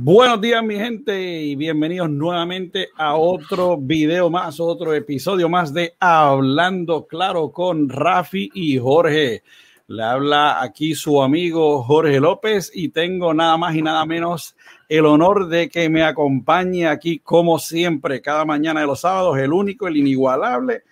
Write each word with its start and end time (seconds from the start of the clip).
Buenos 0.00 0.40
días, 0.40 0.62
mi 0.62 0.76
gente, 0.76 1.42
y 1.42 1.56
bienvenidos 1.56 2.08
nuevamente 2.08 2.90
a 2.96 3.16
otro 3.16 3.76
video 3.76 4.30
más, 4.30 4.60
otro 4.60 4.94
episodio 4.94 5.48
más 5.48 5.74
de 5.74 5.94
Hablando 5.98 7.06
Claro 7.06 7.50
con 7.50 7.88
Rafi 7.88 8.48
y 8.54 8.78
Jorge. 8.78 9.42
Le 9.88 10.02
habla 10.04 10.62
aquí 10.62 10.94
su 10.94 11.22
amigo 11.22 11.82
Jorge 11.82 12.20
López 12.20 12.70
y 12.72 12.90
tengo 12.90 13.34
nada 13.34 13.56
más 13.56 13.74
y 13.74 13.82
nada 13.82 14.04
menos 14.04 14.54
el 14.88 15.04
honor 15.04 15.48
de 15.48 15.68
que 15.68 15.88
me 15.88 16.04
acompañe 16.04 16.86
aquí, 16.86 17.18
como 17.18 17.58
siempre, 17.58 18.20
cada 18.20 18.44
mañana 18.44 18.82
de 18.82 18.86
los 18.86 19.00
sábados, 19.00 19.36
el 19.38 19.52
único, 19.52 19.88
el 19.88 19.96
inigualable, 19.96 20.82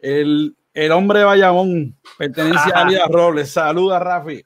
el, 0.00 0.56
el 0.74 0.92
hombre 0.92 1.22
Bayamón, 1.22 1.94
pertenencia 2.18 2.72
a 2.74 2.84
Lida 2.88 3.06
Robles. 3.06 3.50
Saluda, 3.50 3.98
Rafi. 3.98 4.42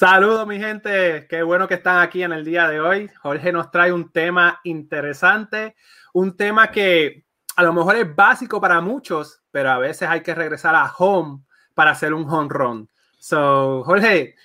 Saludos 0.00 0.46
mi 0.46 0.58
gente, 0.58 1.26
qué 1.28 1.42
bueno 1.42 1.68
que 1.68 1.74
están 1.74 1.98
aquí 1.98 2.22
en 2.22 2.32
el 2.32 2.42
día 2.42 2.66
de 2.66 2.80
hoy. 2.80 3.10
Jorge 3.20 3.52
nos 3.52 3.70
trae 3.70 3.92
un 3.92 4.10
tema 4.10 4.58
interesante, 4.64 5.76
un 6.14 6.38
tema 6.38 6.70
que 6.70 7.26
a 7.54 7.62
lo 7.62 7.74
mejor 7.74 7.96
es 7.96 8.16
básico 8.16 8.62
para 8.62 8.80
muchos, 8.80 9.42
pero 9.50 9.68
a 9.68 9.78
veces 9.78 10.08
hay 10.08 10.22
que 10.22 10.34
regresar 10.34 10.74
a 10.74 10.90
home 10.96 11.44
para 11.74 11.90
hacer 11.90 12.14
un 12.14 12.26
home 12.26 12.48
run. 12.48 12.88
So, 13.18 13.82
Jorge, 13.84 14.36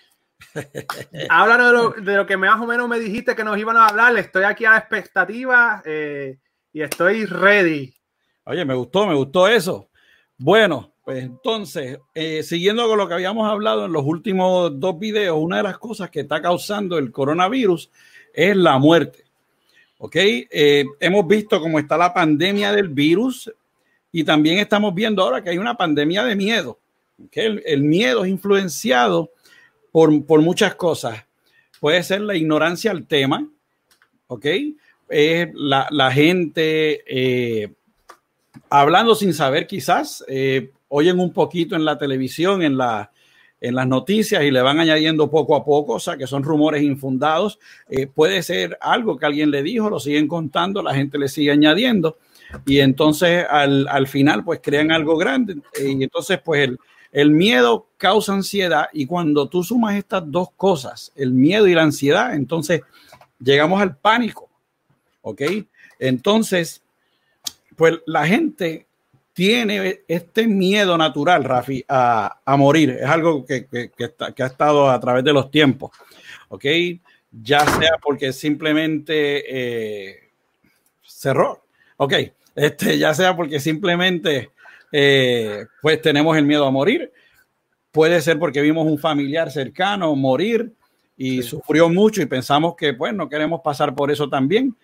háblanos 1.30 1.68
de 1.68 1.74
lo, 1.74 1.90
de 2.06 2.18
lo, 2.18 2.26
que 2.26 2.36
más 2.36 2.60
o 2.60 2.66
menos 2.66 2.90
me 2.90 3.00
dijiste 3.00 3.34
que 3.34 3.46
nos 3.46 3.58
iban 3.58 3.78
a 3.78 3.88
hablar. 3.88 4.18
Estoy 4.18 4.44
aquí 4.44 4.66
a 4.66 4.72
la 4.72 4.80
expectativa 4.80 5.82
eh, 5.86 6.38
y 6.74 6.82
estoy 6.82 7.24
ready. 7.28 7.96
Oye, 8.44 8.66
me 8.66 8.74
gustó, 8.74 9.08
me 9.08 9.16
gustó 9.16 9.48
eso. 9.48 9.90
Bueno, 10.38 10.95
pues 11.06 11.24
entonces, 11.24 12.00
eh, 12.16 12.42
siguiendo 12.42 12.88
con 12.88 12.98
lo 12.98 13.08
que 13.08 13.14
habíamos 13.14 13.48
hablado 13.48 13.86
en 13.86 13.94
los 13.94 14.04
últimos 14.04 14.80
dos 14.80 14.98
videos, 14.98 15.38
una 15.40 15.58
de 15.58 15.64
las 15.64 15.78
cosas 15.78 16.10
que 16.10 16.22
está 16.22 16.42
causando 16.42 16.98
el 16.98 17.12
coronavirus 17.12 17.92
es 18.34 18.58
la 18.58 18.80
muerte. 18.80 19.24
¿Ok? 20.00 20.16
Eh, 20.16 20.84
hemos 21.00 21.28
visto 21.28 21.62
cómo 21.62 21.78
está 21.78 21.96
la 21.96 22.12
pandemia 22.12 22.72
del 22.72 22.90
virus 22.90 23.54
y 24.12 24.24
también 24.24 24.58
estamos 24.58 24.96
viendo 24.96 25.22
ahora 25.22 25.44
que 25.44 25.52
hay 25.52 25.60
una 25.60 25.78
pandemia 25.78 26.24
de 26.24 26.36
miedo. 26.36 26.80
El, 27.32 27.84
miedo 27.84 28.26
es 28.26 28.32
influenciado 28.32 29.30
por, 29.92 30.26
por, 30.26 30.42
muchas 30.42 30.74
cosas. 30.74 31.24
Puede 31.80 32.02
ser 32.02 32.22
la 32.22 32.36
ignorancia 32.36 32.90
al 32.90 33.06
tema, 33.06 33.48
¿ok? 34.26 34.46
Es 35.08 35.50
la, 35.54 35.88
la 35.92 36.12
gente 36.12 37.04
eh, 37.08 37.72
hablando 38.72 39.14
sin 39.14 39.36
saber 39.36 39.68
quizás. 39.68 40.26
Eh, 40.28 40.72
oyen 40.88 41.20
un 41.20 41.34
poquito 41.34 41.76
en 41.76 41.86
la 41.86 41.98
televisión, 41.98 42.62
en, 42.62 42.78
la, 42.78 43.12
en 43.62 43.76
las 43.76 43.88
noticias 43.88 44.44
y 44.44 44.52
le 44.52 44.62
van 44.62 44.80
añadiendo 44.80 45.30
poco 45.30 45.56
a 45.56 45.64
poco, 45.66 45.94
o 45.94 46.00
sea, 46.00 46.18
que 46.18 46.28
son 46.28 46.44
rumores 46.44 46.84
infundados. 46.84 47.60
Eh, 47.90 48.08
puede 48.08 48.44
ser 48.44 48.78
algo 48.82 49.18
que 49.18 49.26
alguien 49.26 49.52
le 49.52 49.64
dijo, 49.64 49.90
lo 49.90 50.00
siguen 50.00 50.28
contando, 50.28 50.82
la 50.82 50.94
gente 50.94 51.18
le 51.18 51.28
sigue 51.28 51.52
añadiendo 51.52 52.18
y 52.66 52.80
entonces 52.80 53.46
al, 53.50 53.88
al 53.88 54.08
final 54.08 54.44
pues 54.44 54.60
crean 54.62 54.92
algo 54.92 55.18
grande 55.18 55.56
eh, 55.80 55.96
y 55.98 56.04
entonces 56.04 56.40
pues 56.44 56.62
el, 56.62 56.78
el 57.12 57.32
miedo 57.32 57.88
causa 57.98 58.34
ansiedad 58.34 58.88
y 58.94 59.06
cuando 59.06 59.48
tú 59.50 59.64
sumas 59.64 59.96
estas 59.96 60.24
dos 60.26 60.50
cosas, 60.56 61.12
el 61.16 61.32
miedo 61.32 61.68
y 61.68 61.74
la 61.74 61.84
ansiedad, 61.84 62.36
entonces 62.36 62.82
llegamos 63.40 63.82
al 63.82 63.98
pánico, 63.98 64.50
¿ok? 65.22 65.42
Entonces, 66.00 66.84
pues 67.76 67.96
la 68.06 68.28
gente 68.28 68.85
tiene 69.36 70.04
este 70.08 70.48
miedo 70.48 70.98
natural, 70.98 71.44
Rafi, 71.44 71.84
a, 71.90 72.40
a 72.46 72.56
morir. 72.56 72.92
Es 72.92 73.06
algo 73.06 73.46
que, 73.46 73.68
que, 73.68 73.92
que, 73.92 74.06
está, 74.06 74.32
que, 74.32 74.42
ha 74.42 74.46
estado 74.46 74.90
a 74.90 74.98
través 75.02 75.26
de 75.26 75.34
los 75.34 75.52
tiempos, 75.52 75.92
¿ok? 76.48 76.66
Ya 77.44 77.60
sea 77.60 77.98
porque 78.02 78.32
simplemente 78.32 79.44
eh, 79.46 80.30
cerró, 81.04 81.66
¿ok? 81.98 82.14
Este, 82.56 82.98
ya 82.98 83.14
sea 83.14 83.36
porque 83.36 83.60
simplemente 83.60 84.52
eh, 84.90 85.66
pues 85.82 86.02
tenemos 86.02 86.38
el 86.38 86.46
miedo 86.46 86.66
a 86.66 86.72
morir. 86.72 87.12
Puede 87.92 88.22
ser 88.22 88.40
porque 88.40 88.62
vimos 88.62 88.88
un 88.88 88.98
familiar 88.98 89.52
cercano 89.52 90.16
morir 90.16 90.72
y 91.18 91.42
sí. 91.42 91.50
sufrió 91.50 91.90
mucho 91.90 92.22
y 92.22 92.26
pensamos 92.26 92.76
que 92.78 92.94
pues 92.94 93.14
no 93.14 93.28
queremos 93.28 93.60
pasar 93.62 93.94
por 93.96 94.12
eso 94.12 94.30
también. 94.30 94.78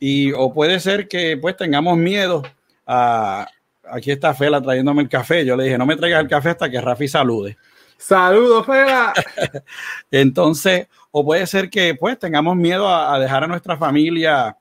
Y, 0.00 0.32
o 0.32 0.52
puede 0.52 0.80
ser 0.80 1.06
que 1.06 1.36
pues 1.36 1.56
tengamos 1.56 1.96
miedo 1.96 2.42
a, 2.84 3.46
aquí 3.92 4.10
está 4.10 4.34
Fela 4.34 4.60
trayéndome 4.60 5.02
el 5.02 5.08
café. 5.08 5.44
Yo 5.44 5.56
le 5.56 5.64
dije, 5.64 5.78
no 5.78 5.86
me 5.86 5.96
traigas 5.96 6.22
el 6.22 6.28
café 6.28 6.50
hasta 6.50 6.70
que 6.70 6.80
Rafi 6.80 7.08
salude. 7.08 7.56
Saludos, 7.96 8.66
Fela. 8.66 9.12
Entonces, 10.10 10.88
o 11.10 11.24
puede 11.24 11.46
ser 11.46 11.70
que 11.70 11.94
pues 11.94 12.18
tengamos 12.18 12.56
miedo 12.56 12.88
a, 12.88 13.14
a 13.14 13.18
dejar 13.18 13.44
a 13.44 13.46
nuestra 13.46 13.76
familia 13.76 14.56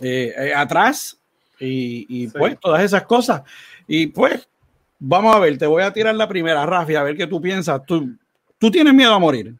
eh, 0.00 0.32
eh, 0.36 0.54
atrás 0.54 1.18
y, 1.58 2.06
y 2.08 2.28
sí. 2.28 2.34
pues 2.36 2.58
todas 2.58 2.82
esas 2.82 3.02
cosas. 3.04 3.42
Y 3.86 4.06
pues, 4.06 4.48
vamos 4.98 5.36
a 5.36 5.38
ver, 5.38 5.58
te 5.58 5.66
voy 5.66 5.82
a 5.82 5.92
tirar 5.92 6.14
la 6.14 6.26
primera, 6.26 6.64
Rafi, 6.64 6.94
a 6.94 7.02
ver 7.02 7.16
qué 7.16 7.26
tú 7.26 7.40
piensas. 7.40 7.84
¿Tú, 7.84 8.16
tú 8.58 8.70
tienes 8.70 8.94
miedo 8.94 9.12
a 9.12 9.18
morir? 9.18 9.54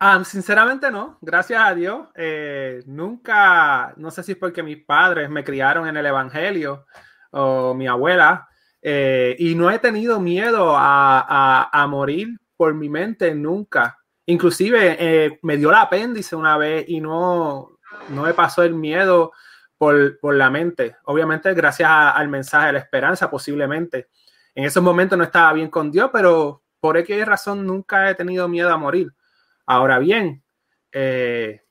Um, 0.00 0.24
sinceramente 0.24 0.90
no, 0.90 1.18
gracias 1.20 1.60
a 1.62 1.74
Dios. 1.74 2.08
Eh, 2.14 2.82
nunca, 2.86 3.92
no 3.96 4.10
sé 4.10 4.22
si 4.22 4.32
es 4.32 4.38
porque 4.38 4.62
mis 4.62 4.78
padres 4.78 5.28
me 5.28 5.44
criaron 5.44 5.86
en 5.88 5.96
el 5.96 6.06
Evangelio, 6.06 6.86
o 7.30 7.74
mi 7.74 7.86
abuela, 7.86 8.48
eh, 8.82 9.36
y 9.38 9.54
no 9.54 9.70
he 9.70 9.78
tenido 9.78 10.20
miedo 10.20 10.74
a, 10.76 11.68
a, 11.70 11.86
morir 11.86 12.38
por 12.56 12.74
mi 12.74 12.88
mente 12.88 13.34
nunca. 13.34 13.98
Inclusive 14.26 14.96
eh, 14.98 15.38
me 15.42 15.56
dio 15.56 15.70
el 15.70 15.76
apéndice 15.76 16.36
una 16.36 16.56
vez 16.56 16.88
y 16.88 17.00
no, 17.00 17.78
no 18.08 18.22
me 18.22 18.34
pasó 18.34 18.62
el 18.62 18.74
miedo 18.74 19.32
por, 19.76 20.18
por 20.20 20.34
la 20.34 20.50
mente. 20.50 20.96
Obviamente 21.04 21.52
gracias 21.54 21.90
al 21.90 22.28
mensaje 22.28 22.68
de 22.68 22.72
la 22.74 22.78
esperanza 22.78 23.30
posiblemente. 23.30 24.08
En 24.54 24.64
esos 24.64 24.82
momentos 24.82 25.16
no 25.18 25.24
estaba 25.24 25.52
bien 25.52 25.68
con 25.68 25.90
Dios, 25.90 26.10
pero 26.12 26.62
por 26.80 26.96
X 26.96 27.26
razón 27.26 27.66
nunca 27.66 28.10
he 28.10 28.14
tenido 28.14 28.48
miedo 28.48 28.70
a 28.70 28.76
morir. 28.76 29.12
Ahora 29.66 29.98
bien, 29.98 30.42
eh, 30.92 31.62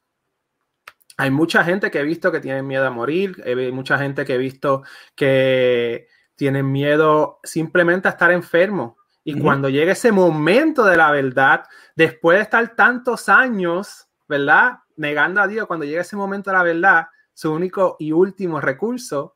hay 1.19 1.31
mucha 1.31 1.65
gente 1.65 1.91
que 1.91 1.99
he 1.99 2.03
visto 2.03 2.31
que 2.31 2.39
tienen 2.39 2.65
miedo 2.65 2.87
a 2.87 2.91
morir, 2.91 3.43
hay 3.45 3.73
mucha 3.73 3.97
gente 3.97 4.23
que 4.23 4.35
he 4.35 4.37
visto 4.37 4.83
que 5.15 6.07
tienen 6.35 6.71
miedo 6.71 7.41
simplemente 7.43 8.07
a 8.07 8.11
estar 8.11 8.31
enfermo. 8.31 8.95
Y 9.25 9.33
uh 9.33 9.37
-huh. 9.37 9.41
cuando 9.41 9.67
llega 9.67 9.91
ese 9.91 10.13
momento 10.13 10.85
de 10.85 10.95
la 10.95 11.11
verdad, 11.11 11.65
después 11.93 12.37
de 12.37 12.43
estar 12.43 12.73
tantos 12.73 13.27
años, 13.27 14.07
¿verdad? 14.29 14.77
Negando 14.95 15.41
a 15.41 15.47
Dios, 15.47 15.67
cuando 15.67 15.85
llega 15.85 16.03
ese 16.03 16.15
momento 16.15 16.51
de 16.51 16.55
la 16.55 16.63
verdad, 16.63 17.07
su 17.33 17.51
único 17.51 17.97
y 17.99 18.13
último 18.13 18.61
recurso 18.61 19.35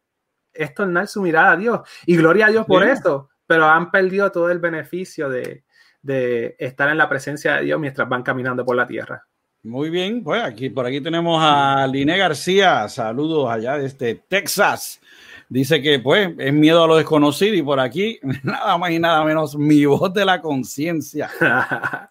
es 0.53 0.73
tornar 0.73 1.09
su 1.09 1.21
mirada 1.21 1.51
a 1.51 1.57
Dios. 1.57 1.81
Y 2.05 2.15
gloria 2.15 2.45
a 2.45 2.49
Dios 2.51 2.65
por 2.65 2.83
yeah. 2.83 2.93
eso, 2.93 3.29
pero 3.45 3.65
han 3.65 3.91
perdido 3.91 4.31
todo 4.31 4.49
el 4.49 4.59
beneficio 4.59 5.27
de, 5.27 5.65
de 6.01 6.55
estar 6.59 6.87
en 6.87 6.97
la 6.97 7.09
presencia 7.09 7.55
de 7.55 7.65
Dios 7.65 7.77
mientras 7.77 8.07
van 8.07 8.23
caminando 8.23 8.63
por 8.63 8.77
la 8.77 8.87
tierra. 8.87 9.27
Muy 9.65 9.89
bien, 9.89 10.21
pues 10.21 10.43
aquí 10.43 10.69
por 10.69 10.85
aquí 10.85 10.99
tenemos 10.99 11.41
a 11.41 11.87
Liné 11.87 12.17
García, 12.17 12.89
saludos 12.89 13.49
allá 13.49 13.77
desde 13.77 14.15
Texas. 14.15 14.99
Dice 15.47 15.81
que 15.81 15.99
pues 15.99 16.31
es 16.37 16.51
miedo 16.51 16.83
a 16.83 16.87
lo 16.87 16.97
desconocido 16.97 17.55
y 17.55 17.61
por 17.61 17.79
aquí 17.79 18.19
nada 18.43 18.77
más 18.77 18.91
y 18.91 18.99
nada 18.99 19.23
menos 19.23 19.55
mi 19.55 19.85
voz 19.85 20.13
de 20.13 20.25
la 20.25 20.41
conciencia. 20.41 21.29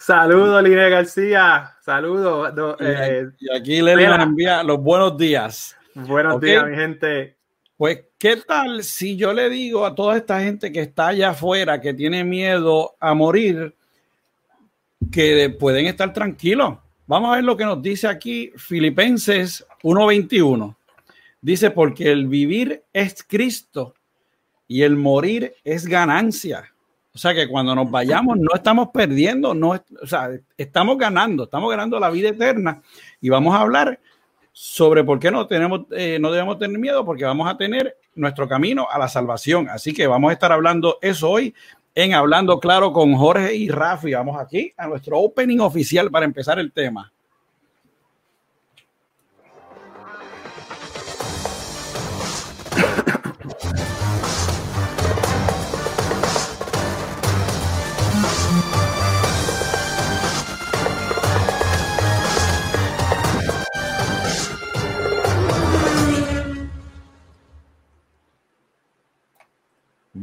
saludos 0.00 0.60
Liné 0.64 0.90
García, 0.90 1.76
saludos. 1.84 2.52
Y, 2.80 2.84
eh, 2.84 3.28
y, 3.38 3.56
aquí 3.56 3.80
Leli 3.80 4.04
nos 4.04 4.18
envía 4.18 4.64
los 4.64 4.80
buenos 4.80 5.16
días. 5.16 5.76
Buenos 5.94 6.34
okay. 6.34 6.50
días, 6.50 6.66
mi 6.66 6.74
gente. 6.74 7.36
Pues, 7.76 8.06
¿qué 8.18 8.38
tal 8.38 8.82
si 8.82 9.14
yo 9.14 9.32
le 9.32 9.48
digo 9.48 9.86
a 9.86 9.94
toda 9.94 10.16
esta 10.16 10.40
gente 10.40 10.72
que 10.72 10.80
está 10.80 11.08
allá 11.08 11.30
afuera, 11.30 11.80
que 11.80 11.94
tiene 11.94 12.24
miedo 12.24 12.96
a 12.98 13.14
morir, 13.14 13.76
que 15.12 15.48
pueden 15.60 15.86
estar 15.86 16.12
tranquilos? 16.12 16.78
Vamos 17.08 17.32
a 17.32 17.36
ver 17.36 17.44
lo 17.44 17.56
que 17.56 17.64
nos 17.64 17.80
dice 17.80 18.06
aquí 18.06 18.52
Filipenses 18.56 19.66
1.21. 19.82 20.76
Dice, 21.40 21.70
porque 21.70 22.12
el 22.12 22.26
vivir 22.26 22.84
es 22.92 23.24
Cristo 23.24 23.94
y 24.66 24.82
el 24.82 24.94
morir 24.94 25.54
es 25.64 25.86
ganancia. 25.86 26.70
O 27.14 27.16
sea 27.16 27.32
que 27.32 27.48
cuando 27.48 27.74
nos 27.74 27.90
vayamos 27.90 28.36
no 28.36 28.50
estamos 28.54 28.90
perdiendo, 28.92 29.54
no, 29.54 29.70
o 29.70 30.06
sea, 30.06 30.28
estamos 30.58 30.98
ganando, 30.98 31.44
estamos 31.44 31.70
ganando 31.70 31.98
la 31.98 32.10
vida 32.10 32.28
eterna. 32.28 32.82
Y 33.22 33.30
vamos 33.30 33.54
a 33.54 33.62
hablar 33.62 33.98
sobre 34.52 35.02
por 35.02 35.18
qué 35.18 35.30
no, 35.30 35.46
tenemos, 35.46 35.86
eh, 35.92 36.18
no 36.20 36.30
debemos 36.30 36.58
tener 36.58 36.78
miedo, 36.78 37.06
porque 37.06 37.24
vamos 37.24 37.48
a 37.48 37.56
tener 37.56 37.96
nuestro 38.16 38.46
camino 38.46 38.86
a 38.90 38.98
la 38.98 39.08
salvación. 39.08 39.70
Así 39.70 39.94
que 39.94 40.06
vamos 40.06 40.28
a 40.28 40.34
estar 40.34 40.52
hablando 40.52 40.98
eso 41.00 41.30
hoy 41.30 41.54
en 41.94 42.14
Hablando 42.14 42.60
Claro 42.60 42.92
con 42.92 43.14
Jorge 43.14 43.54
y 43.54 43.68
Rafi. 43.68 44.12
Vamos 44.12 44.40
aquí 44.40 44.72
a 44.76 44.86
nuestro 44.86 45.18
opening 45.18 45.58
oficial 45.58 46.10
para 46.10 46.24
empezar 46.24 46.58
el 46.58 46.72
tema. 46.72 47.12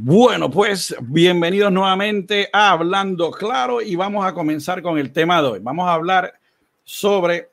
Bueno, 0.07 0.52
pues 0.52 0.96
bienvenidos 1.02 1.72
nuevamente 1.72 2.48
a 2.54 2.69
Hablando 2.69 3.31
Claro 3.31 3.81
y 3.81 3.96
vamos 3.96 4.24
a 4.24 4.36
comenzar 4.36 4.84
con 4.84 5.00
el 5.00 5.12
tema 5.12 5.42
de 5.42 5.48
hoy. 5.48 5.60
Vamos 5.63 5.88
a 5.90 5.94
hablar 5.94 6.31
sobre 6.84 7.50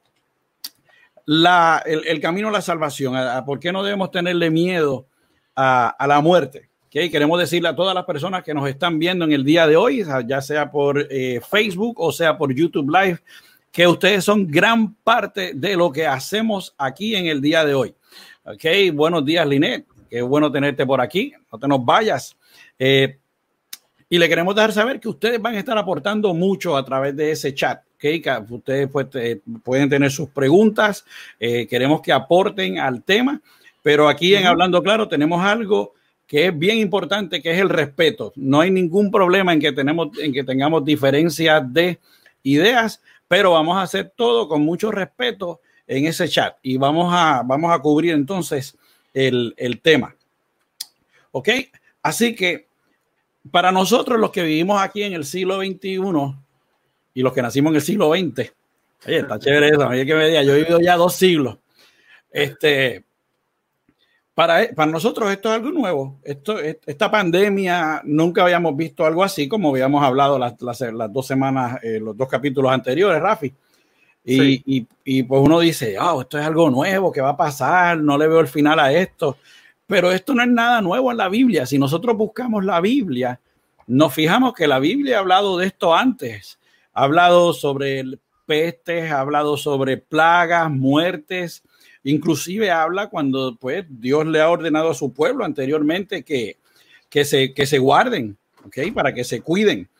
la, 1.24 1.82
el, 1.86 2.20
camino 2.20 2.48
a 2.48 2.52
la 2.52 2.60
salvación, 2.60 3.16
a, 3.16 3.42
por 3.46 3.58
qué 3.58 3.72
no 3.72 3.82
debemos 3.82 4.10
tenerle 4.10 4.50
miedo 4.50 5.06
a, 5.56 5.96
la 6.06 6.20
muerte. 6.20 6.68
¿Okay? 6.88 7.08
Queremos 7.08 7.40
decirle 7.40 7.70
a 7.70 7.74
todas 7.74 7.94
las 7.94 8.04
personas 8.04 8.44
que 8.44 8.52
nos 8.52 8.68
están 8.68 8.98
viendo 8.98 9.24
en 9.24 9.32
el 9.32 9.44
día 9.44 9.66
de 9.66 9.76
hoy, 9.76 10.04
ya 10.26 10.42
sea 10.42 10.70
por 10.70 11.06
eh, 11.10 11.40
Facebook 11.50 12.00
o 12.00 12.12
sea 12.12 12.36
por 12.36 12.54
YouTube 12.54 12.90
Live, 12.90 13.20
que 13.70 13.86
ustedes 13.86 14.24
son 14.24 14.46
gran 14.46 14.92
parte 14.96 15.52
de 15.54 15.74
lo 15.74 15.90
que 15.90 16.06
hacemos 16.06 16.74
aquí 16.76 17.16
en 17.16 17.28
el 17.28 17.40
día 17.40 17.64
de 17.64 17.72
hoy. 17.72 17.94
Ok, 18.44 18.92
buenos 18.92 19.24
días, 19.24 19.46
Linet. 19.46 19.86
Qué 20.10 20.20
bueno 20.20 20.52
tenerte 20.52 20.84
por 20.84 21.00
aquí. 21.00 21.32
No 21.50 21.58
te 21.58 21.66
nos 21.66 21.82
vayas. 21.82 22.36
Eh, 22.78 23.18
y 24.08 24.18
le 24.18 24.28
queremos 24.28 24.54
dejar 24.54 24.72
saber 24.72 25.00
que 25.00 25.08
ustedes 25.08 25.40
van 25.40 25.54
a 25.54 25.58
estar 25.58 25.78
aportando 25.78 26.34
mucho 26.34 26.76
a 26.76 26.84
través 26.84 27.16
de 27.16 27.30
ese 27.30 27.54
chat. 27.54 27.82
¿okay? 27.96 28.22
Ustedes 28.50 28.88
pues, 28.90 29.06
pueden 29.62 29.88
tener 29.88 30.10
sus 30.10 30.28
preguntas. 30.28 31.04
Eh, 31.40 31.66
queremos 31.66 32.02
que 32.02 32.12
aporten 32.12 32.78
al 32.78 33.02
tema. 33.02 33.40
Pero 33.82 34.08
aquí 34.08 34.34
en 34.34 34.46
Hablando 34.46 34.82
Claro 34.82 35.08
tenemos 35.08 35.44
algo 35.44 35.94
que 36.26 36.46
es 36.46 36.58
bien 36.58 36.78
importante, 36.78 37.42
que 37.42 37.52
es 37.52 37.58
el 37.58 37.68
respeto. 37.68 38.32
No 38.36 38.60
hay 38.60 38.70
ningún 38.70 39.10
problema 39.10 39.52
en 39.52 39.60
que, 39.60 39.72
tenemos, 39.72 40.08
en 40.18 40.32
que 40.32 40.44
tengamos 40.44 40.84
diferencias 40.84 41.62
de 41.72 41.98
ideas, 42.42 43.02
pero 43.28 43.52
vamos 43.52 43.76
a 43.76 43.82
hacer 43.82 44.12
todo 44.16 44.48
con 44.48 44.62
mucho 44.62 44.90
respeto 44.90 45.60
en 45.86 46.06
ese 46.06 46.28
chat 46.28 46.56
y 46.62 46.76
vamos 46.76 47.12
a, 47.14 47.42
vamos 47.44 47.72
a 47.72 47.78
cubrir 47.80 48.12
entonces 48.12 48.78
el, 49.12 49.54
el 49.56 49.80
tema. 49.80 50.14
¿Ok? 51.32 51.48
Así 52.02 52.34
que 52.34 52.66
para 53.50 53.72
nosotros 53.72 54.18
los 54.18 54.30
que 54.30 54.42
vivimos 54.42 54.80
aquí 54.80 55.02
en 55.02 55.14
el 55.14 55.24
siglo 55.24 55.58
XXI 55.58 56.00
y 57.14 57.22
los 57.22 57.32
que 57.32 57.42
nacimos 57.42 57.70
en 57.70 57.76
el 57.76 57.82
siglo 57.82 58.10
XX, 58.10 58.52
oye, 59.06 59.18
está 59.18 59.38
chévere 59.38 59.68
eso, 59.68 59.88
que 59.88 60.14
me 60.14 60.28
diga, 60.28 60.42
yo 60.42 60.54
he 60.54 60.58
vivido 60.58 60.80
ya 60.80 60.96
dos 60.96 61.14
siglos. 61.14 61.58
Este, 62.30 63.04
para, 64.34 64.66
para 64.74 64.90
nosotros 64.90 65.30
esto 65.30 65.50
es 65.50 65.56
algo 65.56 65.70
nuevo. 65.70 66.18
Esto, 66.22 66.58
esta 66.58 67.10
pandemia 67.10 68.00
nunca 68.04 68.42
habíamos 68.42 68.76
visto 68.76 69.04
algo 69.04 69.22
así, 69.22 69.48
como 69.48 69.70
habíamos 69.70 70.02
hablado 70.02 70.38
las, 70.38 70.60
las, 70.60 71.12
dos 71.12 71.26
semanas, 71.26 71.78
eh, 71.82 72.00
los 72.00 72.16
dos 72.16 72.28
capítulos 72.28 72.72
anteriores, 72.72 73.20
Rafi. 73.20 73.52
Y, 74.24 74.76
y, 74.76 74.86
y, 75.04 75.22
pues 75.24 75.42
uno 75.42 75.58
dice, 75.58 75.98
oh, 75.98 76.20
esto 76.20 76.38
es 76.38 76.46
algo 76.46 76.70
nuevo, 76.70 77.10
¿qué 77.10 77.20
va 77.20 77.30
a 77.30 77.36
pasar? 77.36 77.98
No 77.98 78.16
le 78.16 78.28
veo 78.28 78.38
el 78.38 78.46
final 78.46 78.78
a 78.78 78.92
esto. 78.92 79.36
Pero 79.92 80.10
esto 80.10 80.34
no 80.34 80.42
es 80.42 80.48
nada 80.48 80.80
nuevo 80.80 81.10
en 81.10 81.18
la 81.18 81.28
Biblia. 81.28 81.66
Si 81.66 81.76
nosotros 81.76 82.16
buscamos 82.16 82.64
la 82.64 82.80
Biblia, 82.80 83.38
nos 83.86 84.14
fijamos 84.14 84.54
que 84.54 84.66
la 84.66 84.78
Biblia 84.78 85.18
ha 85.18 85.20
hablado 85.20 85.58
de 85.58 85.66
esto 85.66 85.94
antes. 85.94 86.58
Ha 86.94 87.02
hablado 87.02 87.52
sobre 87.52 88.02
pestes, 88.46 89.12
ha 89.12 89.20
hablado 89.20 89.58
sobre 89.58 89.98
plagas, 89.98 90.70
muertes. 90.70 91.62
Inclusive 92.04 92.70
habla 92.70 93.10
cuando 93.10 93.54
pues, 93.56 93.84
Dios 93.86 94.24
le 94.24 94.40
ha 94.40 94.48
ordenado 94.48 94.92
a 94.92 94.94
su 94.94 95.12
pueblo 95.12 95.44
anteriormente 95.44 96.22
que, 96.22 96.56
que, 97.10 97.26
se, 97.26 97.52
que 97.52 97.66
se 97.66 97.76
guarden, 97.76 98.38
¿ok? 98.64 98.94
Para 98.94 99.12
que 99.12 99.24
se 99.24 99.42
cuiden, 99.42 99.90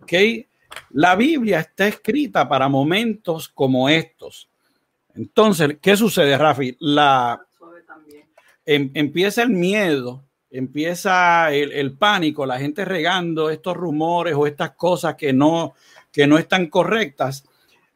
¿ok? 0.00 0.12
La 0.92 1.14
Biblia 1.14 1.60
está 1.60 1.88
escrita 1.88 2.48
para 2.48 2.70
momentos 2.70 3.50
como 3.50 3.90
estos. 3.90 4.48
Entonces, 5.14 5.76
¿qué 5.82 5.94
sucede, 5.94 6.38
Rafi? 6.38 6.74
La, 6.80 7.38
em, 8.66 8.90
empieza 8.94 9.42
el 9.42 9.50
miedo, 9.50 10.24
empieza 10.50 11.50
el, 11.52 11.92
pánico, 11.92 12.44
la 12.44 12.58
gente 12.58 12.84
regando 12.84 13.50
estos 13.50 13.76
rumores 13.76 14.34
o 14.36 14.46
estas 14.46 14.72
cosas 14.72 15.14
que 15.14 15.32
no, 15.32 15.74
que 16.10 16.26
no 16.26 16.38
están 16.38 16.66
correctas. 16.66 17.44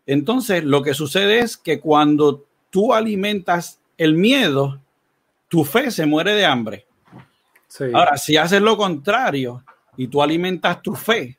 Entonces, 0.06 0.64
lo 0.64 0.82
que 0.82 0.94
sucede 0.94 1.40
es 1.40 1.56
que 1.56 1.80
cuando 1.80 2.46
tú 2.70 2.94
alimentas 2.94 3.80
el 3.98 4.14
miedo, 4.14 4.80
tu 5.48 5.64
fe 5.64 5.90
se 5.90 6.06
muere 6.06 6.34
de 6.34 6.46
hambre. 6.46 6.86
Ahora, 7.92 8.16
si 8.16 8.36
haces 8.36 8.62
lo 8.62 8.76
contrario 8.76 9.62
y 9.96 10.08
tú 10.08 10.22
alimentas 10.22 10.80
tu 10.80 10.94
fe, 10.94 11.38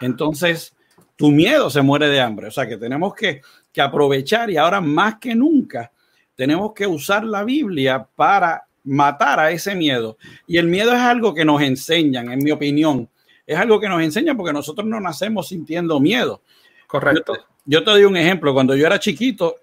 entonces 0.00 0.74
tu 1.16 1.30
miedo 1.30 1.70
se 1.70 1.82
muere 1.82 2.08
de 2.08 2.20
hambre. 2.20 2.48
O 2.48 2.50
sea 2.50 2.66
que 2.66 2.76
tenemos 2.76 3.14
que, 3.14 3.40
aprovechar 3.80 4.50
y 4.50 4.56
ahora 4.56 4.80
más 4.80 5.20
que 5.20 5.36
nunca 5.36 5.92
tenemos 6.38 6.72
que 6.72 6.86
usar 6.86 7.24
la 7.24 7.42
Biblia 7.42 8.06
para 8.14 8.62
matar 8.84 9.40
a 9.40 9.50
ese 9.50 9.74
miedo. 9.74 10.16
Y 10.46 10.56
el 10.58 10.68
miedo 10.68 10.92
es 10.92 11.00
algo 11.00 11.34
que 11.34 11.44
nos 11.44 11.60
enseñan, 11.60 12.30
en 12.30 12.38
mi 12.38 12.52
opinión. 12.52 13.08
Es 13.44 13.58
algo 13.58 13.80
que 13.80 13.88
nos 13.88 14.00
enseñan 14.00 14.36
porque 14.36 14.52
nosotros 14.52 14.86
no 14.86 15.00
nacemos 15.00 15.48
sintiendo 15.48 15.98
miedo. 15.98 16.40
Correcto. 16.86 17.32
Yo 17.64 17.82
te, 17.82 17.90
doy 17.90 18.04
un 18.04 18.16
ejemplo. 18.16 18.54
Cuando 18.54 18.76
yo 18.76 18.86
era 18.86 19.00
chiquito, 19.00 19.56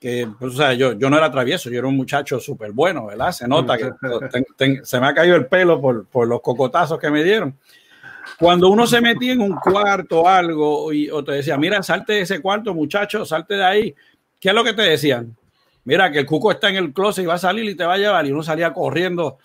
que 0.00 0.26
pues, 0.38 0.54
o 0.54 0.56
sea, 0.56 0.72
yo, 0.72 0.94
yo 0.94 1.10
no 1.10 1.18
era 1.18 1.30
travieso, 1.30 1.68
yo 1.68 1.80
era 1.80 1.86
un 1.86 1.98
muchacho 1.98 2.40
súper 2.40 2.72
bueno, 2.72 3.08
¿verdad? 3.08 3.32
Se 3.32 3.46
nota 3.46 3.76
que 3.76 3.90
se 4.84 5.00
me 5.00 5.06
ha 5.06 5.12
caído 5.12 5.36
el 5.36 5.48
pelo 5.48 5.82
por, 5.82 6.06
por 6.06 6.26
los 6.26 6.40
cocotazos 6.40 6.98
que 6.98 7.10
me 7.10 7.22
dieron. 7.22 7.58
Cuando 8.38 8.70
uno 8.70 8.86
se 8.86 9.02
metía 9.02 9.34
en 9.34 9.42
un 9.42 9.56
cuarto 9.56 10.22
o 10.22 10.28
algo 10.28 10.94
y, 10.94 11.10
o 11.10 11.22
te 11.22 11.32
decía, 11.32 11.58
mira, 11.58 11.82
salte 11.82 12.14
de 12.14 12.20
ese 12.22 12.40
cuarto, 12.40 12.72
muchacho, 12.72 13.26
salte 13.26 13.56
de 13.56 13.64
ahí, 13.64 13.94
¿qué 14.40 14.48
es 14.48 14.54
lo 14.54 14.64
que 14.64 14.72
te 14.72 14.82
decían? 14.82 15.36
Mira, 15.84 16.10
que 16.12 16.20
el 16.20 16.26
cuco 16.26 16.50
está 16.50 16.68
en 16.68 16.76
el 16.76 16.92
closet 16.92 17.24
y 17.24 17.26
va 17.26 17.34
a 17.34 17.38
salir 17.38 17.64
y 17.68 17.74
te 17.74 17.84
va 17.84 17.94
a 17.94 17.98
llevar. 17.98 18.26
Y 18.26 18.32
uno 18.32 18.42
salía 18.42 18.72
corriendo 18.72 19.38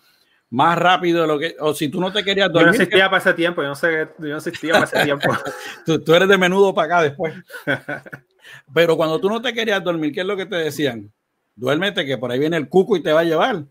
más 0.49 0.77
rápido 0.77 1.21
de 1.21 1.27
lo 1.27 1.39
que. 1.39 1.55
O 1.59 1.73
si 1.73 1.89
tú 1.89 1.99
no 1.99 2.11
te 2.11 2.23
querías 2.23 2.51
dormir. 2.51 2.73
Yo 2.73 2.77
no 2.77 2.83
existía 2.83 3.05
para 3.09 3.17
ese 3.17 3.33
tiempo, 3.33 3.61
yo 3.61 3.69
no, 3.69 3.75
sé, 3.75 4.07
yo 4.19 4.27
no 4.27 4.37
existía 4.37 4.73
para 4.73 4.85
ese 4.85 5.03
tiempo. 5.03 5.29
tú, 5.85 5.99
tú, 6.03 6.13
eres 6.13 6.27
de 6.27 6.37
menudo 6.37 6.73
para 6.73 6.85
acá 6.85 7.01
después. 7.03 7.33
Pero 8.73 8.95
cuando 8.95 9.19
tú 9.19 9.29
no 9.29 9.41
te 9.41 9.53
querías 9.53 9.83
dormir, 9.83 10.13
¿qué 10.13 10.21
es 10.21 10.25
lo 10.25 10.37
que 10.37 10.45
te 10.45 10.55
decían? 10.55 11.11
Duérmete, 11.55 12.05
que 12.05 12.17
por 12.17 12.31
ahí 12.31 12.39
viene 12.39 12.57
el 12.57 12.69
cuco 12.69 12.95
y 12.95 13.03
te 13.03 13.11
va 13.11 13.21
a 13.21 13.25
llevar. 13.25 13.65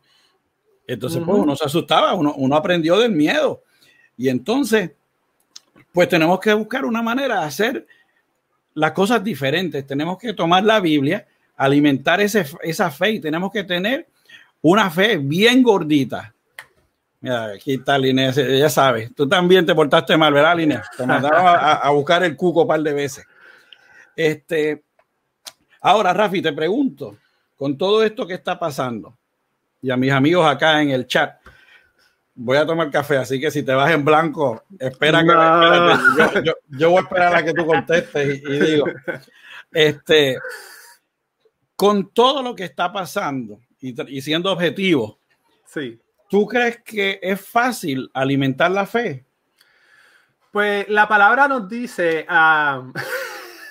Entonces, 0.87 1.23
pues 1.25 1.39
uno 1.39 1.57
se 1.57 1.65
asustaba, 1.65 2.15
uno, 2.15 2.35
uno 2.37 2.57
aprendió 2.57 2.99
del 2.99 3.13
miedo. 3.13 3.63
Y 4.17 4.29
entonces, 4.29 4.93
pues 5.93 6.09
tenemos 6.09 6.41
que 6.41 6.53
buscar 6.53 6.85
una 6.85 7.03
manera 7.03 7.41
de 7.41 7.47
hacer 7.47 7.87
las 8.75 8.93
cosas 8.93 9.25
diferentes. 9.25 9.87
Tenemos 9.87 10.19
que 10.19 10.33
tomar 10.33 10.63
la 10.63 10.81
Biblia, 10.81 11.27
alimentar 11.57 12.21
esa 12.21 12.91
fe 12.91 13.11
y 13.11 13.21
tenemos 13.21 13.51
que 13.51 13.65
tener 13.65 14.07
una 14.63 14.91
fe 14.91 15.17
bien 15.17 15.63
gordita. 15.63 16.35
Mira, 17.21 17.47
aquí 17.47 17.75
está 17.75 17.99
Inés, 17.99 18.37
ya 18.37 18.69
sabes, 18.69 19.15
tú 19.15 19.29
también 19.29 19.65
te 19.65 19.75
portaste 19.75 20.17
mal, 20.17 20.33
¿verdad, 20.33 20.59
Inés? 20.59 20.83
Te 20.97 21.07
mandaron 21.07 21.41
a, 21.45 21.91
buscar 21.91 22.23
el 22.25 22.37
cuco 22.37 22.63
un 22.63 22.69
par 22.69 22.81
de 22.81 22.93
veces. 22.93 23.25
Este, 24.15 24.83
ahora, 25.81 26.13
Rafi, 26.13 26.43
te 26.43 26.53
pregunto, 26.53 27.17
con 27.57 27.77
todo 27.77 28.05
esto 28.05 28.27
que 28.27 28.35
está 28.35 28.59
pasando, 28.59 29.17
y 29.81 29.91
a 29.91 29.97
mis 29.97 30.13
amigos 30.13 30.47
acá 30.47 30.83
en 30.83 30.91
el 30.91 31.07
chat, 31.07 31.37
voy 32.35 32.59
a 32.59 32.67
tomar 32.67 32.91
café, 32.91 33.17
así 33.17 33.41
que 33.41 33.51
si 33.51 33.63
te 33.63 33.73
vas 33.73 33.91
en 33.91 34.05
blanco, 34.05 34.65
espera 34.79 35.23
que 35.23 36.43
yo, 36.77 36.91
voy 36.91 36.99
a 36.99 37.03
esperar 37.03 37.35
a 37.35 37.45
que 37.45 37.55
tú 37.55 37.65
contestes 37.67 38.43
y, 38.43 38.59
digo, 38.59 38.87
este, 39.73 40.39
con 41.77 42.11
todo 42.13 42.43
lo 42.43 42.55
que 42.55 42.65
está 42.65 42.93
pasando 42.93 43.61
y, 43.79 44.21
siendo 44.23 44.51
objetivo, 44.51 45.21
sí. 45.67 46.01
¿tú 46.29 46.47
crees 46.47 46.83
que 46.83 47.21
es 47.23 47.41
fácil 47.41 48.11
alimentar 48.15 48.71
la 48.71 48.87
fe? 48.87 49.25
Pues 50.51 50.89
la 50.89 51.07
palabra 51.07 51.47
nos 51.47 51.69
dice, 51.69 52.27
um, 52.31 52.93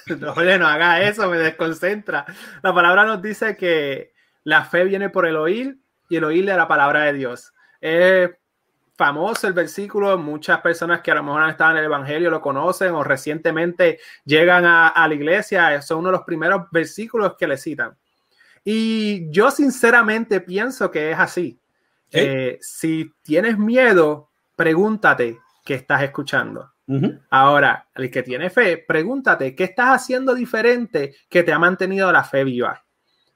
no, 0.19 0.35
no 0.35 0.67
haga 0.67 1.01
eso, 1.01 1.29
me 1.29 1.37
desconcentra. 1.39 2.25
La 2.61 2.73
palabra 2.73 3.05
nos 3.05 3.21
dice 3.21 3.57
que 3.57 4.13
la 4.43 4.63
fe 4.65 4.83
viene 4.83 5.09
por 5.09 5.25
el 5.25 5.35
oír 5.35 5.79
y 6.07 6.17
el 6.17 6.23
oír 6.23 6.45
de 6.45 6.55
la 6.55 6.67
palabra 6.67 7.01
de 7.05 7.13
Dios. 7.13 7.53
Es 7.81 8.29
famoso 8.95 9.47
el 9.47 9.53
versículo, 9.53 10.17
muchas 10.17 10.61
personas 10.61 11.01
que 11.01 11.11
a 11.11 11.15
lo 11.15 11.23
mejor 11.23 11.43
han 11.43 11.49
estado 11.49 11.71
en 11.71 11.77
el 11.77 11.85
Evangelio 11.85 12.29
lo 12.29 12.41
conocen 12.41 12.93
o 12.93 13.03
recientemente 13.03 13.99
llegan 14.23 14.65
a, 14.65 15.05
la 15.07 15.13
iglesia, 15.13 15.81
son 15.81 15.99
uno 15.99 16.09
de 16.09 16.17
los 16.17 16.25
primeros 16.25 16.63
versículos 16.71 17.35
que 17.37 17.47
le 17.47 17.57
citan. 17.57 17.95
Y 18.63 19.29
yo 19.31 19.51
sinceramente 19.51 20.41
pienso 20.41 20.89
que 20.89 21.11
es 21.11 21.19
así. 21.19 21.59
Eh, 22.11 22.57
si 22.61 23.11
tienes 23.21 23.57
miedo, 23.57 24.29
pregúntate 24.55 25.39
qué 25.63 25.75
estás 25.75 26.01
escuchando. 26.03 26.71
Ahora, 27.31 27.87
el 27.95 28.11
que 28.11 28.21
tiene 28.21 28.51
fe, 28.51 28.77
pregúntate 28.77 29.55
qué 29.55 29.63
estás 29.63 30.03
haciendo 30.03 30.35
diferente 30.35 31.15
que 31.27 31.41
te 31.41 31.51
ha 31.51 31.57
mantenido 31.57 32.11
la 32.11 32.23
fe 32.23 32.43
viva. 32.43 32.85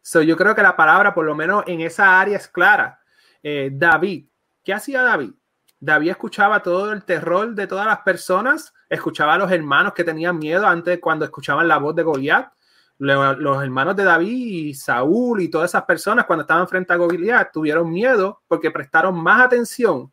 So, 0.02 0.22
yo 0.22 0.38
creo 0.38 0.56
que 0.56 0.62
la 0.62 0.76
palabra, 0.76 1.14
por 1.14 1.26
lo 1.26 1.36
menos 1.36 1.64
en 1.68 1.82
esa 1.82 2.20
área, 2.20 2.38
es 2.38 2.48
clara. 2.48 3.00
Eh, 3.42 3.70
David, 3.74 4.28
¿qué 4.64 4.74
hacía 4.74 5.02
David? 5.02 5.32
David 5.80 6.12
escuchaba 6.12 6.62
todo 6.62 6.92
el 6.92 7.04
terror 7.04 7.56
de 7.56 7.68
todas 7.68 7.86
las 7.86 8.00
personas, 8.00 8.74
escuchaba 8.90 9.36
a 9.36 9.38
los 9.38 9.52
hermanos 9.52 9.94
que 9.94 10.04
tenían 10.04 10.38
miedo 10.38 10.68
antes 10.68 11.00
cuando 11.00 11.26
escuchaban 11.26 11.68
la 11.68 11.78
voz 11.78 11.96
de 11.96 12.04
Goliat. 12.04 12.52
Los 12.98 13.64
hermanos 13.64 13.96
de 13.96 14.04
David 14.04 14.28
y 14.28 14.74
Saúl 14.74 15.42
y 15.42 15.48
todas 15.48 15.72
esas 15.72 15.84
personas 15.84 16.26
cuando 16.26 16.42
estaban 16.42 16.68
frente 16.68 16.92
a 16.92 16.98
Goliat 16.98 17.50
tuvieron 17.54 17.90
miedo 17.90 18.42
porque 18.46 18.72
prestaron 18.72 19.18
más 19.24 19.42
atención 19.42 20.12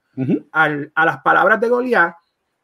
a 0.53 1.05
las 1.05 1.19
palabras 1.23 1.61
de 1.61 1.69
Goliat 1.69 2.15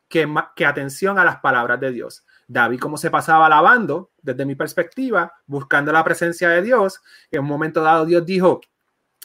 que, 0.09 0.33
que 0.55 0.65
atención 0.65 1.19
a 1.19 1.25
las 1.25 1.41
palabras 1.41 1.81
de 1.81 1.91
Dios. 1.91 2.25
David, 2.47 2.79
como 2.79 2.99
se 2.99 3.11
pasaba 3.11 3.47
alabando, 3.47 4.11
desde 4.21 4.47
mi 4.47 4.55
perspectiva, 4.55 5.33
buscando 5.47 5.91
la 5.91 6.05
presencia 6.05 6.51
de 6.51 6.63
Dios, 6.63 7.01
en 7.31 7.41
un 7.41 7.47
momento 7.47 7.83
dado 7.83 8.05
Dios 8.05 8.25
dijo 8.25 8.61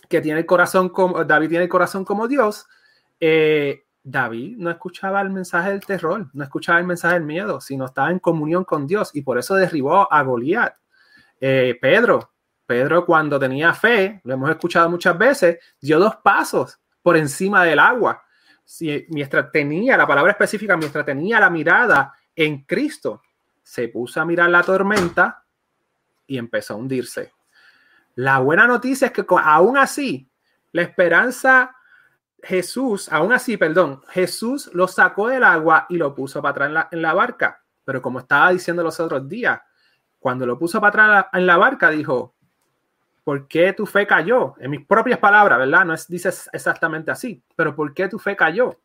que 0.10 0.22
tiene 0.22 0.40
el 0.40 0.46
corazón 0.46 0.90
como, 0.90 1.24
David 1.26 1.50
tiene 1.50 1.66
el 1.66 1.70
corazón 1.70 2.06
como 2.06 2.28
Dios, 2.28 2.68
eh, 3.20 3.84
David 4.04 4.58
no 4.58 4.70
escuchaba 4.70 5.22
el 5.22 5.30
mensaje 5.30 5.72
del 5.72 5.86
terror, 5.86 6.30
no 6.34 6.44
escuchaba 6.44 6.80
el 6.80 6.86
mensaje 6.86 7.16
del 7.16 7.24
miedo, 7.24 7.60
sino 7.60 7.86
estaba 7.86 8.10
en 8.10 8.20
comunión 8.20 8.64
con 8.64 8.88
Dios 8.88 9.12
y 9.14 9.22
por 9.22 9.38
eso 9.38 9.56
derribó 9.56 10.12
a 10.12 10.22
Goliat. 10.24 10.76
Eh, 11.42 11.78
Pedro, 11.82 12.32
Pedro 12.66 13.06
cuando 13.06 13.40
tenía 13.40 13.74
fe, 13.74 14.22
lo 14.24 14.34
hemos 14.34 14.50
escuchado 14.50 14.90
muchas 14.90 15.18
veces, 15.18 15.58
dio 15.82 16.00
dos 16.00 16.16
pasos 16.18 16.80
por 17.02 17.18
encima 17.18 17.64
del 17.64 17.80
agua. 17.80 18.24
Si, 18.64 19.06
mientras 19.10 19.52
tenía, 19.52 19.98
la 19.98 20.08
palabra 20.08 20.32
específica, 20.32 20.76
mientras 20.78 21.06
tenía 21.06 21.40
la 21.40 21.50
mirada 21.50 22.14
en 22.36 22.64
Cristo, 22.64 23.22
se 23.62 23.90
puso 23.90 24.22
a 24.22 24.26
mirar 24.26 24.50
la 24.50 24.64
tormenta 24.64 25.44
y 26.26 26.38
empezó 26.38 26.74
a 26.74 26.78
hundirse. 26.78 27.34
La 28.16 28.40
buena 28.40 28.68
noticia 28.68 29.08
es 29.08 29.14
que 29.14 29.26
aún 29.44 29.78
así, 29.78 30.30
la 30.72 30.82
esperanza 30.82 31.77
Jesús, 32.48 33.12
aún 33.12 33.34
así, 33.34 33.58
perdón, 33.58 34.02
Jesús 34.08 34.72
lo 34.74 34.88
sacó 34.88 35.28
del 35.28 35.44
agua 35.44 35.86
y 35.90 35.98
lo 35.98 36.16
puso 36.16 36.42
para 36.42 36.68
atrás 36.68 36.88
en 36.92 37.02
la, 37.02 37.14
barca. 37.14 37.62
Pero 37.84 38.02
como 38.02 38.20
estaba 38.20 38.52
diciendo 38.52 38.84
los 38.84 38.98
otros 39.02 39.28
días, 39.28 39.60
cuando 40.18 40.46
lo 40.46 40.58
puso 40.58 40.80
para 40.80 40.88
atrás 40.88 41.26
en 41.34 41.46
la 41.46 41.58
barca, 41.58 41.90
dijo, 41.90 42.36
¿por 43.26 43.50
qué 43.50 43.74
tu 43.74 43.86
fe 43.86 44.08
cayó? 44.08 44.56
En 44.60 44.72
mis 44.72 44.86
propias 44.86 45.20
palabras, 45.20 45.60
¿verdad? 45.60 45.84
No 45.84 45.94
es, 45.94 46.08
dices 46.08 46.50
exactamente 46.54 47.12
así, 47.12 47.44
pero 47.54 47.76
¿por 47.76 47.94
qué 47.94 48.08
tu 48.08 48.18
fe 48.18 48.38
cayó? 48.38 48.80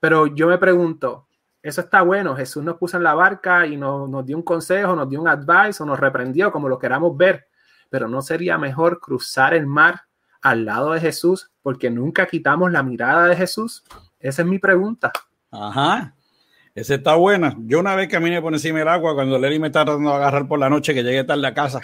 Pero 0.00 0.26
yo 0.26 0.48
me 0.48 0.58
pregunto, 0.58 1.28
eso 1.62 1.82
está 1.82 2.02
bueno, 2.02 2.34
Jesús 2.34 2.64
nos 2.64 2.76
puso 2.76 2.96
en 2.96 3.04
la 3.04 3.14
barca 3.14 3.68
y 3.68 3.76
nos, 3.76 4.10
nos 4.10 4.26
dio 4.26 4.36
un 4.36 4.42
consejo, 4.42 4.96
nos 4.96 5.08
dio 5.08 5.20
un 5.20 5.28
advice 5.28 5.80
o 5.80 5.86
nos 5.86 6.00
reprendió, 6.00 6.50
como 6.50 6.68
lo 6.68 6.76
queramos 6.76 7.16
ver, 7.16 7.46
pero 7.88 8.08
¿no 8.08 8.20
sería 8.20 8.58
mejor 8.58 8.98
cruzar 8.98 9.54
el 9.54 9.64
mar 9.64 10.06
al 10.42 10.64
lado 10.64 10.92
de 10.92 11.00
Jesús 11.00 11.50
porque 11.62 11.90
nunca 11.90 12.26
quitamos 12.26 12.70
la 12.72 12.82
mirada 12.82 13.26
de 13.26 13.36
Jesús? 13.36 13.84
Esa 14.20 14.42
es 14.42 14.48
mi 14.48 14.58
pregunta. 14.58 15.12
Ajá. 15.50 16.14
Esa 16.76 16.96
está 16.96 17.14
buena. 17.14 17.56
Yo 17.60 17.80
una 17.80 17.94
vez 17.94 18.06
caminé 18.08 18.42
por 18.42 18.52
encima 18.52 18.80
del 18.80 18.88
agua 18.88 19.14
cuando 19.14 19.38
Lenny 19.38 19.58
me 19.58 19.68
estaba 19.68 19.86
tratando 19.86 20.10
de 20.10 20.16
agarrar 20.16 20.46
por 20.46 20.58
la 20.58 20.68
noche 20.68 20.92
que 20.92 21.02
llegué 21.02 21.24
tarde 21.24 21.46
a 21.46 21.54
casa, 21.54 21.80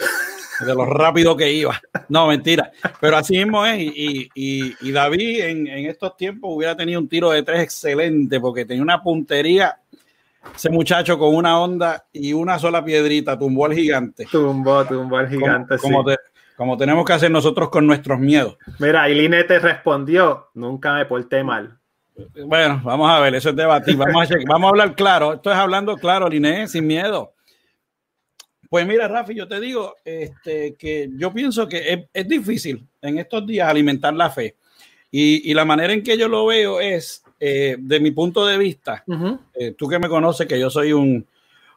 de 0.61 0.75
lo 0.75 0.85
rápido 0.85 1.35
que 1.35 1.51
iba. 1.51 1.81
No, 2.11 2.27
mentira. 2.27 2.71
Pero 3.01 3.17
así 3.17 3.39
mismo 3.39 3.65
es. 3.65 3.81
Y, 3.81 4.29
y, 4.35 4.77
y 4.83 4.93
David 4.93 5.45
en, 5.45 5.67
en, 5.67 5.87
estos 5.87 6.15
tiempos 6.19 6.51
hubiera 6.55 6.77
tenido 6.77 7.01
un 7.01 7.09
tiro 7.09 7.31
de 7.31 7.43
tres 7.43 7.63
excelente 7.63 8.39
porque 8.39 8.67
tenía 8.67 8.83
una 8.83 9.03
puntería. 9.03 9.79
Ese 10.55 10.69
muchacho 10.69 11.19
con 11.19 11.35
una 11.35 11.59
onda 11.59 12.05
y 12.13 12.35
una 12.35 12.59
sola 12.59 12.85
piedrita 12.85 13.39
tumbó 13.39 13.65
al 13.65 13.73
gigante. 13.73 14.27
Tumbó, 14.31 14.85
tumbó 14.85 15.17
al 15.17 15.29
gigante. 15.31 15.79
Como, 15.79 16.03
sí 16.03 16.05
como 16.05 16.17
tenemos 16.79 17.05
que 17.05 17.13
hacer 17.13 17.31
nosotros 17.31 17.71
con 17.71 17.87
nuestros 17.87 18.19
miedos. 18.19 18.57
Mira, 18.79 19.09
y 19.09 19.15
Line 19.15 19.45
te 19.45 19.59
respondió, 19.59 20.49
nunca 20.55 20.95
me 20.95 21.05
porté 21.07 21.43
mal. 21.43 21.79
Bueno, 22.47 22.81
vamos 22.85 23.11
a 23.11 23.21
ver, 23.21 23.35
eso 23.35 23.51
es 23.51 23.57
debatir. 23.57 23.97
Vamos 23.97 24.31
a, 24.31 24.35
vamos 24.47 24.67
a 24.67 24.71
hablar 24.71 24.95
claro. 24.95 25.35
Esto 25.35 25.51
es 25.51 25.57
hablando 25.57 25.97
claro, 25.97 26.29
Line, 26.29 26.69
sin 26.69 26.87
miedo. 26.87 27.35
Pues 28.69 28.87
mira, 28.87 29.07
Rafi, 29.07 29.35
yo 29.35 29.47
te 29.47 29.61
digo 29.61 29.97
este, 30.05 30.77
que 30.77 31.11
yo 31.17 31.33
pienso 31.33 31.69
que 31.69 32.09
es, 32.13 32.29
difícil 32.29 32.87
en 33.03 33.19
estos 33.19 33.47
días 33.47 33.69
alimentar 33.69 34.15
la 34.15 34.31
fe. 34.31 34.57
Y, 35.11 35.53
la 35.53 35.67
manera 35.67 35.93
en 35.93 36.03
que 36.03 36.17
yo 36.17 36.27
lo 36.27 36.47
veo 36.47 36.81
es, 36.81 37.23
eh, 37.39 37.77
de 37.79 38.01
mi 38.01 38.13
punto 38.13 38.47
de 38.47 38.57
vista, 38.57 39.05
eh, 39.55 39.75
tú 39.77 39.89
que 39.89 39.99
me 39.99 40.09
conoces, 40.09 40.47
que 40.47 40.59
yo 40.59 40.71
soy 40.71 40.95
un, 40.95 41.27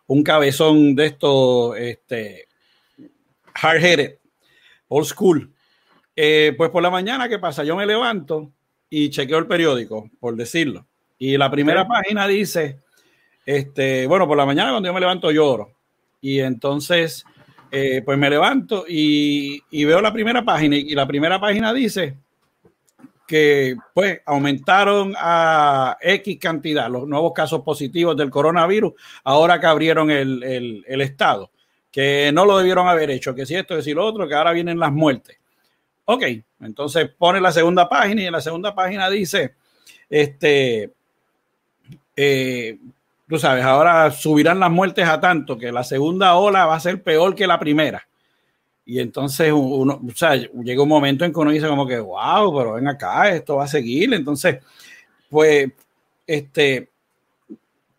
un 0.07 0.23
cabezón 0.23 0.95
de 0.95 1.07
esto, 1.07 1.75
este, 1.75 2.47
hard-headed, 3.55 4.19
old 4.87 5.05
school. 5.05 5.51
Eh, 6.15 6.53
pues 6.57 6.69
por 6.69 6.81
la 6.81 6.89
mañana, 6.89 7.27
¿qué 7.27 7.39
pasa? 7.39 7.63
Yo 7.63 7.75
me 7.75 7.85
levanto 7.85 8.51
y 8.89 9.09
chequeo 9.09 9.37
el 9.37 9.47
periódico, 9.47 10.09
por 10.19 10.35
decirlo. 10.35 10.85
Y 11.17 11.37
la 11.37 11.49
primera 11.51 11.87
página 11.87 12.27
dice, 12.27 12.79
este, 13.45 14.07
bueno, 14.07 14.27
por 14.27 14.37
la 14.37 14.45
mañana 14.45 14.71
cuando 14.71 14.87
yo 14.87 14.93
me 14.93 14.99
levanto 14.99 15.31
lloro. 15.31 15.71
Y 16.21 16.39
entonces, 16.39 17.25
eh, 17.71 18.01
pues 18.03 18.17
me 18.17 18.29
levanto 18.29 18.85
y, 18.87 19.61
veo 19.71 20.01
la 20.01 20.13
primera 20.13 20.43
página 20.43 20.75
y 20.75 20.95
la 20.95 21.07
primera 21.07 21.39
página 21.39 21.73
dice 21.73 22.17
que 23.27 23.75
pues 23.93 24.21
aumentaron 24.25 25.15
a 25.17 25.97
X 25.99 26.37
cantidad 26.39 26.89
los 26.89 27.07
nuevos 27.07 27.33
casos 27.33 27.61
positivos 27.61 28.15
del 28.15 28.29
coronavirus 28.29 28.93
ahora 29.23 29.59
que 29.59 29.65
abrieron 29.65 30.11
el, 30.11 30.83
el 30.87 31.01
estado 31.01 31.49
que 31.95 32.29
no 32.33 32.43
lo 32.43 32.57
debieron 32.57 32.89
haber 32.89 33.09
hecho, 33.09 33.33
que 33.33 33.45
si 33.45 33.55
esto, 33.55 33.77
que 33.77 33.81
si 33.81 33.93
lo 33.93 34.05
otro, 34.05 34.27
que 34.27 34.35
ahora 34.35 34.51
vienen 34.51 34.77
las 34.77 34.91
muertes. 34.91 35.37
Ok, 36.03 36.23
entonces 36.59 37.09
pone 37.17 37.39
la 37.39 37.53
segunda 37.53 37.87
página 37.87 38.21
y 38.21 38.25
en 38.25 38.33
la 38.33 38.41
segunda 38.41 38.75
página 38.75 39.09
dice, 39.09 39.55
este, 40.09 40.91
eh, 42.17 42.77
tú 43.29 43.39
sabes, 43.39 43.63
ahora 43.63 44.11
subirán 44.11 44.59
las 44.59 44.69
muertes 44.69 45.07
a 45.07 45.21
tanto 45.21 45.57
que 45.57 45.71
la 45.71 45.85
segunda 45.85 46.35
ola 46.35 46.65
va 46.65 46.75
a 46.75 46.81
ser 46.81 47.01
peor 47.01 47.33
que 47.33 47.47
la 47.47 47.57
primera. 47.57 48.05
Y 48.83 48.99
entonces 48.99 49.53
uno, 49.53 50.01
o 50.05 50.15
sea, 50.17 50.35
llega 50.35 50.83
un 50.83 50.89
momento 50.89 51.23
en 51.23 51.31
que 51.31 51.39
uno 51.39 51.51
dice 51.51 51.69
como 51.69 51.87
que, 51.87 51.97
wow, 51.97 52.57
pero 52.57 52.73
ven 52.73 52.89
acá, 52.89 53.29
esto 53.29 53.55
va 53.55 53.63
a 53.63 53.69
seguir. 53.69 54.13
Entonces, 54.13 54.57
pues, 55.29 55.71
este, 56.27 56.89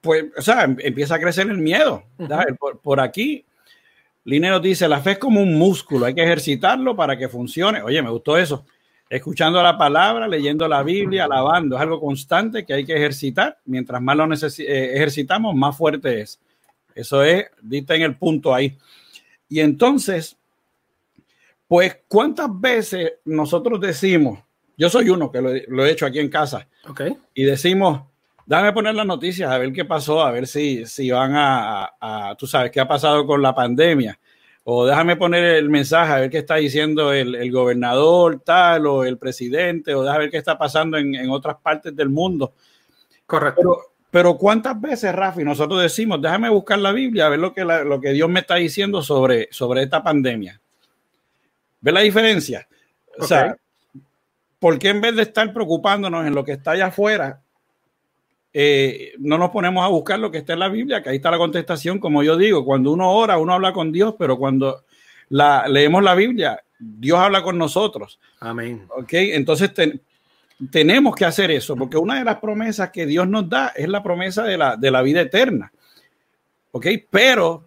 pues, 0.02 0.26
o 0.36 0.42
sea, 0.42 0.64
empieza 0.64 1.14
a 1.14 1.18
crecer 1.18 1.48
el 1.48 1.56
miedo. 1.56 2.04
por, 2.58 2.78
por, 2.80 3.00
aquí 3.00 3.45
Linero 4.26 4.59
dice, 4.59 4.88
la 4.88 5.00
fe 5.00 5.12
es 5.12 5.18
como 5.18 5.40
un 5.40 5.54
músculo, 5.54 6.04
hay 6.04 6.14
que 6.14 6.25
ejercitarlo 6.25 6.97
para 6.97 7.16
que 7.16 7.28
funcione. 7.28 7.80
Oye, 7.80 8.02
me 8.02 8.11
gustó 8.11 8.37
eso. 8.37 8.66
Escuchando 9.09 9.62
la 9.62 9.78
palabra, 9.78 10.26
leyendo 10.26 10.66
la 10.66 10.83
Biblia, 10.83 11.26
alabando, 11.26 11.76
es 11.76 11.83
algo 11.83 12.00
constante 12.00 12.66
que 12.66 12.75
hay 12.75 12.85
que 12.85 12.97
ejercitar. 12.97 13.59
Mientras 13.66 14.02
más 14.02 14.16
lo 14.16 14.25
eh, 14.25 14.90
ejercitamos, 14.95 15.54
más 15.54 15.76
fuerte 15.76 16.23
es. 16.23 16.40
Eso 16.92 17.23
es, 17.23 17.47
diste 17.62 17.95
en 17.95 18.02
el 18.02 18.16
punto 18.16 18.52
ahí. 18.52 18.76
Y 19.49 19.61
entonces, 19.61 20.37
pues, 21.68 21.97
¿cuántas 22.09 22.49
veces 22.50 23.12
nosotros 23.25 23.80
decimos, 23.80 24.40
yo 24.76 24.90
soy 24.90 25.09
uno 25.09 25.30
que 25.30 25.40
lo, 25.40 25.85
he 25.87 25.90
hecho 25.90 26.04
aquí 26.04 26.18
en 26.18 26.30
casa, 26.30 26.66
okay. 26.88 27.16
y 27.33 27.45
decimos, 27.45 28.02
Dame 28.46 28.72
poner 28.72 28.94
las 28.94 29.06
noticias, 29.06 29.50
a 29.50 29.58
ver 29.58 29.72
qué 29.72 29.84
pasó, 29.84 30.22
a 30.22 30.30
ver 30.30 30.46
si, 30.46 30.86
si 30.86 31.10
van 31.10 31.32
a, 31.34 32.34
tú 32.38 32.46
sabes, 32.46 32.70
qué 32.70 32.78
ha 32.78 32.86
pasado 32.86 33.26
con 33.26 33.42
la 33.42 33.52
pandemia. 33.52 34.16
O 34.62 34.86
déjame 34.86 35.16
poner 35.16 35.44
el 35.56 35.68
mensaje, 35.68 36.12
a 36.12 36.20
ver 36.20 36.30
qué 36.30 36.38
está 36.38 36.54
diciendo 36.56 37.12
el, 37.12 37.50
gobernador 37.50 38.40
tal 38.44 38.86
o 38.86 39.04
el 39.04 39.18
presidente, 39.18 39.94
o 39.94 40.04
déjame 40.04 40.20
ver 40.20 40.30
qué 40.30 40.36
está 40.36 40.56
pasando 40.56 40.96
en, 40.96 41.28
otras 41.28 41.56
partes 41.56 41.94
del 41.94 42.08
mundo. 42.08 42.54
Correcto. 43.26 43.60
Pero, 43.60 43.78
pero, 44.12 44.38
¿cuántas 44.38 44.80
veces, 44.80 45.12
Rafi, 45.12 45.42
nosotros 45.42 45.82
decimos, 45.82 46.22
déjame 46.22 46.48
buscar 46.48 46.78
la 46.78 46.92
Biblia, 46.92 47.26
a 47.26 47.30
ver 47.30 47.40
lo 47.40 47.52
que, 47.52 47.64
lo 47.64 48.00
que 48.00 48.12
Dios 48.12 48.30
me 48.30 48.40
está 48.40 48.54
diciendo 48.54 49.02
sobre, 49.02 49.48
sobre 49.50 49.82
esta 49.82 50.04
pandemia? 50.04 50.60
¿Ve 51.80 51.90
la 51.90 52.00
diferencia? 52.00 52.68
O 53.18 53.24
sea, 53.24 53.56
¿por 54.60 54.78
qué 54.78 54.90
en 54.90 55.00
vez 55.00 55.16
de 55.16 55.22
estar 55.22 55.52
preocupándonos 55.52 56.26
en 56.26 56.34
lo 56.34 56.44
que 56.44 56.52
está 56.52 56.72
allá 56.72 56.86
afuera, 56.86 57.42
eh, 58.58 59.12
no 59.18 59.36
nos 59.36 59.50
ponemos 59.50 59.84
a 59.84 59.88
buscar 59.88 60.18
lo 60.18 60.30
que 60.30 60.38
está 60.38 60.54
en 60.54 60.60
la 60.60 60.70
Biblia, 60.70 61.02
que 61.02 61.10
ahí 61.10 61.16
está 61.16 61.30
la 61.30 61.36
contestación, 61.36 61.98
como 61.98 62.22
yo 62.22 62.38
digo, 62.38 62.64
cuando 62.64 62.90
uno 62.90 63.12
ora, 63.12 63.36
uno 63.36 63.52
habla 63.52 63.75
con 63.75 63.92
Dios, 63.92 64.14
pero 64.18 64.38
cuando 64.38 64.86
la, 65.28 65.68
leemos 65.68 66.02
la 66.02 66.14
Biblia, 66.14 66.64
Dios 66.78 67.18
habla 67.18 67.42
con 67.42 67.58
nosotros. 67.58 68.18
Amén. 68.40 68.86
Ok, 68.88 69.12
entonces 69.12 69.72
tenemos 70.70 71.14
que 71.14 71.26
hacer 71.26 71.50
eso, 71.50 71.76
porque 71.76 71.98
una 71.98 72.18
de 72.18 72.25
las 72.25 72.38
promesas 72.38 72.90
que 72.90 73.04
Dios 73.04 73.28
nos 73.28 73.46
da 73.46 73.75
es 73.76 73.90
la 73.90 74.02
promesa 74.02 74.44
de 74.44 74.56
la, 74.56 74.76
de 74.78 74.90
la 74.90 75.02
vida 75.02 75.20
eterna. 75.20 75.70
Ok, 76.72 76.86
pero 77.10 77.62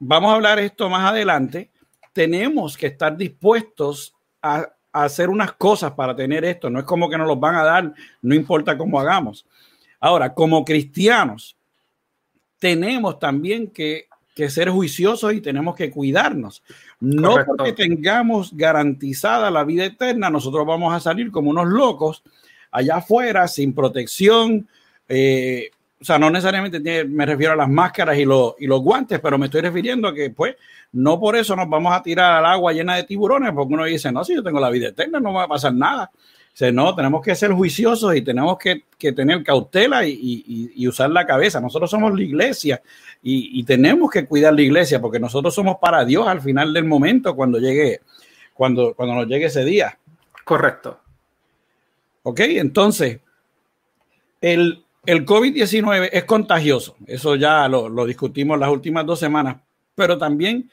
vamos 0.00 0.32
a 0.32 0.34
hablar 0.34 0.58
esto 0.58 0.90
más 0.90 1.08
adelante. 1.08 1.70
Tenemos 2.12 2.76
que 2.76 2.88
estar 2.88 3.16
dispuestos 3.16 4.12
a, 4.42 4.68
a 4.92 5.04
hacer 5.04 5.30
unas 5.30 5.52
cosas 5.52 5.92
para 5.92 6.16
tener 6.16 6.44
esto. 6.44 6.68
No 6.68 6.80
es 6.80 6.84
como 6.84 7.08
que 7.08 7.16
nos 7.16 7.28
los 7.28 7.38
van 7.38 7.54
a 7.54 7.62
dar, 7.62 7.94
no 8.22 8.34
importa 8.34 8.76
cómo 8.76 8.98
hagamos. 8.98 9.46
Ahora, 10.00 10.34
como 10.34 10.64
cristianos, 10.64 11.56
tenemos 12.58 13.18
también 13.18 13.68
que, 13.68 14.06
ser 14.48 14.70
juiciosos 14.70 15.34
y 15.34 15.40
tenemos 15.40 15.74
que 15.74 15.90
cuidarnos. 15.90 16.62
No 17.00 17.36
porque 17.44 17.72
tengamos 17.72 18.56
garantizada 18.56 19.50
la 19.50 19.64
vida 19.64 19.84
eterna, 19.84 20.30
nosotros 20.30 20.64
vamos 20.64 20.94
a 20.94 21.00
salir 21.00 21.32
como 21.32 21.50
unos 21.50 21.66
locos 21.66 22.22
allá 22.70 22.98
afuera, 22.98 23.48
sin 23.48 23.74
protección. 23.74 24.68
Eh, 25.08 25.70
o 26.00 26.04
sea, 26.04 26.20
no 26.20 26.30
necesariamente 26.30 27.04
me 27.04 27.26
refiero 27.26 27.54
a 27.54 27.56
las 27.56 27.68
máscaras 27.68 28.16
y, 28.16 28.24
los, 28.24 28.54
y 28.60 28.68
los 28.68 28.80
guantes, 28.80 29.18
pero 29.18 29.38
me 29.38 29.46
estoy 29.46 29.62
refiriendo 29.62 30.06
a 30.06 30.14
que, 30.14 30.30
pues, 30.30 30.54
no 30.92 31.18
por 31.18 31.34
eso 31.34 31.56
nos 31.56 31.68
vamos 31.68 31.92
a 31.92 32.00
tirar 32.00 32.36
al 32.36 32.46
agua 32.46 32.72
llena 32.72 32.94
de 32.94 33.02
tiburones, 33.02 33.52
porque 33.52 33.74
uno 33.74 33.84
dice, 33.86 34.12
no, 34.12 34.24
si 34.24 34.36
yo 34.36 34.42
tengo 34.44 34.60
la 34.60 34.70
vida 34.70 34.90
eterna, 34.90 35.18
no 35.18 35.30
me 35.30 35.38
va 35.38 35.44
a 35.44 35.48
pasar 35.48 35.74
nada 35.74 36.12
sea, 36.58 36.72
no, 36.72 36.92
tenemos 36.92 37.22
que 37.22 37.36
ser 37.36 37.52
juiciosos 37.52 38.16
y 38.16 38.22
tenemos 38.22 38.58
que, 38.58 38.82
tener 39.12 39.44
cautela 39.44 40.04
y, 40.04 40.88
usar 40.88 41.08
la 41.08 41.24
cabeza. 41.24 41.60
Nosotros 41.60 41.88
somos 41.88 42.12
la 42.12 42.20
iglesia 42.20 42.82
y, 43.22 43.62
tenemos 43.62 44.10
que 44.10 44.26
cuidar 44.26 44.54
la 44.54 44.62
iglesia 44.62 45.00
porque 45.00 45.20
nosotros 45.20 45.54
somos 45.54 45.76
para 45.80 46.04
Dios 46.04 46.26
al 46.26 46.40
final 46.40 46.74
del 46.74 46.84
momento 46.84 47.36
cuando 47.36 47.60
llegue, 47.60 48.00
cuando, 48.54 48.92
cuando 48.94 49.14
nos 49.14 49.28
llegue 49.28 49.46
ese 49.46 49.64
día. 49.64 50.00
Correcto. 50.42 50.98
Ok, 52.24 52.40
entonces, 52.40 53.20
el, 54.40 54.82
el 55.06 55.24
COVID-19 55.24 56.08
es 56.12 56.24
contagioso. 56.24 56.96
Eso 57.06 57.36
ya 57.36 57.68
lo, 57.68 57.88
lo, 57.88 58.04
discutimos 58.04 58.58
las 58.58 58.70
últimas 58.70 59.06
dos 59.06 59.20
semanas, 59.20 59.58
pero 59.94 60.18
también 60.18 60.68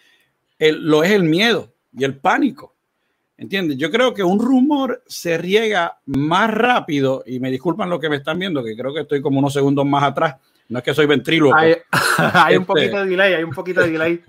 lo 0.57 1.03
es 1.03 1.11
el 1.11 1.25
miedo 1.25 1.71
y 1.95 2.05
el 2.05 2.17
pánico. 2.17 2.74
¿Entiendes? 3.37 3.77
Yo 3.77 3.91
creo 3.91 4.13
que 4.13 4.23
un 4.23 4.39
rumor 4.39 5.03
se 5.07 5.37
riega 5.37 5.99
más 6.05 6.49
rápido, 6.49 7.23
y 7.25 7.39
me 7.39 7.51
disculpan 7.51 7.89
lo 7.89 7.99
que 7.99 8.09
me 8.09 8.15
están 8.15 8.39
viendo, 8.39 8.63
que 8.63 8.75
creo 8.75 8.93
que 8.93 9.01
estoy 9.01 9.21
como 9.21 9.39
unos 9.39 9.53
segundos 9.53 9.85
más 9.85 10.03
atrás. 10.03 10.35
No 10.69 10.79
es 10.79 10.85
que 10.85 10.93
soy 10.93 11.05
ventríloco. 11.05 11.55
Hay, 11.55 11.73
un 12.55 12.61
este, 12.61 12.65
poquito 12.65 12.97
de 12.97 13.05
delay, 13.05 13.33
hay 13.33 13.43
un 13.43 13.53
poquito 13.53 13.81
de 13.81 13.91
delay. 13.91 14.21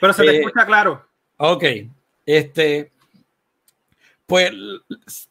Pero 0.00 0.12
se 0.12 0.24
te 0.24 0.30
eh, 0.36 0.40
escucha 0.40 0.66
claro. 0.66 1.06
Ok. 1.38 1.64
Este. 2.26 2.90
Pues 4.26 4.52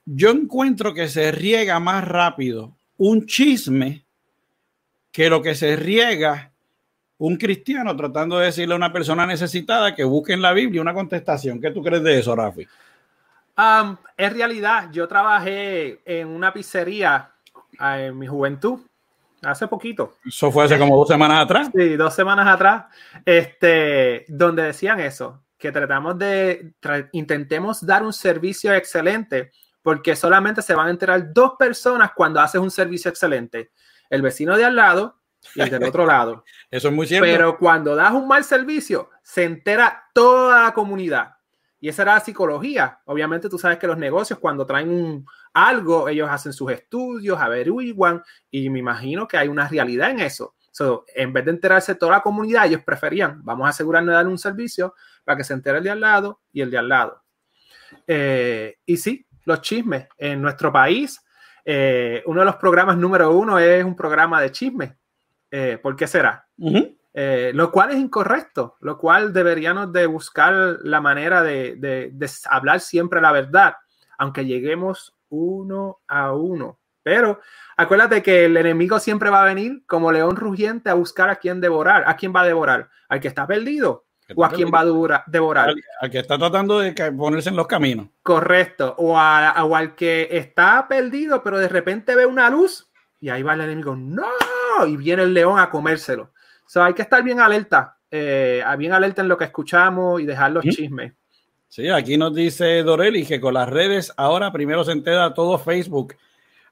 yo 0.05 0.29
encuentro 0.29 0.93
que 0.93 1.07
se 1.07 1.31
riega 1.31 1.79
más 1.79 2.07
rápido 2.07 2.75
un 2.97 3.25
chisme 3.25 4.03
que 5.11 5.29
lo 5.29 5.41
que 5.41 5.55
se 5.55 5.75
riega 5.75 6.51
un 7.17 7.37
cristiano 7.37 7.95
tratando 7.95 8.39
de 8.39 8.47
decirle 8.47 8.73
a 8.73 8.77
una 8.77 8.93
persona 8.93 9.25
necesitada 9.25 9.95
que 9.95 10.03
busque 10.03 10.33
en 10.33 10.41
la 10.41 10.53
Biblia 10.53 10.81
una 10.81 10.93
contestación. 10.93 11.61
¿Qué 11.61 11.71
tú 11.71 11.83
crees 11.83 12.03
de 12.03 12.19
eso, 12.19 12.35
Rafi? 12.35 12.67
Um, 13.61 13.95
es 14.17 14.33
realidad. 14.33 14.89
Yo 14.91 15.07
trabajé 15.07 16.01
en 16.05 16.29
una 16.29 16.51
pizzería 16.51 17.31
ah, 17.77 18.01
en 18.01 18.17
mi 18.17 18.25
juventud, 18.25 18.79
hace 19.43 19.67
poquito. 19.67 20.15
Eso 20.25 20.51
fue 20.51 20.65
hace 20.65 20.79
como 20.79 20.97
dos 20.97 21.07
semanas 21.07 21.43
atrás. 21.43 21.69
Sí, 21.75 21.95
dos 21.95 22.15
semanas 22.15 22.47
atrás, 22.47 22.85
este, 23.23 24.25
donde 24.27 24.63
decían 24.63 24.99
eso, 24.99 25.43
que 25.59 25.71
tratamos 25.71 26.17
de, 26.17 26.73
intentemos 27.11 27.85
dar 27.85 28.01
un 28.01 28.13
servicio 28.13 28.73
excelente, 28.73 29.51
porque 29.83 30.15
solamente 30.15 30.63
se 30.63 30.73
van 30.73 30.87
a 30.87 30.91
enterar 30.91 31.31
dos 31.31 31.53
personas 31.59 32.13
cuando 32.15 32.39
haces 32.39 32.59
un 32.59 32.71
servicio 32.71 33.09
excelente. 33.09 33.69
El 34.09 34.23
vecino 34.23 34.57
de 34.57 34.65
al 34.65 34.75
lado 34.75 35.19
y 35.53 35.61
el 35.61 35.69
del 35.69 35.83
otro 35.83 36.07
lado. 36.07 36.43
Eso 36.71 36.87
es 36.87 36.93
muy 36.93 37.05
cierto. 37.05 37.25
Pero 37.25 37.59
cuando 37.59 37.95
das 37.95 38.11
un 38.11 38.27
mal 38.27 38.43
servicio, 38.43 39.11
se 39.21 39.43
entera 39.43 40.05
toda 40.13 40.63
la 40.63 40.73
comunidad. 40.73 41.35
Y 41.81 41.89
esa 41.89 42.03
era 42.03 42.13
la 42.13 42.19
psicología. 42.19 42.99
Obviamente 43.05 43.49
tú 43.49 43.57
sabes 43.57 43.79
que 43.79 43.87
los 43.87 43.97
negocios 43.97 44.37
cuando 44.37 44.67
traen 44.67 45.25
algo, 45.51 46.07
ellos 46.07 46.29
hacen 46.29 46.53
sus 46.53 46.71
estudios, 46.71 47.39
averiguan 47.39 48.21
y 48.51 48.69
me 48.69 48.79
imagino 48.79 49.27
que 49.27 49.37
hay 49.37 49.47
una 49.47 49.67
realidad 49.67 50.11
en 50.11 50.19
eso. 50.19 50.55
en 51.15 51.33
vez 51.33 51.43
de 51.43 51.51
enterarse 51.51 51.95
toda 51.95 52.13
la 52.13 52.21
comunidad, 52.21 52.67
ellos 52.67 52.83
preferían, 52.83 53.43
vamos 53.43 53.65
a 53.65 53.71
asegurarnos 53.71 54.11
de 54.11 54.15
darle 54.15 54.31
un 54.31 54.37
servicio 54.37 54.93
para 55.25 55.37
que 55.37 55.43
se 55.43 55.53
entere 55.53 55.79
el 55.79 55.83
de 55.83 55.89
al 55.89 55.99
lado 55.99 56.41
y 56.53 56.61
el 56.61 56.69
de 56.69 56.77
al 56.77 56.87
lado. 56.87 57.23
Eh, 58.07 58.77
y 58.85 58.97
sí, 58.97 59.25
los 59.45 59.61
chismes. 59.61 60.07
En 60.17 60.39
nuestro 60.39 60.71
país, 60.71 61.19
eh, 61.65 62.21
uno 62.27 62.41
de 62.41 62.45
los 62.45 62.55
programas 62.57 62.95
número 62.95 63.31
uno 63.31 63.57
es 63.57 63.83
un 63.83 63.95
programa 63.95 64.39
de 64.39 64.51
chismes. 64.51 64.93
Eh, 65.49 65.79
¿Por 65.81 65.95
qué 65.95 66.05
será? 66.05 66.47
Eh, 67.13 67.51
lo 67.53 67.71
cual 67.71 67.91
es 67.91 67.97
incorrecto, 67.97 68.77
lo 68.79 68.97
cual 68.97 69.33
deberíamos 69.33 69.91
de 69.91 70.05
buscar 70.05 70.77
la 70.81 71.01
manera 71.01 71.43
de, 71.43 72.13
hablar 72.49 72.79
siempre 72.79 73.19
la 73.19 73.33
verdad, 73.33 73.75
aunque 74.17 74.45
lleguemos 74.45 75.15
uno 75.29 75.99
a 76.07 76.33
uno. 76.33 76.79
Pero 77.03 77.41
acuérdate 77.75 78.21
que 78.21 78.45
el 78.45 78.55
enemigo 78.55 78.99
siempre 78.99 79.29
va 79.29 79.41
a 79.41 79.45
venir 79.45 79.83
como 79.87 80.11
león 80.11 80.35
rugiente 80.35 80.89
a 80.89 80.93
buscar 80.93 81.29
a 81.29 81.37
quien 81.37 81.59
devorar. 81.59 82.03
¿A 82.07 82.15
quién 82.15 82.33
va 82.33 82.41
a 82.41 82.45
devorar? 82.45 82.89
¿Al 83.09 83.19
que 83.19 83.27
está 83.27 83.47
perdido? 83.47 84.05
¿O 84.35 84.45
a 84.45 84.49
quién 84.49 84.69
va 84.73 84.81
a 84.81 85.23
devorar? 85.27 85.73
Al, 85.99 86.11
que 86.11 86.19
está 86.19 86.37
tratando 86.37 86.79
de 86.79 86.93
ponerse 87.11 87.49
en 87.49 87.55
los 87.57 87.67
caminos. 87.67 88.07
Correcto. 88.21 88.95
O, 88.99 89.17
a, 89.17 89.61
o 89.65 89.75
al 89.75 89.95
que 89.95 90.29
está 90.31 90.87
perdido, 90.87 91.43
pero 91.43 91.57
de 91.57 91.67
repente 91.67 92.15
ve 92.15 92.25
una 92.25 92.49
luz 92.49 92.89
y 93.19 93.29
ahí 93.29 93.41
va 93.41 93.55
el 93.55 93.61
enemigo. 93.61 93.95
¡No! 93.95 94.27
Y 94.87 94.95
viene 94.95 95.23
el 95.23 95.33
león 95.33 95.59
a 95.59 95.69
comérselo 95.69 96.30
hay 96.75 96.93
que 96.93 97.01
estar 97.01 97.23
bien 97.23 97.39
alerta, 97.39 97.97
eh, 98.09 98.63
bien 98.77 98.93
alerta 98.93 99.21
en 99.21 99.27
lo 99.27 99.37
que 99.37 99.45
escuchamos 99.45 100.21
y 100.21 100.25
dejar 100.25 100.51
los 100.51 100.63
chismes. 100.63 101.13
Sí, 101.67 101.89
aquí 101.89 102.17
nos 102.17 102.35
dice 102.35 102.83
Doreli 102.83 103.25
que 103.25 103.39
con 103.39 103.53
las 103.53 103.67
redes 103.67 104.13
ahora 104.17 104.51
primero 104.51 104.83
se 104.83 104.91
entera 104.91 105.33
todo 105.33 105.57
Facebook 105.57 106.15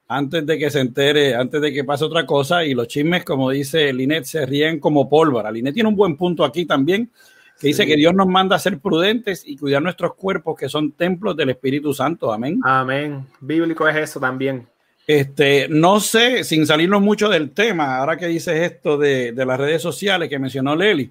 antes 0.10 0.46
de 0.46 0.58
que 0.58 0.70
se 0.72 0.80
entere, 0.80 1.36
antes 1.36 1.62
de 1.62 1.72
que 1.72 1.84
pase 1.84 2.04
otra 2.04 2.26
cosa 2.26 2.66
y 2.66 2.74
los 2.74 2.88
chismes, 2.88 3.24
como 3.24 3.52
dice 3.52 3.94
Linet, 3.94 4.26
se 4.26 4.46
ríen 4.46 4.80
como 4.80 5.08
pólvora. 5.08 5.52
Linet 5.52 5.74
tiene 5.74 5.88
un 5.88 5.96
buen 5.96 6.18
punto 6.18 6.44
aquí 6.44 6.66
también, 6.66 7.12
que 7.60 7.68
dice 7.68 7.86
que 7.86 7.96
Dios 7.96 8.14
nos 8.16 8.28
manda 8.28 8.56
a 8.56 8.60
ser 8.60 8.80
prudentes 8.80 9.44
y 9.46 9.56
cuidar 9.56 9.84
nuestros 9.84 10.16
cuerpos 10.16 10.58
que 10.58 10.68
son 10.68 10.94
templos 10.94 11.38
del 11.38 11.52
Espíritu 11.52 11.94
Santo. 11.94 12.34
Amén. 12.34 12.60
Amén. 12.64 13.28
Bíblico 13.40 13.88
es 13.88 13.96
eso 13.98 14.20
también. 14.20 14.68
Este, 15.10 15.66
no 15.68 16.00
sé, 16.00 16.44
sin 16.44 16.68
salirnos 16.68 17.02
mucho 17.02 17.30
del 17.30 17.50
tema, 17.50 17.98
ahora 17.98 18.16
que 18.16 18.28
dices 18.28 18.72
esto 18.72 18.96
de, 18.96 19.34
las 19.36 19.60
redes 19.60 19.82
sociales 19.82 20.30
que 20.30 20.38
mencionó 20.38 20.76
Leli, 20.76 21.10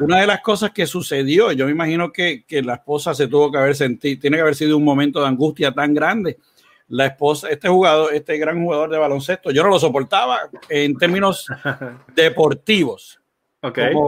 una 0.00 0.20
de 0.20 0.28
las 0.28 0.42
cosas 0.42 0.70
que 0.70 0.86
sucedió, 0.86 1.50
yo 1.50 1.66
me 1.66 1.72
imagino 1.72 2.12
que, 2.12 2.44
la 2.62 2.74
esposa 2.74 3.16
se 3.16 3.26
tuvo 3.26 3.50
que 3.50 3.58
haber 3.58 3.74
sentido, 3.74 4.20
tiene 4.20 4.36
que 4.36 4.42
haber 4.42 4.54
sido 4.54 4.76
un 4.76 4.84
momento 4.84 5.20
de 5.20 5.26
angustia 5.26 5.72
tan 5.72 5.92
grande. 5.92 6.38
La 6.86 7.06
esposa, 7.06 7.50
este 7.50 7.68
jugador, 7.68 8.14
este 8.14 8.38
gran 8.38 8.62
jugador 8.62 8.90
de 8.90 8.98
baloncesto, 8.98 9.50
yo 9.50 9.64
no 9.64 9.70
lo 9.70 9.80
soportaba 9.80 10.42
en 10.68 10.96
términos 10.96 11.48
deportivos. 12.14 13.18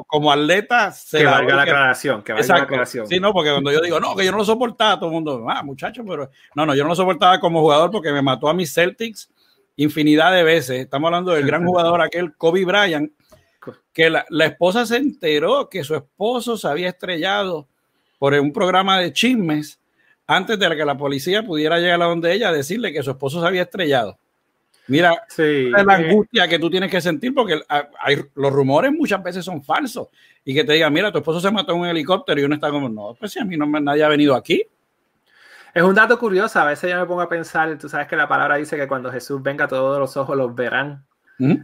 Como, 0.07 0.33
atleta, 0.33 0.92
se 0.92 1.18
que 1.18 1.25
valga 1.25 1.57
la 1.57 1.62
aclaración, 1.62 2.23
que 2.23 2.33
valga 2.33 2.57
la 2.57 2.62
aclaración. 2.62 3.07
Sí, 3.07 3.21
no, 3.21 3.33
porque 3.33 3.51
cuando 3.51 3.73
yo 3.73 3.81
digo, 3.81 4.01
no, 4.01 4.14
que 4.14 4.25
yo 4.25 4.33
no 4.33 4.38
lo 4.38 4.44
soportaba, 4.44 4.97
todo 4.97 5.07
el 5.07 5.14
mundo, 5.14 5.47
ah, 5.49 5.62
muchacho, 5.62 6.05
pero 6.07 6.31
no, 6.55 6.66
no, 6.66 6.75
yo 6.75 6.83
no 6.83 6.90
lo 6.90 6.97
soportaba 6.97 7.40
como 7.40 7.61
jugador 7.61 7.90
porque 7.90 8.12
me 8.12 8.23
mató 8.23 8.49
a 8.49 8.55
mis 8.55 8.73
Celtics 8.73 9.31
infinidad 9.77 10.33
de 10.33 10.42
veces. 10.42 10.81
Estamos 10.81 11.09
hablando 11.09 11.33
del 11.33 11.47
gran 11.47 11.64
jugador 11.66 12.03
aquel 12.03 12.35
Kobe 12.37 12.64
Bryant, 12.64 13.12
que 13.92 14.11
la, 14.11 14.27
la 14.29 14.47
esposa 14.47 14.87
se 14.87 14.97
enteró 14.97 15.68
que 15.68 15.85
su 15.85 15.94
esposo 15.94 16.57
se 16.57 16.68
había 16.68 16.88
estrellado 16.88 17.68
por 18.18 18.35
un 18.35 18.53
programa 18.53 18.99
de 18.99 19.12
chismes 19.12 19.81
antes 20.27 20.59
de 20.59 20.77
que 20.77 20.85
la 20.85 20.97
policía 20.97 21.42
pudiera 21.42 21.79
llegar 21.79 22.03
a 22.03 22.07
donde 22.07 22.33
ella 22.33 22.51
a 22.51 22.53
decirle 22.53 22.92
que 22.92 23.03
su 23.03 23.11
esposo 23.11 23.40
se 23.40 23.47
había 23.47 23.62
estrellado. 23.62 24.18
Mira, 24.88 25.22
sí, 25.29 25.68
la 25.70 25.83
eh, 25.83 26.07
angustia 26.07 26.48
que 26.48 26.59
tú 26.59 26.70
tienes 26.70 26.90
que 26.90 27.01
sentir 27.01 27.35
porque 27.35 27.61
hay, 27.98 28.24
los 28.35 28.53
rumores 28.53 28.90
muchas 28.90 29.22
veces 29.22 29.44
son 29.44 29.62
falsos 29.62 30.09
y 30.44 30.55
que 30.55 30.64
te 30.64 30.72
digan, 30.72 30.92
mira, 30.92 31.12
tu 31.12 31.18
esposo 31.18 31.40
se 31.40 31.51
mató 31.51 31.74
en 31.74 31.81
un 31.81 31.87
helicóptero 31.87 32.40
y 32.40 32.44
uno 32.44 32.55
está 32.55 32.70
como, 32.70 32.88
no, 32.88 33.14
pues 33.18 33.33
si 33.33 33.38
a 33.38 33.44
mí 33.44 33.57
no 33.57 33.66
nadie 33.66 34.03
ha 34.03 34.09
venido 34.09 34.35
aquí. 34.35 34.66
Es 35.74 35.83
un 35.83 35.94
dato 35.94 36.18
curioso, 36.18 36.59
a 36.59 36.64
veces 36.64 36.90
yo 36.90 36.98
me 36.98 37.07
pongo 37.07 37.20
a 37.20 37.29
pensar, 37.29 37.77
tú 37.77 37.88
sabes 37.88 38.09
que 38.09 38.16
la 38.16 38.27
palabra 38.27 38.57
dice 38.57 38.77
que 38.77 38.88
cuando 38.88 39.12
Jesús 39.12 39.42
venga 39.42 39.68
todos 39.68 39.98
los 39.98 40.16
ojos 40.16 40.37
los 40.37 40.55
verán. 40.55 41.05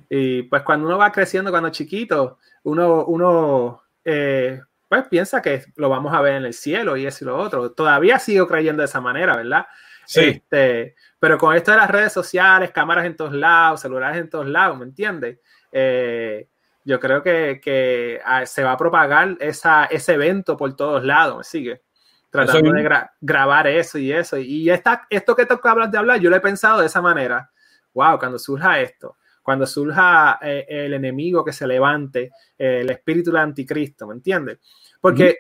Y 0.09 0.43
pues 0.43 0.63
cuando 0.63 0.87
uno 0.87 0.99
va 0.99 1.11
creciendo, 1.11 1.51
cuando 1.51 1.71
chiquito, 1.71 2.39
uno, 2.63 3.07
uno 3.07 3.83
eh, 4.05 4.61
pues 4.89 5.09
piensa 5.09 5.43
que 5.43 5.65
lo 5.75 5.89
vamos 5.89 6.15
a 6.15 6.21
ver 6.21 6.35
en 6.35 6.45
el 6.45 6.55
cielo 6.55 6.97
y 6.97 7.07
eso 7.07 7.25
y 7.25 7.27
lo 7.27 7.37
otro. 7.39 7.73
Todavía 7.73 8.21
sigo 8.21 8.47
creyendo 8.47 8.83
de 8.83 8.87
esa 8.87 9.01
manera, 9.01 9.37
¿verdad? 9.37 9.67
Sí. 10.07 10.21
Este, 10.21 10.95
pero 11.19 11.39
con 11.39 11.55
esto 11.57 11.71
de 11.71 11.79
las 11.79 11.91
redes 11.91 12.13
sociales, 12.13 12.71
cámaras 12.71 13.07
en 13.07 13.17
todos 13.17 13.33
lados, 13.33 13.81
celulares 13.81 14.21
en 14.21 14.29
todos 14.29 14.47
lados, 14.47 14.79
¿me 14.79 14.85
entiendes? 14.85 15.39
Eh, 15.73 16.49
yo 16.85 17.01
creo 17.01 17.23
que, 17.23 18.21
ah, 18.25 18.45
se 18.45 18.63
va 18.63 18.73
a 18.73 18.77
propagar 18.77 19.37
esa, 19.41 19.87
ese 19.87 20.15
evento 20.15 20.57
por 20.57 20.77
todos 20.77 21.03
lados, 21.03 21.39
¿me 21.39 21.45
sigue? 21.45 21.83
Tratando 22.29 22.73
de 22.73 23.07
grabar 23.21 23.67
eso 23.69 23.97
y 23.97 24.13
eso. 24.13 24.37
Y 24.37 24.69
esta, 24.69 25.07
esto 25.09 25.35
que 25.35 25.47
tú 25.47 25.59
hablas 25.65 25.91
de 25.91 25.99
hablar, 25.99 26.21
yo 26.21 26.29
lo 26.29 26.37
he 26.37 26.41
pensado 26.41 26.81
de 26.81 26.87
esa 26.87 27.01
manera. 27.01 27.51
Wow, 27.95 28.19
cuando 28.19 28.39
surja 28.39 28.81
esto, 28.81 29.17
cuando 29.43 29.67
surja 29.67 30.39
eh, 30.43 30.67
el 30.69 30.95
enemigo 30.95 31.45
que 31.45 31.53
se 31.53 31.67
levante, 31.67 32.33
eh, 32.59 32.81
el 32.81 32.91
espíritu 32.91 33.31
del 33.31 33.41
anticristo, 33.41 34.07
¿me 34.07 34.15
entiendes? 34.15 34.59
Porque, 35.01 35.39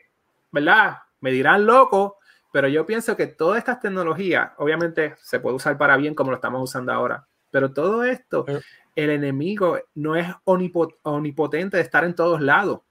¿verdad? 0.51 0.99
Me 1.21 1.31
dirán 1.31 1.67
loco, 1.67 2.19
pero 2.55 2.69
yo 2.69 2.87
pienso 2.87 3.17
que 3.17 3.27
todas 3.27 3.59
estas 3.59 3.81
tecnologías, 3.81 4.53
obviamente 4.59 5.17
se 5.21 5.41
puede 5.41 5.57
usar 5.57 5.77
para 5.77 5.97
bien 5.97 6.15
como 6.15 6.31
lo 6.31 6.37
estamos 6.37 6.63
usando 6.63 6.93
ahora, 6.93 7.27
pero 7.51 7.73
todo 7.73 8.05
esto, 8.05 8.47
el 8.95 9.11
enemigo 9.11 9.77
no 9.97 10.15
es 10.15 10.29
omnipotente 10.45 11.79
de 11.79 11.83
estar 11.83 12.05
en 12.05 12.15
todos 12.15 12.41
lados. 12.41 12.83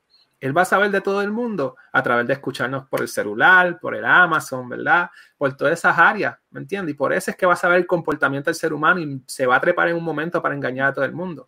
Él 0.41 0.56
va 0.56 0.63
a 0.63 0.65
saber 0.65 0.91
de 0.91 0.99
todo 0.99 1.21
el 1.21 1.32
mundo 1.32 1.78
a 1.93 2.04
través 2.04 2.28
de 2.28 2.34
escucharnos 2.34 2.89
por 2.89 2.99
el 2.99 3.08
celular, 3.08 3.80
por 3.80 3.95
el 3.95 4.04
Amazon, 4.04 4.67
¿verdad? 4.67 5.10
Por 5.38 5.56
todas 5.56 5.80
esas 5.80 5.97
áreas, 5.97 6.38
¿me 6.52 6.60
entiendes? 6.60 6.95
Y 6.95 6.97
por 6.97 7.13
eso 7.13 7.32
es 7.32 7.38
que 7.38 7.45
va 7.45 7.54
a 7.54 7.56
saber 7.56 7.78
el 7.78 7.88
comportamiento 7.88 8.49
del 8.49 8.56
ser 8.56 8.73
humano 8.73 8.99
y 8.99 9.23
se 9.28 9.45
va 9.45 9.56
a 9.56 9.62
trepar 9.62 9.88
en 9.88 9.95
un 9.95 10.04
momento 10.04 10.41
para 10.41 10.56
engañar 10.56 10.89
a 10.89 10.93
todo 10.93 11.06
el 11.06 11.13
mundo. 11.13 11.47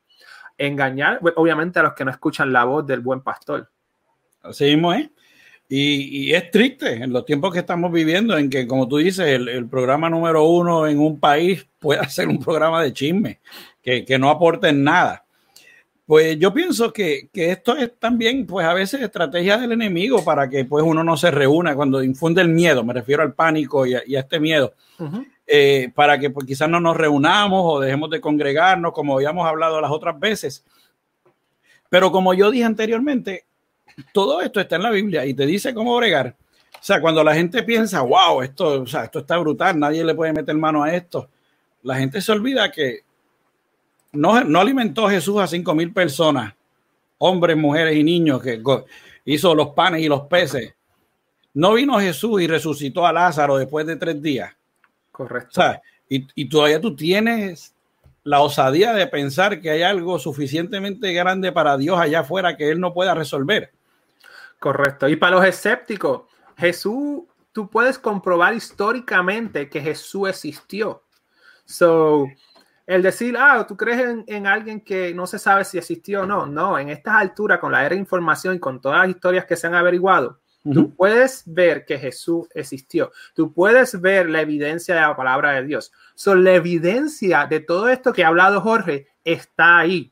Engañar, 0.57 1.19
obviamente, 1.35 1.79
a 1.79 1.83
los 1.83 1.93
que 1.93 2.05
no 2.05 2.11
escuchan 2.11 2.53
la 2.53 2.63
voz 2.63 2.87
del 2.87 3.01
buen 3.01 3.19
pastor. 3.19 3.69
Así 4.41 4.63
mismo 4.73 4.93
es. 4.93 5.09
Y, 5.67 6.31
es 6.31 6.51
triste 6.51 6.93
en 6.93 7.11
los 7.11 7.25
tiempos 7.25 7.51
que 7.51 7.59
estamos 7.59 7.91
viviendo, 7.91 8.37
en 8.37 8.49
que, 8.49 8.67
como 8.67 8.87
tú 8.87 8.97
dices, 8.97 9.25
el, 9.27 9.67
programa 9.67 10.09
número 10.09 10.43
uno 10.43 10.87
en 10.87 10.99
un 10.99 11.19
país 11.19 11.65
puede 11.79 12.07
ser 12.09 12.27
un 12.27 12.39
programa 12.39 12.83
de 12.83 12.93
chisme, 12.93 13.39
que, 13.81 14.05
que 14.05 14.19
no 14.19 14.29
aporte 14.29 14.71
nada. 14.71 15.25
Pues 16.05 16.37
yo 16.37 16.53
pienso 16.53 16.93
que, 16.93 17.29
que, 17.33 17.51
esto 17.51 17.75
es 17.75 17.97
también, 17.97 18.45
pues 18.45 18.65
a 18.67 18.75
veces, 18.75 19.01
estrategia 19.01 19.57
del 19.57 19.71
enemigo 19.71 20.23
para 20.23 20.47
que 20.47 20.63
pues 20.63 20.83
uno 20.85 21.03
no 21.03 21.17
se 21.17 21.31
reúna 21.31 21.75
cuando 21.75 22.03
infunde 22.03 22.43
el 22.43 22.49
miedo, 22.49 22.83
me 22.83 22.93
refiero 22.93 23.23
al 23.23 23.33
pánico 23.33 23.87
y 23.87 23.95
a, 23.95 24.03
este 24.05 24.39
miedo, 24.39 24.75
eh, 25.47 25.91
para 25.95 26.19
que 26.19 26.29
pues 26.29 26.45
quizás 26.45 26.69
no 26.69 26.79
nos 26.79 26.95
reunamos 26.95 27.61
o 27.63 27.79
dejemos 27.79 28.11
de 28.11 28.21
congregarnos 28.21 28.93
como 28.93 29.15
habíamos 29.15 29.47
hablado 29.47 29.81
las 29.81 29.89
otras 29.89 30.19
veces. 30.19 30.63
Pero 31.89 32.11
como 32.11 32.35
yo 32.35 32.51
dije 32.51 32.65
anteriormente, 32.65 33.45
todo 34.11 34.41
esto 34.41 34.59
está 34.59 34.75
en 34.75 34.83
la 34.83 34.91
Biblia 34.91 35.25
y 35.25 35.33
te 35.33 35.45
dice 35.45 35.73
cómo 35.73 35.95
bregar. 35.97 36.35
O 36.73 36.83
sea, 36.87 37.01
cuando 37.01 37.23
la 37.23 37.33
gente 37.33 37.63
piensa, 37.63 38.01
wow, 38.01 38.41
esto, 38.41 38.81
o 38.83 38.85
sea, 38.87 39.05
esto 39.05 39.19
está 39.19 39.37
brutal, 39.37 39.79
nadie 39.79 40.03
le 40.03 40.13
puede 40.13 40.33
meter 40.33 40.55
mano 40.55 40.83
a 40.83 40.93
esto, 40.93 41.29
la 41.83 41.95
gente 41.95 42.21
se 42.21 42.31
olvida 42.31 42.71
que 42.71 43.01
no, 44.11 44.43
no 44.43 44.59
alimentó 44.59 45.09
Jesús 45.09 45.39
a 45.39 45.47
cinco 45.47 45.75
mil 45.75 45.93
personas, 45.93 46.53
hombres, 47.17 47.57
mujeres 47.57 47.95
y 47.95 48.03
niños, 48.03 48.41
que 48.41 48.61
hizo 49.25 49.53
los 49.55 49.69
panes 49.69 50.01
y 50.01 50.07
los 50.07 50.21
peces. 50.21 50.73
No 51.53 51.73
vino 51.73 51.99
Jesús 51.99 52.41
y 52.41 52.47
resucitó 52.47 53.05
a 53.05 53.13
Lázaro 53.13 53.57
después 53.57 53.85
de 53.85 53.95
tres 53.95 54.21
días. 54.21 54.53
Correcto. 55.11 55.49
O 55.49 55.53
sea, 55.53 55.81
y, 56.09 56.27
y 56.35 56.49
todavía 56.49 56.81
tú 56.81 56.95
tienes 56.95 57.74
la 58.25 58.41
osadía 58.41 58.91
de 58.91 59.05
pensar 59.05 59.61
que 59.61 59.69
hay 59.69 59.83
algo 59.83 60.17
suficientemente 60.17 61.13
grande 61.13 61.51
para 61.51 61.77
Dios 61.77 61.99
allá 61.99 62.21
afuera 62.21 62.57
que 62.57 62.71
Él 62.71 62.79
no 62.79 62.91
pueda 62.91 63.13
resolver. 63.13 63.71
Correcto. 64.59 65.07
Y 65.07 65.15
para 65.15 65.35
los 65.35 65.45
escépticos, 65.45 66.23
Jesús, 66.57 67.21
tú 67.51 67.69
puedes 67.69 67.99
comprobar 67.99 68.55
históricamente 68.55 69.69
que 69.69 69.79
Jesús 69.79 70.27
existió. 70.27 71.03
So, 71.65 72.27
el 72.87 73.03
decir, 73.03 73.35
ah, 73.37 73.65
tú 73.67 73.77
crees 73.77 74.23
en, 74.25 74.47
alguien 74.47 74.81
que 74.81 75.13
no 75.13 75.27
se 75.27 75.37
sabe 75.37 75.63
si 75.63 75.77
existió 75.77 76.23
o 76.23 76.25
no. 76.25 76.47
No, 76.47 76.79
en 76.79 76.89
estas 76.89 77.15
alturas, 77.15 77.59
con 77.59 77.71
la 77.71 77.85
era 77.85 77.93
de 77.93 78.01
información 78.01 78.55
y 78.55 78.59
con 78.59 78.81
todas 78.81 79.01
las 79.01 79.09
historias 79.09 79.45
que 79.45 79.55
se 79.55 79.67
han 79.67 79.75
averiguado, 79.75 80.39
tú 80.71 80.95
puedes 80.95 81.43
ver 81.45 81.85
que 81.85 81.97
Jesús 81.97 82.47
existió. 82.53 83.11
Tú 83.33 83.53
puedes 83.53 83.99
ver 84.01 84.29
la 84.29 84.41
evidencia 84.41 84.95
de 84.95 85.01
la 85.01 85.15
palabra 85.15 85.51
de 85.53 85.63
Dios. 85.63 85.91
So, 86.15 86.35
la 86.35 86.53
evidencia 86.53 87.45
de 87.45 87.59
todo 87.59 87.89
esto 87.89 88.13
que 88.13 88.23
ha 88.23 88.27
hablado 88.27 88.61
Jorge 88.61 89.07
está 89.23 89.77
ahí. 89.77 90.11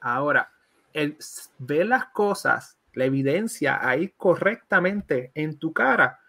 Ahora, 0.00 0.50
el 0.92 1.16
ver 1.58 1.86
las 1.86 2.06
cosas 2.06 2.78
la 2.94 3.04
evidencia 3.04 3.78
ahí 3.86 4.12
correctamente 4.16 5.30
en 5.34 5.58
tu 5.58 5.72
cara, 5.72 6.20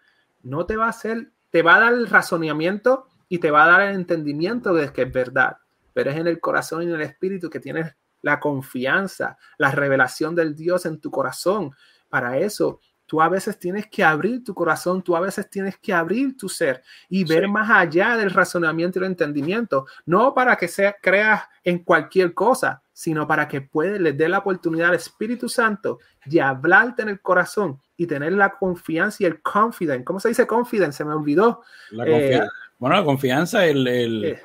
no 0.42 0.66
te 0.66 0.76
va 0.76 0.86
a 0.86 0.90
hacer, 0.90 1.30
te 1.50 1.62
va 1.62 1.76
a 1.76 1.80
dar 1.80 1.92
el 1.94 2.06
razonamiento 2.06 3.06
y 3.28 3.38
te 3.38 3.50
va 3.50 3.64
a 3.64 3.68
dar 3.68 3.82
el 3.82 3.94
entendimiento 3.94 4.72
de 4.74 4.92
que 4.92 5.02
es 5.02 5.12
verdad, 5.12 5.58
pero 5.92 6.10
es 6.10 6.16
en 6.16 6.26
el 6.26 6.40
corazón 6.40 6.82
y 6.82 6.86
en 6.86 6.94
el 6.94 7.02
espíritu 7.02 7.50
que 7.50 7.60
tienes 7.60 7.94
la 8.22 8.38
confianza, 8.38 9.36
la 9.58 9.70
revelación 9.72 10.34
del 10.34 10.54
Dios 10.54 10.86
en 10.86 11.00
tu 11.00 11.10
corazón. 11.10 11.72
Para 12.08 12.38
eso, 12.38 12.80
tú 13.12 13.20
a 13.20 13.28
veces 13.28 13.58
tienes 13.58 13.88
que 13.88 14.02
abrir 14.02 14.42
tu 14.42 14.54
corazón, 14.54 15.02
tú 15.02 15.14
a 15.14 15.20
veces 15.20 15.50
tienes 15.50 15.76
que 15.76 15.92
abrir 15.92 16.34
tu 16.34 16.48
ser 16.48 16.82
y 17.10 17.24
ver 17.24 17.46
más 17.46 17.68
allá 17.68 18.16
del 18.16 18.30
razonamiento 18.30 18.98
y 18.98 19.02
el 19.02 19.08
entendimiento, 19.08 19.84
no 20.06 20.32
para 20.32 20.56
que 20.56 20.66
sea, 20.66 20.96
creas 20.98 21.42
en 21.62 21.80
cualquier 21.80 22.32
cosa, 22.32 22.82
sino 22.90 23.28
para 23.28 23.46
que 23.48 23.60
puede, 23.60 24.00
les 24.00 24.16
dé 24.16 24.30
la 24.30 24.38
oportunidad 24.38 24.88
al 24.88 24.94
Espíritu 24.94 25.50
Santo 25.50 25.98
de 26.24 26.40
hablarte 26.40 27.02
en 27.02 27.10
el 27.10 27.20
corazón 27.20 27.82
y 27.98 28.06
tener 28.06 28.32
la 28.32 28.56
confianza 28.56 29.22
y 29.22 29.26
el 29.26 29.42
confidence. 29.42 30.04
¿Cómo 30.04 30.18
se 30.18 30.28
dice 30.28 30.46
confidence? 30.46 30.96
Se 30.96 31.04
me 31.04 31.12
olvidó. 31.12 31.60
La. 31.90 32.06
Eh, 32.06 32.40
bueno, 32.78 32.96
la 32.96 33.04
confianza, 33.04 33.66
el, 33.66 33.86
el 33.88 34.24
eh, 34.24 34.42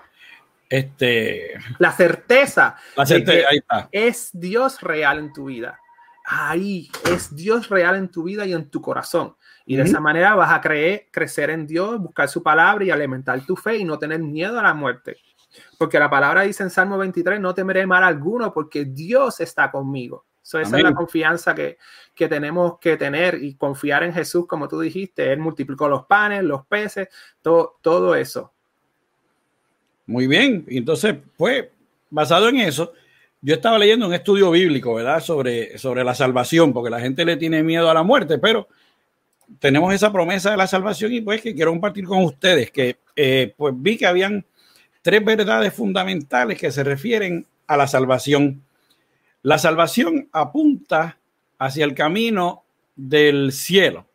este... 0.68 1.54
La 1.80 1.94
certeza. 1.94 2.76
La 2.98 3.06
certeza, 3.06 3.48
ahí 3.50 3.60
está. 3.60 3.88
Es 3.94 4.30
Dios 4.34 4.82
real 4.82 5.20
en 5.20 5.32
tu 5.32 5.46
vida. 5.46 5.80
Ahí 6.30 6.92
es 7.10 7.34
Dios 7.34 7.70
real 7.70 7.96
en 7.96 8.10
tu 8.10 8.24
vida 8.24 8.46
y 8.46 8.52
en 8.52 8.70
tu 8.70 8.82
corazón. 8.82 9.38
Y 9.66 9.78
de 9.78 9.84
esa 9.84 10.02
manera 10.02 10.36
vas 10.36 10.52
a 10.52 10.60
creer, 10.60 11.08
crecer 11.10 11.50
en 11.50 11.66
Dios, 11.66 11.98
buscar 12.02 12.28
su 12.28 12.44
palabra 12.44 12.84
y 12.84 12.92
alimentar 12.92 13.46
tu 13.46 13.56
fe 13.56 13.78
y 13.78 13.86
no 13.86 13.98
tener 13.98 14.20
miedo 14.20 14.60
a 14.60 14.64
la 14.64 14.74
muerte. 14.74 15.16
Porque 15.78 15.98
la 15.98 16.10
palabra 16.10 16.42
dice 16.42 16.64
en 16.64 16.70
Salmo 16.70 16.98
23, 16.98 17.40
no 17.40 17.54
temeré 17.54 17.88
mal 17.88 18.04
alguno 18.04 18.54
porque 18.54 18.84
Dios 18.84 19.40
está 19.40 19.72
conmigo. 19.72 20.26
esa 20.44 20.62
es 20.62 20.72
la 20.84 20.94
confianza 20.94 21.56
que, 21.56 21.78
que, 22.14 22.28
tenemos 22.28 22.78
que 22.80 22.98
tener 22.98 23.42
y 23.42 23.56
confiar 23.56 24.04
en 24.04 24.14
Jesús, 24.14 24.48
como 24.48 24.68
tú 24.68 24.82
dijiste. 24.82 25.32
Él 25.32 25.40
multiplicó 25.40 25.88
los 25.88 26.08
panes, 26.08 26.44
los 26.44 26.66
peces, 26.66 27.08
todo, 27.42 27.78
todo 27.82 28.16
eso. 28.16 28.52
Muy 30.06 30.28
bien. 30.28 30.66
Entonces, 30.68 31.16
pues, 31.38 31.68
basado 32.10 32.50
en 32.50 32.58
eso, 32.58 32.92
yo 33.42 33.56
estaba 33.56 33.78
leyendo 33.78 34.08
un 34.08 34.14
estudio 34.14 34.52
bíblico, 34.52 34.96
¿verdad? 34.96 35.22
Sobre, 35.22 35.78
sobre 35.78 36.04
la 36.04 36.16
salvación, 36.16 36.74
porque 36.74 36.90
la 36.90 37.00
gente 37.00 37.26
le 37.26 37.38
tiene 37.38 37.64
miedo 37.64 37.90
a 37.90 37.94
la 37.94 38.04
muerte, 38.04 38.38
pero 38.40 38.68
tenemos 39.60 39.94
esa 39.94 40.12
promesa 40.12 40.52
de 40.52 40.58
la 40.58 40.68
salvación 40.68 41.14
y 41.14 41.22
pues 41.22 41.42
que 41.42 41.56
quiero 41.56 41.72
compartir 41.72 42.06
con 42.06 42.24
ustedes, 42.24 42.72
que 42.72 42.98
eh, 43.16 43.54
pues 43.56 43.74
vi 43.78 43.98
que 43.98 44.08
habían 44.08 44.46
tres 45.02 45.24
verdades 45.24 45.74
fundamentales 45.74 46.60
que 46.60 46.72
se 46.72 46.84
refieren 46.84 47.46
a 47.68 47.78
la 47.78 47.88
salvación. 47.88 48.64
La 49.42 49.58
salvación 49.58 50.30
apunta 50.32 51.18
hacia 51.60 51.86
el 51.86 51.94
camino 51.94 52.64
del 52.96 53.52
cielo. 53.52 54.06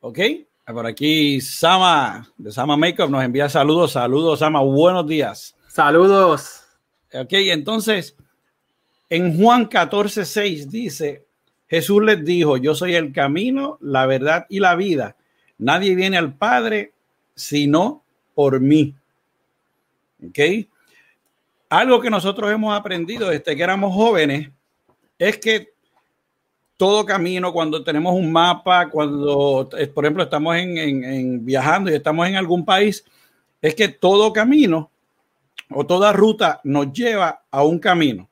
¿Ok? 0.00 0.20
Por 0.66 0.86
aquí 0.86 1.40
Sama 1.40 2.28
de 2.36 2.52
Sama 2.52 2.76
Makeup 2.76 3.10
nos 3.10 3.24
envía 3.24 3.48
saludos. 3.48 3.92
Saludos, 3.92 4.40
Sama. 4.40 4.60
Buenos 4.60 5.06
días. 5.06 5.56
Saludos. 5.68 6.65
Ok, 7.20 7.32
entonces 7.32 8.16
en 9.08 9.36
Juan 9.38 9.66
14, 9.66 10.24
6 10.24 10.70
dice, 10.70 11.24
Jesús 11.68 12.02
les 12.02 12.24
dijo, 12.24 12.56
yo 12.56 12.74
soy 12.74 12.94
el 12.94 13.12
camino, 13.12 13.78
la 13.80 14.06
verdad 14.06 14.46
y 14.48 14.60
la 14.60 14.74
vida. 14.74 15.16
Nadie 15.58 15.94
viene 15.94 16.16
al 16.16 16.34
Padre 16.34 16.92
sino 17.34 18.02
por 18.34 18.60
mí. 18.60 18.94
¿Ok? 20.26 20.38
Algo 21.68 22.00
que 22.00 22.10
nosotros 22.10 22.50
hemos 22.50 22.76
aprendido 22.76 23.30
desde 23.30 23.56
que 23.56 23.62
éramos 23.62 23.94
jóvenes 23.94 24.50
es 25.18 25.38
que 25.38 25.76
todo 26.76 27.06
camino, 27.06 27.52
cuando 27.52 27.82
tenemos 27.82 28.14
un 28.14 28.30
mapa, 28.30 28.88
cuando, 28.90 29.68
eh, 29.78 29.86
por 29.86 30.04
ejemplo, 30.04 30.22
estamos 30.22 30.56
en, 30.56 31.44
viajando 31.44 31.90
y 31.90 31.94
estamos 31.94 32.28
en 32.28 32.36
algún 32.36 32.64
país, 32.64 33.04
es 33.62 33.74
que 33.74 33.88
todo 33.88 34.32
camino 34.32 34.90
o 35.70 35.86
toda 35.86 36.12
ruta 36.12 36.60
nos 36.64 36.92
lleva 36.92 37.44
a 37.50 37.62
un 37.62 37.78
camino. 37.78 38.28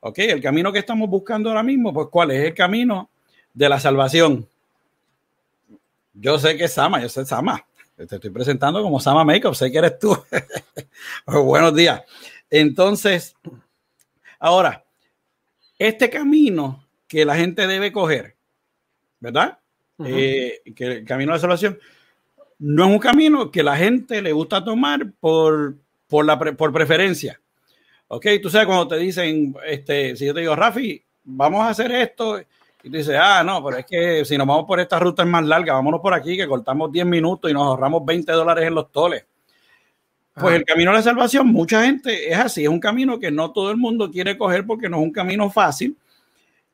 ¿Ok? 0.00 0.18
El 0.18 0.42
camino 0.42 0.72
que 0.72 0.78
estamos 0.78 1.08
buscando 1.08 1.48
ahora 1.48 1.62
mismo, 1.62 1.92
pues 1.92 2.08
¿cuál 2.10 2.30
es? 2.30 2.44
El 2.44 2.54
camino 2.54 3.10
de 3.52 3.68
la 3.68 3.80
salvación. 3.80 4.46
Yo 6.14 6.38
sé 6.38 6.56
que 6.56 6.64
es 6.64 6.72
Sama, 6.72 7.00
yo 7.00 7.08
sé 7.08 7.24
Sama. 7.24 7.66
Te 7.96 8.04
estoy 8.04 8.30
presentando 8.30 8.82
como 8.82 9.00
Sama 9.00 9.24
Makeup, 9.24 9.54
sé 9.54 9.72
que 9.72 9.78
eres 9.78 9.98
tú. 9.98 10.16
Buenos 11.26 11.74
días. 11.74 12.02
Entonces, 12.50 13.34
ahora, 14.38 14.84
este 15.78 16.10
camino 16.10 16.84
que 17.08 17.24
la 17.24 17.36
gente 17.36 17.66
debe 17.66 17.92
coger, 17.92 18.36
¿verdad? 19.20 19.58
Eh, 20.04 20.60
que 20.74 20.84
el 20.84 21.04
camino 21.06 21.32
de 21.32 21.36
la 21.36 21.40
salvación 21.40 21.78
no 22.58 22.84
es 22.84 22.90
un 22.90 22.98
camino 22.98 23.50
que 23.50 23.62
la 23.62 23.76
gente 23.76 24.20
le 24.20 24.32
gusta 24.32 24.62
tomar 24.62 25.12
por, 25.20 25.76
por, 26.08 26.24
la 26.24 26.38
por 26.38 26.72
preferencia. 26.72 27.40
Ok, 28.08 28.26
tú 28.42 28.50
sabes 28.50 28.66
cuando 28.66 28.88
te 28.88 28.98
dicen, 28.98 29.54
este, 29.66 30.14
si 30.16 30.26
yo 30.26 30.34
te 30.34 30.40
digo, 30.40 30.54
Rafi, 30.54 31.02
vamos 31.24 31.62
a 31.62 31.70
hacer 31.70 31.90
esto, 31.92 32.38
y 32.38 32.90
tú 32.90 32.96
dices, 32.96 33.16
ah, 33.20 33.42
no, 33.42 33.64
pero 33.64 33.78
es 33.78 33.86
que 33.86 34.24
si 34.24 34.38
nos 34.38 34.46
vamos 34.46 34.64
por 34.64 34.78
esta 34.78 34.98
ruta 35.00 35.24
es 35.24 35.28
más 35.28 35.44
larga, 35.44 35.72
vámonos 35.72 36.00
por 36.00 36.14
aquí, 36.14 36.36
que 36.36 36.46
cortamos 36.46 36.92
10 36.92 37.04
minutos 37.04 37.50
y 37.50 37.54
nos 37.54 37.64
ahorramos 37.64 38.04
20 38.04 38.30
dólares 38.30 38.68
en 38.68 38.74
los 38.74 38.92
toles. 38.92 39.26
Pues 40.34 40.54
el 40.54 40.64
camino 40.64 40.90
a 40.90 40.94
la 40.94 41.02
salvación, 41.02 41.48
mucha 41.48 41.82
gente 41.84 42.30
es 42.30 42.38
así, 42.38 42.62
es 42.62 42.68
un 42.68 42.78
camino 42.78 43.18
que 43.18 43.30
no 43.30 43.52
todo 43.52 43.70
el 43.70 43.76
mundo 43.78 44.10
quiere 44.10 44.36
coger 44.36 44.66
porque 44.66 44.88
no 44.88 44.98
es 44.98 45.02
un 45.02 45.10
camino 45.10 45.50
fácil 45.50 45.96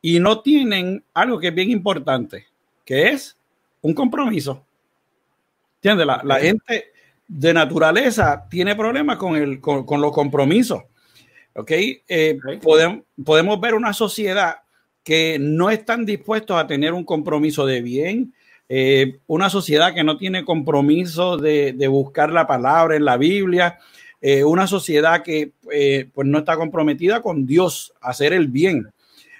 y 0.02 0.18
no 0.18 0.40
tienen 0.40 1.02
algo 1.14 1.38
que 1.38 1.48
es 1.48 1.54
bien 1.54 1.70
importante, 1.70 2.46
que 2.84 3.08
es 3.08 3.38
un 3.80 3.94
compromiso. 3.94 4.66
¿Entiendes? 5.76 6.06
La, 6.24 6.38
gente 6.40 6.91
de 7.34 7.54
naturaleza 7.54 8.46
tiene 8.50 8.76
problemas 8.76 9.16
con, 9.16 9.36
el, 9.36 9.60
con, 9.60 10.00
los 10.00 10.12
compromisos. 10.12 10.82
¿Ok? 11.54 11.70
Eh, 11.70 12.38
podemos, 12.62 13.04
podemos 13.24 13.60
ver 13.60 13.74
una 13.74 13.92
sociedad 13.92 14.56
que 15.02 15.38
no 15.40 15.70
están 15.70 16.04
dispuestos 16.04 16.56
a 16.58 16.66
tener 16.66 16.92
un 16.92 17.04
compromiso 17.04 17.66
de 17.66 17.80
bien, 17.80 18.34
eh, 18.68 19.18
una 19.26 19.50
sociedad 19.50 19.94
que 19.94 20.04
no 20.04 20.16
tiene 20.16 20.44
compromiso 20.44 21.36
de, 21.36 21.74
buscar 21.88 22.32
la 22.32 22.46
palabra 22.46 22.96
en 22.96 23.04
la 23.04 23.16
Biblia, 23.16 23.78
eh, 24.20 24.44
una 24.44 24.66
sociedad 24.66 25.22
que 25.22 25.52
eh, 25.72 26.08
pues 26.12 26.28
no 26.28 26.38
está 26.38 26.56
comprometida 26.56 27.22
con 27.22 27.46
Dios, 27.46 27.94
a 28.00 28.10
hacer 28.10 28.32
el 28.32 28.48
bien. 28.48 28.90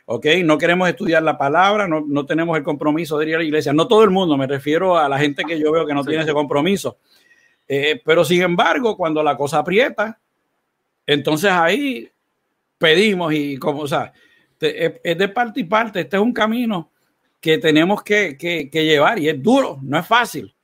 ¿ok? 0.06 0.26
No 0.44 0.58
queremos 0.58 0.88
estudiar 0.88 1.22
la 1.22 1.38
palabra, 1.38 1.86
no, 1.86 2.04
no, 2.06 2.26
tenemos 2.26 2.56
el 2.56 2.64
compromiso 2.64 3.18
de 3.18 3.28
ir 3.28 3.34
a 3.36 3.38
la 3.38 3.44
iglesia. 3.44 3.72
No 3.72 3.86
todo 3.86 4.02
el 4.02 4.10
mundo, 4.10 4.36
me 4.36 4.46
refiero 4.46 4.98
a 4.98 5.08
la 5.08 5.18
gente 5.18 5.44
que 5.44 5.58
yo 5.58 5.70
veo 5.70 5.86
que 5.86 5.94
no 5.94 6.04
tiene 6.04 6.24
ese 6.24 6.32
compromiso. 6.32 6.98
Eh, 7.68 8.00
pero 8.04 8.24
sin 8.24 8.42
embargo, 8.42 8.96
cuando 8.96 9.22
la 9.22 9.36
cosa 9.36 9.58
aprieta, 9.58 10.18
entonces 11.06 11.50
ahí 11.50 12.10
pedimos 12.78 13.32
y 13.32 13.56
como, 13.58 13.80
o 13.82 13.88
sea, 13.88 14.12
es 14.60 15.18
de 15.18 15.28
parte 15.28 15.60
y 15.60 15.64
parte. 15.64 16.00
Este 16.00 16.16
es 16.16 16.22
un 16.22 16.32
camino 16.32 16.90
que 17.40 17.58
tenemos 17.58 18.02
que, 18.02 18.36
que, 18.38 18.84
llevar 18.84 19.18
y 19.18 19.28
es 19.28 19.42
duro, 19.42 19.78
no 19.82 19.98
es 19.98 20.06
fácil. 20.06 20.54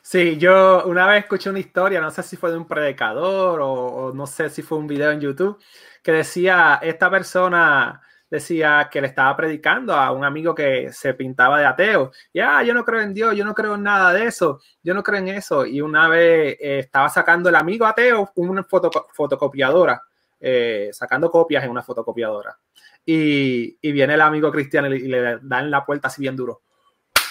Sí, 0.00 0.36
yo 0.38 0.84
una 0.86 1.06
vez 1.06 1.24
escuché 1.24 1.50
una 1.50 1.60
historia, 1.60 2.00
no 2.00 2.10
sé 2.10 2.22
si 2.22 2.36
fue 2.36 2.50
de 2.50 2.56
un 2.56 2.66
predicador 2.66 3.60
o, 3.60 3.72
o, 3.72 4.12
no 4.12 4.26
sé 4.26 4.50
si 4.50 4.62
fue 4.62 4.78
un 4.78 4.86
video 4.86 5.10
en 5.10 5.20
YouTube, 5.20 5.58
que 6.02 6.12
decía, 6.12 6.80
esta 6.82 7.08
persona 7.10 8.00
decía 8.32 8.88
que 8.90 9.02
le 9.02 9.08
estaba 9.08 9.36
predicando 9.36 9.94
a 9.94 10.10
un 10.10 10.24
amigo 10.24 10.54
que 10.54 10.90
se 10.90 11.12
pintaba 11.12 11.60
de 11.60 11.66
ateo. 11.66 12.12
Y, 12.32 12.40
ah, 12.40 12.62
yo 12.62 12.72
no 12.72 12.82
creo 12.82 13.02
en 13.02 13.12
Dios, 13.12 13.36
yo 13.36 13.44
no 13.44 13.54
creo 13.54 13.74
en 13.74 13.82
nada 13.82 14.10
de 14.10 14.24
eso, 14.24 14.58
yo 14.82 14.94
no 14.94 15.02
creo 15.02 15.18
en 15.18 15.28
eso. 15.28 15.66
Y 15.66 15.82
una 15.82 16.08
vez 16.08 16.56
eh, 16.58 16.78
estaba 16.78 17.10
sacando 17.10 17.50
el 17.50 17.56
amigo 17.56 17.84
ateo 17.84 18.32
una 18.36 18.64
foto, 18.64 18.90
fotocopiadora, 19.12 20.02
eh, 20.40 20.88
sacando 20.94 21.30
copias 21.30 21.62
en 21.62 21.70
una 21.70 21.82
fotocopiadora. 21.82 22.58
Y, 23.04 23.76
y, 23.82 23.92
viene 23.92 24.14
el 24.14 24.20
amigo 24.22 24.50
cristiano 24.50 24.88
y, 24.88 25.00
le 25.00 25.38
dan 25.42 25.70
la 25.70 25.84
puerta 25.84 26.08
así 26.08 26.22
bien 26.22 26.34
duro. 26.34 26.62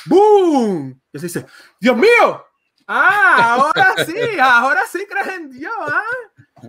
¡Boom! 0.06 1.02
Y 1.12 1.18
se 1.18 1.26
dice, 1.26 1.48
Dios 1.80 1.98
mío, 1.98 2.46
Ah, 2.86 3.56
ahora 3.56 4.06
sí, 4.06 4.14
ahora 4.42 4.82
sí 4.86 5.08
crees 5.10 5.28
en 5.30 5.50
Dios. 5.50 5.74
¿ah? 5.80 6.04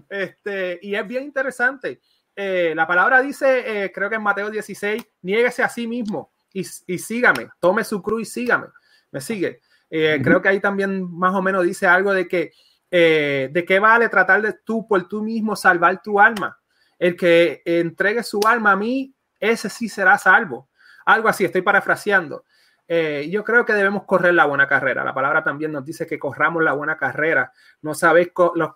Este, 0.08 0.78
y 0.80 0.94
es 0.94 1.06
bien 1.06 1.24
interesante. 1.24 2.00
Eh, 2.34 2.72
la 2.74 2.86
palabra 2.86 3.20
dice, 3.20 3.84
eh, 3.84 3.92
creo 3.92 4.08
que 4.08 4.16
en 4.16 4.22
Mateo 4.22 4.50
16, 4.50 5.04
niéguese 5.22 5.62
a 5.62 5.68
sí 5.68 5.86
mismo 5.86 6.32
y, 6.52 6.60
y, 6.86 6.98
sígame, 6.98 7.48
tome 7.60 7.84
su 7.84 8.02
cruz 8.02 8.22
y 8.22 8.24
sígame. 8.24 8.66
Me 9.10 9.20
sigue. 9.20 9.60
Eh, 9.90 10.20
creo 10.22 10.40
que 10.40 10.48
ahí 10.48 10.60
también 10.60 11.02
más 11.10 11.34
o 11.34 11.42
menos 11.42 11.64
dice 11.64 11.86
algo 11.86 12.14
de 12.14 12.26
que 12.26 12.52
de 12.90 13.64
qué 13.66 13.78
vale 13.78 14.10
tratar 14.10 14.42
de 14.42 14.52
tú 14.52 14.86
por 14.86 15.08
tú 15.08 15.22
mismo 15.22 15.56
salvar 15.56 16.02
tu 16.02 16.20
alma. 16.20 16.58
El 16.98 17.16
que 17.16 17.62
entregue 17.64 18.22
su 18.22 18.40
alma 18.46 18.72
a 18.72 18.76
mí, 18.76 19.14
ese 19.40 19.70
sí 19.70 19.88
será 19.88 20.18
salvo. 20.18 20.68
Algo 21.06 21.28
así, 21.28 21.44
estoy 21.44 21.62
parafraseando. 21.62 22.44
Eh, 22.86 23.28
yo 23.30 23.42
creo 23.42 23.64
que 23.64 23.72
debemos 23.72 24.04
correr 24.04 24.34
la 24.34 24.44
buena 24.44 24.66
carrera. 24.68 25.02
La 25.02 25.14
palabra 25.14 25.42
también 25.42 25.72
nos 25.72 25.84
dice 25.84 26.06
que 26.06 26.18
corramos 26.18 26.62
la 26.62 26.74
buena 26.74 26.96
carrera. 26.96 27.52
No 27.80 27.94
sabes, 27.94 28.30
los, 28.54 28.70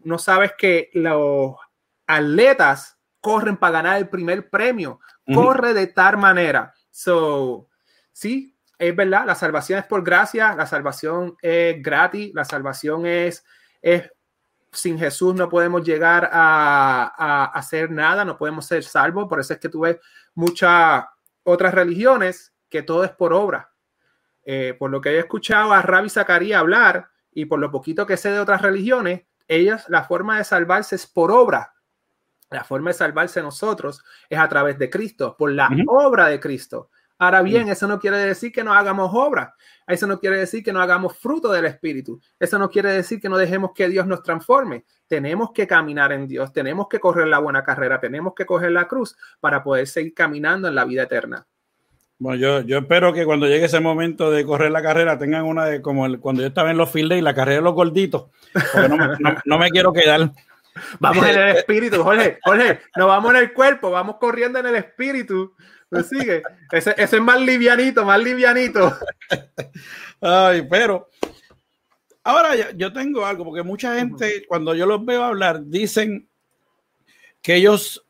no 0.00 0.18
sabes 0.18 0.52
que 0.58 0.90
los 0.94 1.54
atletas 2.06 2.98
corren 3.20 3.56
para 3.56 3.72
ganar 3.72 3.98
el 3.98 4.08
primer 4.08 4.50
premio. 4.50 5.00
Corre 5.32 5.72
de 5.72 5.86
tal 5.86 6.18
manera. 6.18 6.74
So, 6.90 7.68
sí, 8.12 8.54
es 8.78 8.94
verdad, 8.94 9.24
la 9.26 9.34
salvación 9.34 9.78
es 9.78 9.86
por 9.86 10.04
gracia, 10.04 10.54
la 10.54 10.66
salvación 10.66 11.36
es 11.40 11.82
gratis, 11.82 12.34
la 12.34 12.44
salvación 12.44 13.06
es, 13.06 13.44
es 13.80 14.10
sin 14.72 14.98
Jesús 14.98 15.34
no 15.34 15.48
podemos 15.48 15.84
llegar 15.84 16.28
a, 16.32 17.12
a, 17.16 17.44
hacer 17.46 17.90
nada, 17.90 18.24
no 18.24 18.36
podemos 18.36 18.66
ser 18.66 18.82
salvos. 18.82 19.28
Por 19.28 19.40
eso 19.40 19.54
es 19.54 19.60
que 19.60 19.68
tú 19.68 19.80
ves 19.80 19.98
muchas 20.34 21.04
otras 21.44 21.74
religiones 21.74 22.52
que 22.68 22.82
todo 22.82 23.04
es 23.04 23.10
por 23.10 23.32
obra. 23.32 23.72
Eh, 24.44 24.74
por 24.78 24.90
lo 24.90 25.00
que 25.00 25.10
he 25.10 25.18
escuchado 25.18 25.72
a 25.72 25.80
Rabbi 25.80 26.10
Zacarías 26.10 26.60
hablar 26.60 27.08
y 27.32 27.46
por 27.46 27.58
lo 27.58 27.70
poquito 27.70 28.06
que 28.06 28.16
sé 28.16 28.30
de 28.30 28.40
otras 28.40 28.60
religiones, 28.60 29.22
ellas, 29.48 29.86
la 29.88 30.04
forma 30.04 30.38
de 30.38 30.44
salvarse 30.44 30.96
es 30.96 31.06
por 31.06 31.30
obra. 31.30 31.74
La 32.54 32.62
forma 32.62 32.90
de 32.90 32.94
salvarse 32.94 33.42
nosotros 33.42 34.02
es 34.30 34.38
a 34.38 34.48
través 34.48 34.78
de 34.78 34.88
Cristo, 34.88 35.34
por 35.36 35.50
la 35.50 35.66
uh 35.66 35.72
-huh. 35.72 35.84
obra 35.88 36.28
de 36.28 36.38
Cristo. 36.38 36.88
Ahora 37.18 37.42
bien, 37.42 37.68
eso 37.68 37.88
no 37.88 37.98
quiere 37.98 38.18
decir 38.18 38.52
que 38.52 38.62
no 38.62 38.72
hagamos 38.72 39.10
obra. 39.12 39.54
Eso 39.88 40.06
no 40.06 40.20
quiere 40.20 40.36
decir 40.36 40.62
que 40.62 40.72
no 40.72 40.80
hagamos 40.80 41.16
fruto 41.16 41.50
del 41.50 41.64
Espíritu. 41.64 42.20
Eso 42.38 42.56
no 42.58 42.68
quiere 42.68 42.92
decir 42.92 43.20
que 43.20 43.28
no 43.28 43.36
dejemos 43.36 43.72
que 43.74 43.88
Dios 43.88 44.06
nos 44.06 44.22
transforme. 44.22 44.84
Tenemos 45.08 45.50
que 45.52 45.66
caminar 45.66 46.12
en 46.12 46.28
Dios, 46.28 46.52
tenemos 46.52 46.86
que 46.88 47.00
correr 47.00 47.26
la 47.26 47.40
buena 47.40 47.64
carrera, 47.64 47.98
tenemos 47.98 48.34
que 48.34 48.46
coger 48.46 48.70
la 48.70 48.86
cruz 48.86 49.16
para 49.40 49.62
poder 49.64 49.88
seguir 49.88 50.14
caminando 50.14 50.68
en 50.68 50.76
la 50.76 50.84
vida 50.84 51.02
eterna. 51.02 51.44
Bueno, 52.18 52.38
yo, 52.38 52.60
yo 52.60 52.78
espero 52.78 53.12
que 53.12 53.24
cuando 53.24 53.46
llegue 53.46 53.64
ese 53.64 53.80
momento 53.80 54.30
de 54.30 54.44
correr 54.44 54.70
la 54.70 54.82
carrera 54.82 55.18
tengan 55.18 55.44
una 55.44 55.64
de 55.64 55.82
como 55.82 56.06
el, 56.06 56.20
cuando 56.20 56.42
yo 56.42 56.48
estaba 56.48 56.70
en 56.70 56.76
los 56.76 56.90
field 56.90 57.10
days, 57.10 57.22
la 57.24 57.34
carrera 57.34 57.58
de 57.58 57.64
los 57.64 57.74
gorditos, 57.74 58.26
porque 58.52 58.88
no, 58.88 58.96
no, 58.96 59.36
no 59.44 59.58
me 59.58 59.70
quiero 59.70 59.92
quedar. 59.92 60.30
Vamos 60.98 61.26
en 61.26 61.38
el 61.38 61.48
espíritu, 61.56 62.02
Jorge, 62.02 62.38
Jorge, 62.44 62.80
no 62.96 63.06
vamos 63.06 63.30
en 63.32 63.36
el 63.36 63.52
cuerpo, 63.52 63.90
vamos 63.90 64.16
corriendo 64.16 64.58
en 64.58 64.66
el 64.66 64.76
espíritu. 64.76 65.54
¿Me 65.90 66.02
sigue? 66.02 66.42
Ese, 66.72 66.94
ese 66.96 67.16
es 67.16 67.22
más 67.22 67.40
livianito, 67.40 68.04
más 68.04 68.20
livianito. 68.20 68.96
Ay, 70.20 70.66
pero 70.68 71.08
ahora 72.24 72.56
yo, 72.56 72.64
yo 72.76 72.92
tengo 72.92 73.24
algo, 73.24 73.44
porque 73.44 73.62
mucha 73.62 73.96
gente, 73.96 74.44
cuando 74.48 74.74
yo 74.74 74.86
los 74.86 75.04
veo 75.04 75.22
hablar, 75.22 75.64
dicen 75.64 76.28
que 77.42 77.56
ellos 77.56 78.04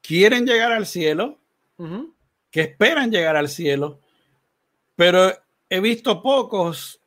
quieren 0.00 0.46
llegar 0.46 0.72
al 0.72 0.86
cielo, 0.86 1.38
uh 1.78 1.84
-huh. 1.84 2.12
que 2.50 2.60
esperan 2.62 3.10
llegar 3.10 3.36
al 3.36 3.48
cielo, 3.48 4.00
pero 4.94 5.32
he 5.68 5.80
visto 5.80 6.22
pocos, 6.22 7.00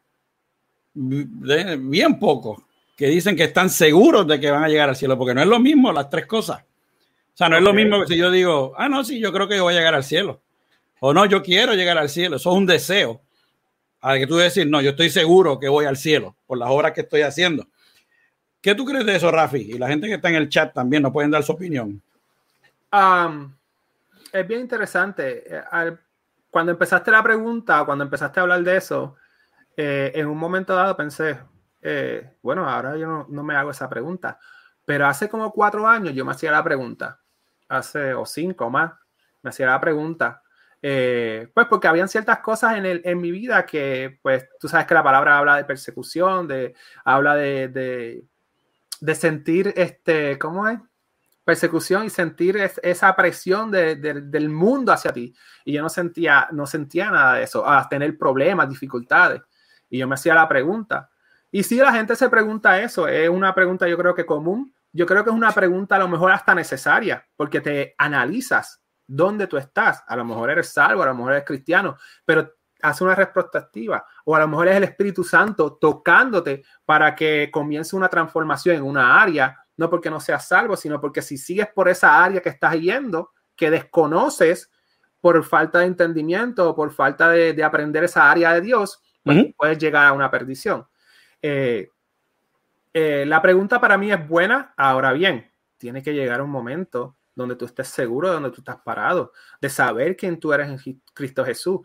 bien 0.93 2.19
pocos, 2.19 2.59
que 2.99 3.07
dicen 3.07 3.37
que 3.37 3.45
están 3.45 3.69
seguros 3.69 4.27
de 4.27 4.41
que 4.41 4.51
van 4.51 4.61
a 4.61 4.67
llegar 4.67 4.89
al 4.89 4.95
cielo, 4.97 5.17
porque 5.17 5.33
no 5.33 5.39
es 5.39 5.47
lo 5.47 5.57
mismo 5.57 5.93
las 5.93 6.09
tres 6.09 6.25
cosas. 6.25 6.57
O 6.59 7.33
sea, 7.33 7.47
no 7.47 7.55
okay. 7.55 7.63
es 7.63 7.63
lo 7.63 7.73
mismo 7.73 8.01
que 8.01 8.07
si 8.07 8.17
yo 8.17 8.29
digo, 8.29 8.73
ah, 8.75 8.89
no, 8.89 9.05
sí, 9.05 9.21
yo 9.21 9.31
creo 9.31 9.47
que 9.47 9.61
voy 9.61 9.73
a 9.73 9.77
llegar 9.77 9.95
al 9.95 10.03
cielo. 10.03 10.41
O 10.99 11.13
no, 11.13 11.25
yo 11.25 11.41
quiero 11.41 11.75
llegar 11.75 11.97
al 11.97 12.09
cielo. 12.09 12.35
Eso 12.35 12.51
es 12.51 12.57
un 12.57 12.65
deseo. 12.65 13.21
A 14.01 14.17
que 14.17 14.27
tú 14.27 14.35
decir, 14.35 14.67
no, 14.67 14.81
yo 14.81 14.89
estoy 14.89 15.09
seguro 15.09 15.61
que 15.61 15.69
voy 15.69 15.85
al 15.85 15.95
cielo 15.95 16.35
por 16.45 16.57
las 16.57 16.69
obras 16.69 16.91
que 16.91 16.99
estoy 16.99 17.21
haciendo. 17.21 17.67
¿Qué 18.59 18.75
tú 18.75 18.83
crees 18.83 19.05
de 19.05 19.15
eso, 19.15 19.31
Rafi? 19.31 19.59
Y 19.59 19.77
la 19.77 19.87
gente 19.87 20.07
que 20.07 20.15
está 20.15 20.27
en 20.27 20.35
el 20.35 20.49
chat 20.49 20.73
también 20.73 21.01
nos 21.01 21.13
pueden 21.13 21.31
dar 21.31 21.41
su 21.43 21.53
opinión. 21.53 22.01
Um, 22.91 23.53
es 24.33 24.45
bien 24.45 24.59
interesante. 24.59 25.45
Eh, 25.47 25.95
cuando 26.51 26.73
empezaste 26.73 27.11
la 27.11 27.23
pregunta, 27.23 27.85
cuando 27.85 28.03
empezaste 28.03 28.41
a 28.41 28.43
hablar 28.43 28.61
de 28.61 28.75
eso, 28.75 29.15
eh, 29.77 30.11
en 30.15 30.27
un 30.27 30.37
momento 30.37 30.75
dado 30.75 30.97
pensé, 30.97 31.37
eh, 31.81 32.31
bueno, 32.41 32.67
ahora 32.67 32.97
yo 32.97 33.25
no, 33.29 33.43
me 33.43 33.55
hago 33.55 33.71
esa 33.71 33.89
pregunta, 33.89 34.39
pero 34.85 35.07
hace 35.07 35.29
como 35.29 35.51
cuatro 35.51 35.87
años 35.87 36.13
yo 36.13 36.25
me 36.25 36.31
hacía 36.31 36.51
la 36.51 36.63
pregunta, 36.63 37.19
hace 37.67 38.13
o 38.13 38.25
cinco 38.25 38.69
más, 38.69 38.93
me 39.41 39.49
hacía 39.49 39.67
la 39.67 39.79
pregunta, 39.79 40.41
eh, 40.81 41.49
pues 41.53 41.67
porque 41.67 41.87
habían 41.87 42.09
ciertas 42.09 42.39
cosas 42.39 42.77
en, 42.77 43.21
mi 43.21 43.31
vida 43.31 43.65
que, 43.65 44.19
pues, 44.21 44.47
tú 44.59 44.67
sabes 44.67 44.87
que 44.87 44.93
la 44.93 45.03
palabra 45.03 45.37
habla 45.37 45.57
de 45.57 45.65
persecución, 45.65 46.47
de, 46.47 46.73
habla 47.03 47.35
de, 47.35 48.23
sentir, 49.13 49.73
este, 49.75 50.37
¿cómo 50.39 50.67
es? 50.67 50.79
persecución 51.45 52.05
y 52.05 52.11
sentir 52.11 52.57
es, 52.57 52.79
esa 52.83 53.15
presión 53.15 53.71
de, 53.71 53.95
de, 53.95 54.21
del 54.21 54.49
mundo 54.49 54.91
hacia 54.91 55.11
ti. 55.11 55.33
Y 55.65 55.73
yo 55.73 55.81
no 55.81 55.89
sentía, 55.89 56.47
no 56.51 56.67
sentía 56.67 57.09
nada 57.09 57.35
de 57.35 57.43
eso, 57.43 57.67
a 57.67 57.89
tener 57.89 58.15
problemas, 58.19 58.69
dificultades. 58.69 59.41
Y 59.89 59.97
yo 59.97 60.07
me 60.07 60.13
hacía 60.13 60.35
la 60.35 60.47
pregunta, 60.47 61.09
y 61.51 61.63
si 61.63 61.77
la 61.77 61.91
gente 61.93 62.15
se 62.15 62.29
pregunta 62.29 62.79
eso, 62.81 63.07
es 63.07 63.29
una 63.29 63.53
pregunta 63.55 63.87
yo 63.87 63.97
creo 63.97 64.13
que 64.13 64.25
común, 64.25 64.73
yo 64.91 65.05
creo 65.05 65.23
que 65.23 65.29
es 65.29 65.35
una 65.35 65.51
pregunta 65.51 65.95
a 65.95 65.99
lo 65.99 66.07
mejor 66.07 66.31
hasta 66.31 66.53
necesaria, 66.53 67.25
porque 67.35 67.61
te 67.61 67.95
analizas 67.97 68.81
dónde 69.07 69.47
tú 69.47 69.57
estás, 69.57 70.03
a 70.07 70.15
lo 70.15 70.25
mejor 70.25 70.51
eres 70.51 70.69
salvo, 70.69 71.01
a 71.01 71.07
lo 71.07 71.15
mejor 71.15 71.33
eres 71.33 71.45
cristiano, 71.45 71.97
pero 72.25 72.53
hace 72.81 73.03
una 73.03 73.15
retrospectiva, 73.15 74.05
o 74.25 74.35
a 74.35 74.39
lo 74.39 74.47
mejor 74.47 74.67
es 74.69 74.77
el 74.77 74.83
Espíritu 74.83 75.23
Santo 75.23 75.73
tocándote 75.73 76.63
para 76.85 77.15
que 77.15 77.49
comience 77.51 77.95
una 77.95 78.07
transformación 78.07 78.77
en 78.77 78.83
una 78.83 79.21
área, 79.21 79.57
no 79.77 79.89
porque 79.89 80.09
no 80.09 80.19
seas 80.19 80.47
salvo, 80.47 80.77
sino 80.77 81.01
porque 81.01 81.21
si 81.21 81.37
sigues 81.37 81.67
por 81.67 81.89
esa 81.89 82.23
área 82.23 82.41
que 82.41 82.49
estás 82.49 82.75
yendo, 82.75 83.31
que 83.55 83.71
desconoces 83.71 84.69
por 85.19 85.43
falta 85.43 85.79
de 85.79 85.85
entendimiento 85.85 86.69
o 86.69 86.75
por 86.75 86.91
falta 86.91 87.29
de, 87.29 87.53
de 87.53 87.63
aprender 87.63 88.03
esa 88.03 88.29
área 88.29 88.53
de 88.53 88.61
Dios, 88.61 89.01
pues 89.23 89.37
uh 89.37 89.41
-huh. 89.41 89.55
puedes 89.57 89.77
llegar 89.77 90.05
a 90.05 90.13
una 90.13 90.31
perdición. 90.31 90.87
Eh, 91.41 91.89
eh, 92.93 93.25
la 93.25 93.41
pregunta 93.41 93.79
para 93.79 93.97
mí 93.97 94.11
es 94.11 94.27
buena, 94.27 94.73
ahora 94.77 95.13
bien, 95.13 95.51
tiene 95.77 96.03
que 96.03 96.13
llegar 96.13 96.41
un 96.41 96.49
momento 96.49 97.17
donde 97.35 97.55
tú 97.55 97.65
estés 97.65 97.87
seguro 97.87 98.27
de 98.27 98.33
donde 98.33 98.51
tú 98.51 98.61
estás 98.61 98.77
parado, 98.83 99.31
de 99.61 99.69
saber 99.69 100.17
quién 100.17 100.39
tú 100.39 100.51
eres 100.51 100.67
en 100.67 101.01
Cristo 101.13 101.45
Jesús, 101.45 101.79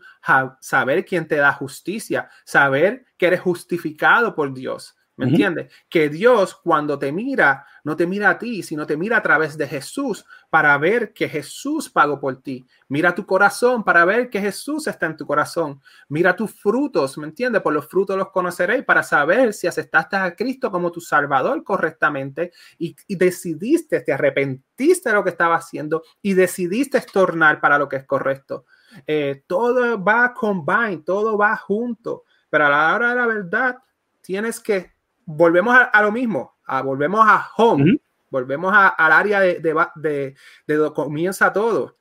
saber 0.59 1.05
quién 1.05 1.27
te 1.27 1.37
da 1.37 1.53
justicia, 1.53 2.29
saber 2.43 3.05
que 3.17 3.27
eres 3.27 3.39
justificado 3.39 4.35
por 4.35 4.53
Dios, 4.53 4.97
¿Me 5.17 5.27
entiendes? 5.27 5.71
Que 5.89 6.09
Dios 6.09 6.55
cuando 6.55 6.99
te 6.99 7.11
mira, 7.13 7.65
no 7.85 7.95
te 7.95 8.05
mira 8.05 8.31
a 8.31 8.37
ti, 8.37 8.61
sino 8.63 8.85
te 8.85 8.97
mira 8.97 9.17
a 9.17 9.21
través 9.21 9.57
de 9.57 9.65
Jesús 9.65 10.25
para 10.49 10.77
ver 10.77 11.13
que 11.13 11.29
Jesús 11.29 11.89
pagó 11.89 12.19
por 12.19 12.41
ti. 12.41 12.65
Mira 12.89 13.15
tu 13.15 13.25
corazón 13.25 13.85
para 13.85 14.03
ver 14.03 14.29
que 14.29 14.41
Jesús 14.41 14.87
está 14.87 15.05
en 15.05 15.15
tu 15.15 15.25
corazón. 15.25 15.81
Mira 16.09 16.35
tus 16.35 16.51
frutos, 16.51 17.17
¿me 17.17 17.27
entiendes? 17.27 17.61
Por 17.61 17.73
los 17.73 17.87
frutos 17.87 18.17
los 18.17 18.29
conoceréis 18.29 18.83
para 18.83 19.03
saber 19.03 19.53
si 19.53 19.67
aceptaste 19.67 20.17
a 20.17 20.35
Cristo 20.35 20.69
como 20.69 20.91
tu 20.91 20.99
Salvador 20.99 21.63
correctamente 21.63 22.51
y, 22.77 22.93
decidiste, 23.07 24.01
te 24.01 24.11
arrepentiste 24.11 25.09
de 25.09 25.15
lo 25.15 25.23
que 25.23 25.29
estaba 25.29 25.55
haciendo 25.55 26.03
y 26.21 26.33
decidiste 26.33 26.99
tornar 27.01 27.61
para 27.61 27.77
lo 27.77 27.87
que 27.87 27.97
es 27.97 28.05
correcto. 28.05 28.65
Eh, 29.07 29.43
todo 29.47 30.03
va 30.03 30.33
combine, 30.33 31.03
todo 31.05 31.37
va 31.37 31.55
junto, 31.55 32.25
pero 32.49 32.65
a 32.65 32.69
la 32.69 32.95
hora 32.95 33.09
de 33.09 33.15
la 33.15 33.27
verdad 33.27 33.77
tienes 34.21 34.59
que 34.59 34.94
volvemos 35.25 35.75
a, 35.91 36.01
lo 36.01 36.11
mismo, 36.11 36.55
volvemos 36.83 37.25
a 37.27 37.49
home, 37.57 37.99
volvemos 38.29 38.73
al 38.75 39.11
área 39.11 39.39
de, 39.39 39.59
de, 39.59 40.35
donde 40.67 40.93
comienza 40.93 41.51
todo. 41.51 41.97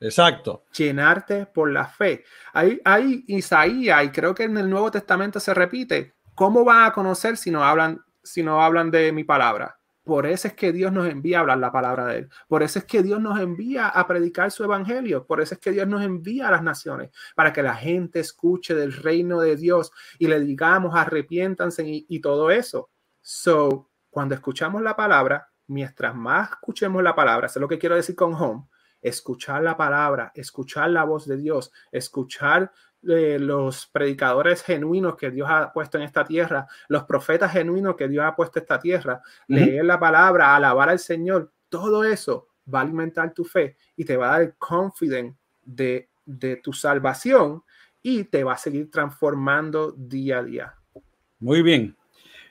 Exacto. 0.00 0.64
Llenarte 0.76 1.46
por 1.46 1.70
la 1.70 1.86
fe. 1.86 2.24
Hay, 2.52 2.80
hay 2.84 3.24
Isaías, 3.26 4.04
y 4.04 4.10
creo 4.10 4.34
que 4.34 4.44
en 4.44 4.56
el 4.56 4.70
Nuevo 4.70 4.90
Testamento 4.90 5.40
se 5.40 5.52
repite, 5.54 6.14
¿cómo 6.34 6.64
van 6.64 6.84
a 6.84 6.92
conocer 6.92 7.36
si 7.36 7.50
no 7.50 7.64
hablan, 7.64 8.00
si 8.22 8.42
no 8.42 8.62
hablan 8.62 8.90
de 8.90 9.12
mi 9.12 9.24
palabra? 9.24 9.77
Por 10.08 10.24
eso 10.24 10.48
es 10.48 10.54
que 10.54 10.72
Dios 10.72 10.90
nos 10.90 11.06
envía 11.06 11.36
a 11.36 11.40
hablar 11.42 11.58
la 11.58 11.70
palabra 11.70 12.06
de 12.06 12.20
Él. 12.20 12.30
Por 12.48 12.62
eso 12.62 12.78
es 12.78 12.86
que 12.86 13.02
Dios 13.02 13.20
nos 13.20 13.38
envía 13.38 13.88
a 13.88 14.06
predicar 14.06 14.50
su 14.50 14.64
evangelio. 14.64 15.26
Por 15.26 15.42
eso 15.42 15.52
es 15.52 15.60
que 15.60 15.70
Dios 15.70 15.86
nos 15.86 16.02
envía 16.02 16.48
a 16.48 16.50
las 16.50 16.62
naciones, 16.62 17.10
para 17.36 17.52
que 17.52 17.62
la 17.62 17.74
gente 17.74 18.18
escuche 18.18 18.74
del 18.74 18.94
reino 18.94 19.38
de 19.38 19.54
Dios 19.56 19.92
y 20.18 20.26
le 20.26 20.40
digamos 20.40 20.94
arrepiéntanse 20.94 21.84
y, 21.86 22.20
todo 22.20 22.50
eso. 22.50 22.88
So, 23.20 23.90
cuando 24.08 24.34
escuchamos 24.34 24.80
la 24.80 24.96
palabra, 24.96 25.50
mientras 25.66 26.14
más 26.14 26.52
escuchemos 26.52 27.02
la 27.02 27.14
palabra, 27.14 27.46
eso 27.46 27.58
es 27.58 27.60
lo 27.60 27.68
que 27.68 27.78
quiero 27.78 27.94
decir 27.94 28.16
con 28.16 28.32
home, 28.32 28.64
escuchar 29.02 29.62
la 29.62 29.76
palabra, 29.76 30.32
escuchar 30.34 30.88
la 30.88 31.04
voz 31.04 31.26
de 31.26 31.36
Dios, 31.36 31.70
escuchar 31.92 32.72
los 33.02 33.86
predicadores 33.86 34.62
genuinos 34.62 35.16
que 35.16 35.30
Dios 35.30 35.48
ha 35.50 35.72
puesto 35.72 35.98
en 35.98 36.04
esta 36.04 36.24
tierra, 36.24 36.66
los 36.88 37.04
profetas 37.04 37.52
genuinos 37.52 37.96
que 37.96 38.08
Dios 38.08 38.24
ha 38.24 38.34
puesto 38.34 38.58
en 38.58 38.64
esta 38.64 38.78
tierra, 38.78 39.20
leer 39.46 39.84
la 39.84 40.00
palabra, 40.00 40.56
alabar 40.56 40.88
al 40.88 40.98
Señor, 40.98 41.52
todo 41.68 42.04
eso 42.04 42.48
va 42.72 42.80
a 42.80 42.82
alimentar 42.82 43.32
tu 43.32 43.44
fe 43.44 43.76
y 43.96 44.04
te 44.04 44.16
va 44.16 44.28
a 44.28 44.32
dar 44.32 44.42
el 44.42 44.54
confidence 44.54 45.38
de, 45.64 46.08
de 46.24 46.56
tu 46.56 46.72
salvación 46.72 47.62
y 48.02 48.24
te 48.24 48.44
va 48.44 48.54
a 48.54 48.58
seguir 48.58 48.90
transformando 48.90 49.92
día 49.92 50.38
a 50.38 50.42
día. 50.42 50.74
Muy 51.40 51.62
bien. 51.62 51.96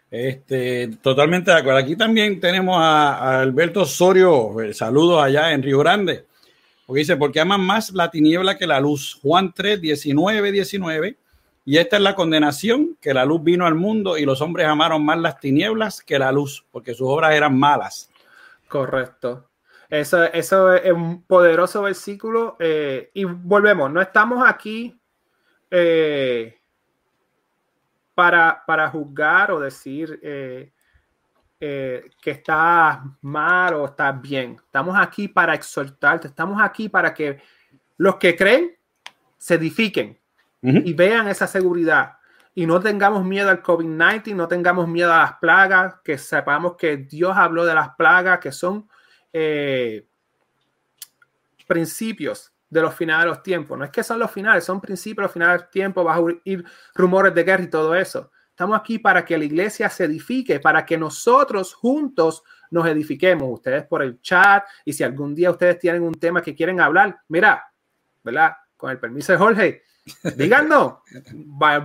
Este, 0.09 0.89
totalmente 1.01 1.51
de 1.51 1.57
acuerdo. 1.57 1.79
Aquí 1.79 1.95
también 1.95 2.39
tenemos 2.39 2.77
a, 2.79 3.41
Alberto 3.41 3.81
Osorio, 3.81 4.55
saludos 4.71 5.21
allá 5.21 5.51
en 5.51 5.61
Río 5.61 5.79
Grande. 5.79 6.25
Porque 6.87 6.99
dice, 6.99 7.17
porque 7.17 7.41
aman 7.41 7.59
más 7.59 7.91
la 7.91 8.09
tiniebla 8.09 8.57
que 8.57 8.65
la 8.65 8.79
luz. 8.79 9.19
Juan 9.21 9.53
3, 9.53 9.81
19, 9.81 10.53
19. 10.53 11.17
Y 11.65 11.77
esta 11.77 11.97
es 11.97 12.01
la 12.01 12.15
condenación, 12.15 12.97
que 13.01 13.13
la 13.13 13.25
luz 13.25 13.43
vino 13.43 13.65
al 13.65 13.75
mundo 13.75 14.17
y 14.17 14.23
los 14.23 14.39
hombres 14.39 14.67
amaron 14.67 15.03
más 15.03 15.19
las 15.19 15.37
tinieblas 15.37 16.01
que 16.01 16.17
la 16.17 16.31
luz, 16.31 16.65
porque 16.71 16.93
sus 16.93 17.09
obras 17.09 17.35
eran 17.35 17.59
malas. 17.59 18.09
Correcto. 18.69 19.49
Eso, 19.89 20.23
eso 20.23 20.73
es 20.73 20.93
un 20.93 21.23
poderoso 21.23 21.81
versículo. 21.81 22.55
Eh, 22.57 23.11
y 23.13 23.25
volvemos, 23.25 23.91
no 23.91 24.01
estamos 24.01 24.41
aquí 24.47 24.97
eh, 25.69 26.57
para, 28.15 28.63
para, 28.65 28.89
juzgar 28.89 29.51
o 29.51 29.59
decir 29.59 30.21
eh, 30.23 30.71
eh, 31.59 32.11
que 32.21 32.31
está 32.31 33.03
mal 33.21 33.73
o 33.73 33.85
está 33.85 34.11
bien. 34.11 34.57
Estamos 34.63 34.95
aquí 34.97 35.27
para 35.27 35.53
exhortarte, 35.53 36.27
estamos 36.27 36.61
aquí 36.61 36.89
para 36.89 37.13
que 37.13 37.41
los 37.97 38.17
que 38.17 38.35
creen 38.35 38.77
se 39.37 39.55
edifiquen 39.55 40.19
y 40.61 40.93
vean 40.93 41.27
esa 41.29 41.47
seguridad 41.47 42.17
y 42.53 42.65
no 42.65 42.79
tengamos 42.79 43.23
miedo 43.23 43.49
al 43.49 43.61
COVID-19, 43.61 44.35
no 44.35 44.47
tengamos 44.47 44.87
miedo 44.87 45.13
a 45.13 45.19
las 45.19 45.33
plagas, 45.33 45.97
que 46.03 46.17
sepamos 46.17 46.75
que 46.75 46.97
Dios 46.97 47.37
habló 47.37 47.63
de 47.65 47.75
las 47.75 47.89
plagas, 47.89 48.39
que 48.39 48.51
son 48.51 48.89
eh, 49.31 50.07
principios 51.67 52.51
de 52.67 52.81
los 52.81 52.95
finales 52.95 53.25
de 53.25 53.29
los 53.29 53.43
tiempos. 53.43 53.77
No 53.77 53.85
es 53.85 53.91
que 53.91 54.03
son 54.03 54.17
los 54.17 54.31
finales, 54.31 54.63
son 54.63 54.81
principios 54.81 55.25
los 55.25 55.31
finales 55.31 55.61
del 55.61 55.69
tiempo, 55.69 56.03
va 56.03 56.15
a 56.15 56.21
ir 56.45 56.65
rumores 56.95 57.33
de 57.35 57.43
guerra 57.43 57.63
y 57.63 57.69
todo 57.69 57.93
eso. 57.93 58.31
Estamos 58.57 58.79
aquí 58.79 58.97
para 58.97 59.23
que 59.23 59.37
la 59.37 59.45
iglesia 59.45 59.87
se 59.87 60.05
edifique, 60.05 60.59
para 60.59 60.83
que 60.83 60.97
nosotros 60.97 61.75
juntos 61.75 62.41
nos 62.71 62.87
edifiquemos. 62.87 63.47
Ustedes 63.51 63.85
por 63.85 64.01
el 64.01 64.19
chat 64.19 64.65
y 64.83 64.93
si 64.93 65.03
algún 65.03 65.35
día 65.35 65.51
ustedes 65.51 65.77
tienen 65.77 66.01
un 66.01 66.15
tema 66.15 66.41
que 66.41 66.55
quieren 66.55 66.81
hablar, 66.81 67.19
mira, 67.27 67.71
¿verdad? 68.23 68.53
Con 68.75 68.89
el 68.89 68.97
permiso 68.97 69.31
de 69.31 69.37
Jorge, 69.37 69.83
díganos. 70.35 70.95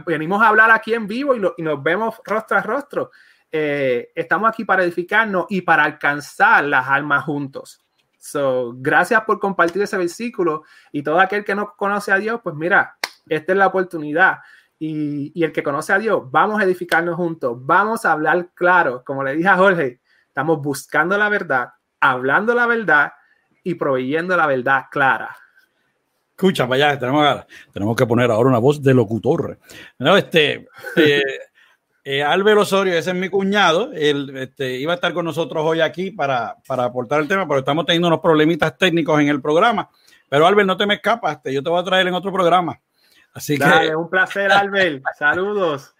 venimos 0.06 0.40
a 0.40 0.48
hablar 0.48 0.70
aquí 0.70 0.94
en 0.94 1.06
vivo 1.06 1.36
y, 1.36 1.62
nos 1.62 1.82
vemos 1.82 2.14
rostro 2.24 2.56
a 2.56 2.62
rostro. 2.62 3.10
Eh, 3.50 4.10
estamos 4.14 4.48
aquí 4.48 4.64
para 4.64 4.82
edificarnos 4.82 5.44
y 5.50 5.60
para 5.60 5.84
alcanzar 5.84 6.64
las 6.64 6.88
almas 6.88 7.22
juntos. 7.24 7.82
So, 8.16 8.72
gracias 8.78 9.20
por 9.24 9.38
compartir 9.38 9.82
ese 9.82 9.98
versículo 9.98 10.62
y 10.90 11.02
todo 11.02 11.20
aquel 11.20 11.44
que 11.44 11.54
no 11.54 11.74
conoce 11.76 12.12
a 12.12 12.16
Dios, 12.16 12.40
pues 12.42 12.56
mira, 12.56 12.96
esta 13.28 13.52
es 13.52 13.58
la 13.58 13.66
oportunidad 13.66 14.38
y, 14.84 15.44
el 15.44 15.52
que 15.52 15.62
conoce 15.62 15.92
a 15.92 15.98
Dios, 15.98 16.28
vamos 16.30 16.60
a 16.60 16.64
edificarnos 16.64 17.14
juntos, 17.14 17.56
vamos 17.60 18.04
a 18.04 18.12
hablar 18.12 18.50
claro, 18.52 19.04
como 19.04 19.22
le 19.22 19.36
dije 19.36 19.48
a 19.48 19.56
Jorge, 19.56 20.00
estamos 20.26 20.60
buscando 20.60 21.16
la 21.16 21.28
verdad, 21.28 21.68
hablando 22.00 22.52
la 22.52 22.66
verdad 22.66 23.12
y 23.62 23.74
proveyendo 23.74 24.36
la 24.36 24.48
verdad 24.48 24.86
clara. 24.90 25.36
Escucha, 26.30 26.66
vaya, 26.66 26.98
tenemos, 26.98 27.44
tenemos 27.72 27.94
que 27.94 28.06
poner 28.06 28.28
ahora 28.32 28.48
una 28.48 28.58
voz 28.58 28.82
de 28.82 28.92
locutor. 28.92 29.56
No, 30.00 30.16
este, 30.16 30.66
eh, 30.96 31.22
eh, 32.04 32.22
Álvaro 32.24 32.62
Osorio, 32.62 32.94
ese 32.94 33.10
es 33.10 33.16
mi 33.16 33.28
cuñado, 33.28 33.92
él 33.94 34.36
este, 34.36 34.80
iba 34.80 34.92
a 34.92 34.96
estar 34.96 35.14
con 35.14 35.24
nosotros 35.24 35.62
hoy 35.64 35.80
aquí 35.80 36.10
para, 36.10 36.56
para 36.66 36.86
aportar 36.86 37.20
el 37.20 37.28
tema, 37.28 37.46
pero 37.46 37.60
estamos 37.60 37.86
teniendo 37.86 38.08
unos 38.08 38.20
problemitas 38.20 38.76
técnicos 38.76 39.20
en 39.20 39.28
el 39.28 39.40
programa. 39.40 39.88
Pero 40.28 40.44
Álvaro, 40.44 40.66
no 40.66 40.76
te 40.76 40.86
me 40.86 40.94
escapas, 40.94 41.36
este, 41.36 41.54
yo 41.54 41.62
te 41.62 41.70
voy 41.70 41.80
a 41.80 41.84
traer 41.84 42.08
en 42.08 42.14
otro 42.14 42.32
programa. 42.32 42.80
Así 43.32 43.58
que. 43.58 43.94
Un 43.96 44.10
placer, 44.10 44.50
Albert. 44.52 45.02
Saludos. 45.18 45.94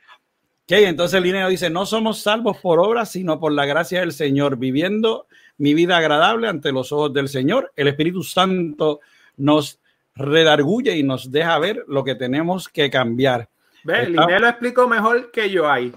Ok, 0.65 0.73
entonces 0.73 1.21
Lineo 1.21 1.49
dice: 1.49 1.71
No 1.71 1.87
somos 1.87 2.23
salvos 2.23 2.59
por 2.59 2.79
obras, 2.79 3.11
sino 3.11 3.41
por 3.41 3.53
la 3.53 3.67
gracia 3.67 4.01
del 4.01 4.13
Señor, 4.13 4.57
viviendo 4.57 5.27
mi 5.59 5.75
vida 5.75 5.97
agradable 5.97 6.49
ante 6.49 6.73
los 6.73 6.93
ojos 6.93 7.13
del 7.13 7.29
Señor. 7.29 7.73
El 7.77 7.89
Espíritu 7.89 8.23
Santo 8.23 9.01
nos 9.37 9.81
redarguye 10.15 10.97
y 10.97 11.03
nos 11.03 11.31
deja 11.31 11.59
ver 11.59 11.85
lo 11.89 12.05
que 12.05 12.15
tenemos 12.15 12.69
que 12.69 12.91
cambiar. 12.91 13.49
Ve, 13.85 14.09
Lineo 14.09 14.39
lo 14.39 14.49
explico 14.49 14.89
mejor 14.89 15.31
que 15.31 15.51
yo 15.51 15.69
ahí. 15.69 15.93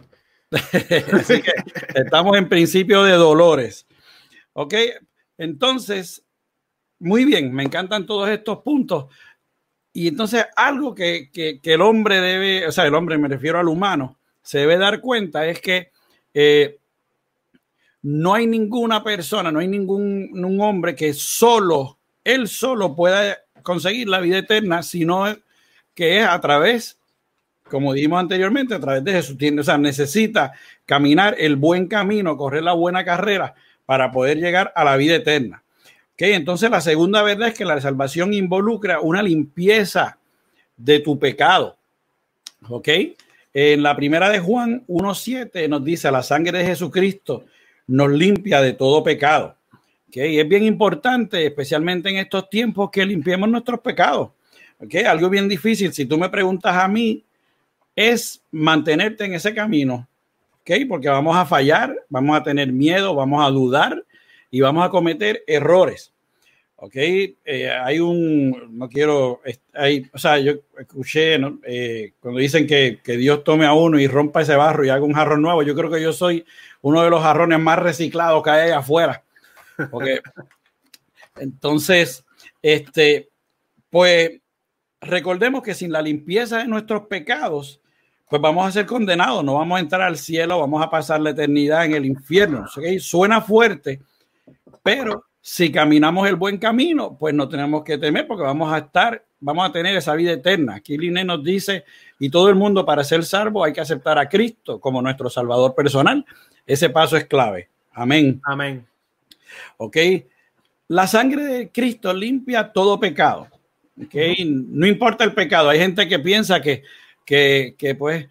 Así 1.14 1.42
que 1.42 1.52
estamos 1.94 2.38
en 2.38 2.48
principio 2.48 3.04
de 3.04 3.14
dolores. 3.14 3.86
Ok, 4.54 4.74
entonces, 5.38 6.26
muy 7.00 7.26
bien, 7.26 7.54
me 7.54 7.64
encantan 7.64 8.06
todos 8.06 8.30
estos 8.30 8.60
puntos. 8.60 9.08
Y 9.96 10.10
entonces 10.10 10.46
algo 10.58 10.94
que, 10.94 11.30
el 11.64 11.82
hombre 11.82 12.20
debe, 12.20 12.68
o 12.68 12.72
sea, 12.74 12.86
el 12.86 12.94
hombre 12.96 13.18
me 13.18 13.30
refiero 13.30 13.60
al 13.60 13.70
humano, 13.70 14.18
se 14.42 14.60
debe 14.60 14.78
dar 14.78 15.00
cuenta 15.00 15.48
es 15.48 15.62
que 15.62 15.90
eh, 16.34 16.80
no 18.02 18.34
hay 18.34 18.46
ninguna 18.46 19.02
persona, 19.02 19.54
no 19.54 19.60
hay 19.60 19.70
ningún 19.70 20.60
hombre 20.60 20.96
que 20.96 21.14
solo, 21.14 21.98
él 22.26 22.50
solo 22.50 22.94
pueda 22.94 23.38
conseguir 23.64 24.10
la 24.10 24.20
vida 24.20 24.40
eterna, 24.40 24.84
sino 24.84 25.34
que 25.94 26.20
es 26.20 26.28
a 26.28 26.42
través, 26.42 27.00
como 27.64 27.94
dijimos 27.94 28.20
anteriormente, 28.20 28.76
a 28.76 28.82
través 28.82 29.02
de 29.02 29.14
Jesús. 29.14 29.38
O 29.58 29.64
sea, 29.64 29.78
necesita 29.78 30.52
caminar 30.86 31.38
el 31.40 31.56
buen 31.56 31.88
camino, 31.88 32.36
correr 32.36 32.64
la 32.64 32.74
buena 32.74 33.06
carrera 33.06 33.56
para 33.86 34.12
poder 34.12 34.40
llegar 34.40 34.74
a 34.76 34.84
la 34.84 34.98
vida 34.98 35.16
eterna. 35.16 35.64
Okay, 36.16 36.32
entonces 36.32 36.72
la 36.72 36.80
segunda 36.80 37.22
verdad 37.24 37.50
es 37.50 37.56
que 37.56 37.66
la 37.66 37.80
salvación 37.82 38.34
involucra 38.34 39.02
una 39.02 39.22
limpieza 39.22 40.18
de 40.78 41.02
tu 41.02 41.20
pecado. 41.20 41.76
¿Ok? 42.70 42.88
En 43.54 43.84
la 43.84 43.98
primera 43.98 44.30
de 44.30 44.40
Juan 44.40 44.86
1.7 44.88 45.68
nos 45.68 45.84
dice, 45.84 46.10
la 46.10 46.24
sangre 46.24 46.60
de 46.60 46.66
Jesucristo 46.68 47.44
nos 47.88 48.10
limpia 48.10 48.62
de 48.62 48.72
todo 48.72 49.04
pecado. 49.04 49.58
¿Okay? 50.08 50.40
Es 50.40 50.48
bien 50.48 50.64
importante, 50.64 51.46
especialmente 51.46 52.10
en 52.10 52.16
estos 52.16 52.50
tiempos, 52.50 52.90
que 52.92 53.06
limpiemos 53.06 53.50
nuestros 53.50 53.82
pecados. 53.82 54.30
¿Okay? 54.80 55.04
Algo 55.04 55.30
bien 55.30 55.50
difícil, 55.50 55.92
si 55.92 56.06
tú 56.06 56.18
me 56.18 56.30
preguntas 56.30 56.78
a 56.78 56.88
mí, 56.88 57.26
es 57.94 58.42
mantenerte 58.52 59.26
en 59.26 59.34
ese 59.34 59.54
camino. 59.54 60.08
¿Ok? 60.62 60.72
Porque 60.88 61.10
vamos 61.10 61.36
a 61.36 61.46
fallar, 61.46 61.94
vamos 62.08 62.38
a 62.38 62.44
tener 62.44 62.72
miedo, 62.72 63.14
vamos 63.14 63.46
a 63.46 63.50
dudar, 63.52 64.02
y 64.56 64.62
vamos 64.62 64.86
a 64.86 64.90
cometer 64.90 65.44
errores. 65.48 66.14
¿Ok? 66.78 66.96
Eh, 66.96 67.70
hay 67.72 68.00
un, 68.00 68.78
no 68.78 68.90
quiero, 68.90 69.42
hay, 69.74 70.10
o 70.14 70.18
sea, 70.18 70.38
yo 70.40 70.54
escuché 70.78 71.38
eh, 71.64 72.14
cuando 72.20 72.40
dicen 72.40 72.68
que, 72.68 73.00
que, 73.02 73.16
Dios 73.16 73.44
tome 73.46 73.66
a 73.66 73.74
uno 73.74 73.98
y 73.98 74.08
rompa 74.08 74.42
ese 74.42 74.56
barro 74.56 74.84
y 74.84 74.90
haga 74.90 75.06
un 75.06 75.14
jarrón 75.14 75.42
nuevo. 75.42 75.64
Yo 75.64 75.74
creo 75.74 75.90
que 75.90 76.02
yo 76.02 76.12
soy 76.12 76.46
uno 76.82 77.02
de 77.04 77.10
los 77.10 77.22
jarrones 77.22 77.60
más 77.60 77.80
reciclados 77.80 78.44
que 78.44 78.50
hay 78.50 78.72
afuera. 78.72 79.24
Porque 79.90 80.20
entonces, 81.38 82.26
este, 82.62 83.30
pues 83.90 84.42
recordemos 85.00 85.64
que 85.64 85.74
sin 85.74 85.92
la 85.92 86.02
limpieza 86.02 86.58
de 86.58 86.68
nuestros 86.68 87.08
pecados, 87.08 87.80
pues 88.30 88.42
vamos 88.42 88.68
a 88.68 88.72
ser 88.72 88.86
condenados, 88.86 89.44
no 89.44 89.56
vamos 89.56 89.78
a 89.78 89.82
entrar 89.82 90.02
al 90.02 90.18
cielo, 90.18 90.60
vamos 90.60 90.84
a 90.84 90.90
pasar 90.90 91.22
la 91.22 91.30
eternidad 91.30 91.86
en 91.86 91.94
el 91.94 92.06
infierno. 92.06 92.66
¿okay? 92.76 93.00
Suena 93.00 93.42
fuerte, 93.42 94.02
pero 94.84 95.26
si 95.48 95.72
caminamos 95.72 96.28
el 96.28 96.38
buen 96.38 96.58
camino, 96.58 97.16
pues 97.20 97.32
no 97.36 97.48
tenemos 97.48 97.84
que 97.84 98.00
temer 98.00 98.26
porque 98.26 98.42
vamos 98.42 98.74
a 98.74 98.80
estar, 98.80 99.24
vamos 99.40 99.70
a 99.70 99.72
tener 99.72 99.96
esa 99.96 100.16
vida 100.16 100.32
eterna. 100.32 100.74
Aquí 100.74 100.98
Liné 100.98 101.24
nos 101.24 101.44
dice, 101.44 101.86
y 102.18 102.32
todo 102.32 102.50
el 102.50 102.56
mundo 102.56 102.84
para 102.84 103.04
ser 103.04 103.24
salvo 103.24 103.64
hay 103.64 103.72
que 103.72 103.80
aceptar 103.80 104.18
a 104.18 104.28
Cristo 104.28 104.80
como 104.80 105.04
nuestro 105.04 105.30
Salvador 105.30 105.76
personal. 105.76 106.26
Ese 106.66 106.90
paso 106.90 107.16
es 107.16 107.26
clave. 107.26 107.70
Amén. 107.94 108.42
Amén. 108.44 108.88
Ok. 109.78 109.98
La 110.88 111.06
sangre 111.06 111.44
de 111.44 111.70
Cristo 111.70 112.12
limpia 112.12 112.74
todo 112.74 113.00
pecado. 113.00 113.48
Okay. 114.06 114.44
No 114.46 114.88
importa 114.88 115.24
el 115.24 115.34
pecado. 115.34 115.70
Hay 115.70 115.78
gente 115.78 116.08
que 116.08 116.18
piensa 116.18 116.60
que 116.60 116.82
que, 117.26 117.76
que 117.78 117.96
pues, 117.96 118.28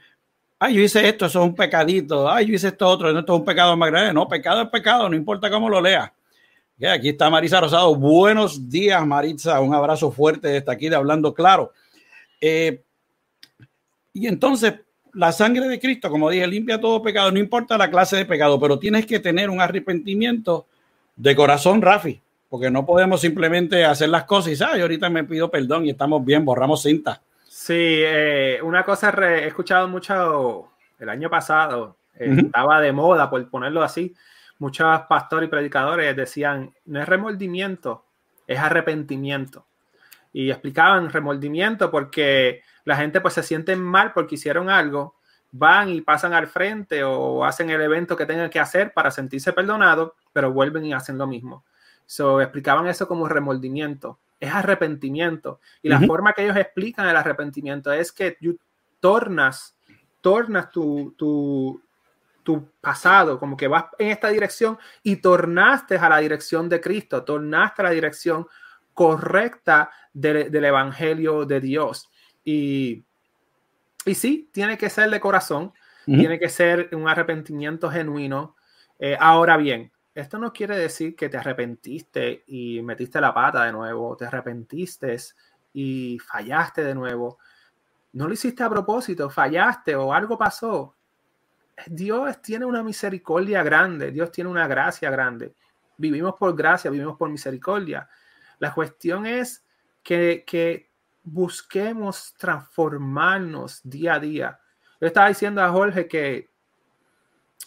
ay, 0.58 0.74
yo 0.74 0.80
hice 0.80 1.06
esto, 1.06 1.26
eso 1.26 1.40
es 1.40 1.46
un 1.46 1.54
pecadito, 1.54 2.30
ay, 2.30 2.46
yo 2.46 2.54
hice 2.54 2.68
esto 2.68 2.86
otro, 2.86 3.08
esto 3.08 3.34
es 3.34 3.38
un 3.40 3.44
pecado 3.44 3.76
más 3.76 3.90
grande. 3.90 4.14
No, 4.14 4.28
pecado 4.28 4.62
es 4.62 4.68
pecado, 4.68 5.08
no 5.08 5.16
importa 5.16 5.50
cómo 5.50 5.68
lo 5.68 5.80
lea. 6.78 6.92
aquí 6.92 7.10
está 7.10 7.30
Marisa 7.30 7.60
Rosado. 7.60 7.94
Buenos 7.94 8.68
días, 8.68 9.04
Marisa. 9.06 9.60
Un 9.60 9.74
abrazo 9.74 10.10
fuerte 10.10 10.48
desde 10.48 10.70
aquí 10.70 10.88
de 10.88 10.96
Hablando 10.96 11.34
Claro. 11.34 11.72
Eh, 12.40 12.82
y 14.12 14.26
entonces, 14.26 14.74
la 15.12 15.32
sangre 15.32 15.66
de 15.66 15.80
Cristo, 15.80 16.10
como 16.10 16.30
dije, 16.30 16.46
limpia 16.46 16.80
todo 16.80 17.02
pecado, 17.02 17.30
no 17.32 17.38
importa 17.38 17.78
la 17.78 17.90
clase 17.90 18.16
de 18.16 18.26
pecado, 18.26 18.60
pero 18.60 18.78
tienes 18.78 19.06
que 19.06 19.18
tener 19.18 19.50
un 19.50 19.60
arrepentimiento 19.60 20.66
de 21.16 21.34
corazón, 21.34 21.80
Rafi, 21.82 22.20
porque 22.48 22.70
no 22.70 22.84
podemos 22.84 23.20
simplemente 23.20 23.84
hacer 23.84 24.08
las 24.08 24.24
cosas 24.24 24.52
y, 24.52 24.56
¿sabes? 24.56 24.82
Ahorita 24.82 25.08
me 25.10 25.24
pido 25.24 25.50
perdón 25.50 25.86
y 25.86 25.90
estamos 25.90 26.24
bien, 26.24 26.44
borramos 26.44 26.82
cinta. 26.82 27.22
Sí, 27.48 27.74
eh, 27.76 28.58
una 28.62 28.84
cosa 28.84 29.10
he 29.10 29.46
escuchado 29.46 29.88
mucho 29.88 30.68
el 30.98 31.08
año 31.08 31.30
pasado, 31.30 31.96
eh, 32.18 32.34
estaba 32.38 32.80
de 32.80 32.92
moda, 32.92 33.30
por 33.30 33.48
ponerlo 33.48 33.82
así. 33.82 34.14
Muchos 34.58 35.02
pastores 35.08 35.48
y 35.48 35.50
predicadores 35.50 36.16
decían, 36.16 36.72
no 36.86 37.00
es 37.00 37.08
remordimiento, 37.08 38.04
es 38.46 38.58
arrepentimiento. 38.58 39.66
Y 40.32 40.50
explicaban 40.50 41.10
remordimiento 41.10 41.90
porque 41.90 42.62
la 42.84 42.96
gente 42.96 43.20
pues 43.20 43.34
se 43.34 43.42
siente 43.42 43.76
mal 43.76 44.12
porque 44.12 44.34
hicieron 44.34 44.68
algo, 44.68 45.16
van 45.52 45.88
y 45.90 46.00
pasan 46.00 46.32
al 46.32 46.48
frente 46.48 47.04
o 47.04 47.44
hacen 47.44 47.70
el 47.70 47.80
evento 47.80 48.16
que 48.16 48.26
tengan 48.26 48.50
que 48.50 48.60
hacer 48.60 48.92
para 48.92 49.10
sentirse 49.10 49.52
perdonados, 49.52 50.12
pero 50.32 50.52
vuelven 50.52 50.84
y 50.84 50.92
hacen 50.92 51.18
lo 51.18 51.26
mismo. 51.26 51.64
So, 52.06 52.40
explicaban 52.40 52.86
eso 52.86 53.06
como 53.08 53.28
remordimiento 53.28 54.18
es 54.44 54.52
arrepentimiento. 54.52 55.60
Y 55.82 55.88
la 55.88 56.00
forma 56.00 56.32
que 56.32 56.44
ellos 56.44 56.56
explican 56.56 57.08
el 57.08 57.16
arrepentimiento 57.16 57.92
es 57.92 58.12
que 58.12 58.32
tú 58.32 58.58
tornas, 59.00 59.76
tornas 60.20 60.70
tu, 60.70 61.14
tu, 61.16 61.80
tu, 62.44 62.70
pasado, 62.80 63.40
como 63.40 63.56
que 63.56 63.66
vas 63.66 63.86
en 63.98 64.08
esta 64.08 64.28
dirección 64.28 64.78
y 65.02 65.16
tornaste 65.16 65.96
a 65.96 66.08
la 66.08 66.18
dirección 66.18 66.68
de 66.68 66.80
Cristo, 66.80 67.24
tornaste 67.24 67.82
a 67.82 67.86
la 67.86 67.90
dirección 67.90 68.46
correcta 68.92 69.90
del 70.12 70.64
Evangelio 70.64 71.44
de 71.44 71.60
Dios. 71.60 72.10
Y, 72.44 73.04
y 74.04 74.14
sí, 74.14 74.48
tiene 74.52 74.78
que 74.78 74.90
ser 74.90 75.10
de 75.10 75.20
corazón, 75.20 75.72
tiene 76.04 76.38
que 76.38 76.48
ser 76.48 76.90
un 76.92 77.08
arrepentimiento 77.08 77.90
genuino. 77.90 78.56
Eh, 78.98 79.16
ahora 79.18 79.56
bien, 79.56 79.90
esto 80.14 80.38
no 80.38 80.52
quiere 80.52 80.76
decir 80.76 81.16
que 81.16 81.28
te 81.28 81.38
arrepentiste 81.38 82.44
y 82.46 82.82
metiste 82.82 83.20
la 83.20 83.34
pata 83.34 83.64
de 83.64 83.72
nuevo, 83.72 84.16
te 84.16 84.26
arrepentiste 84.26 85.16
y 85.72 86.18
fallaste 86.20 86.84
de 86.84 86.94
nuevo. 86.94 87.38
No 88.12 88.28
lo 88.28 88.34
hiciste 88.34 88.62
a 88.62 88.70
propósito, 88.70 89.28
fallaste 89.28 89.96
o 89.96 90.12
algo 90.12 90.38
pasó. 90.38 90.94
Dios 91.86 92.40
tiene 92.40 92.64
una 92.64 92.82
misericordia 92.82 93.62
grande, 93.62 94.10
Dios 94.10 94.30
tiene 94.30 94.50
una 94.50 94.66
gracia 94.66 95.10
grande. 95.10 95.54
Vivimos 95.96 96.34
por 96.34 96.54
gracia, 96.56 96.90
vivimos 96.90 97.16
por 97.16 97.28
misericordia. 97.30 98.08
La 98.58 98.72
cuestión 98.72 99.26
es 99.26 99.64
que, 100.02 100.44
que 100.46 100.90
busquemos 101.22 102.34
transformarnos 102.36 103.80
día 103.82 104.14
a 104.14 104.20
día. 104.20 104.60
Yo 105.00 105.06
estaba 105.06 105.28
diciendo 105.28 105.62
a 105.62 105.70
Jorge 105.70 106.06
que 106.06 106.50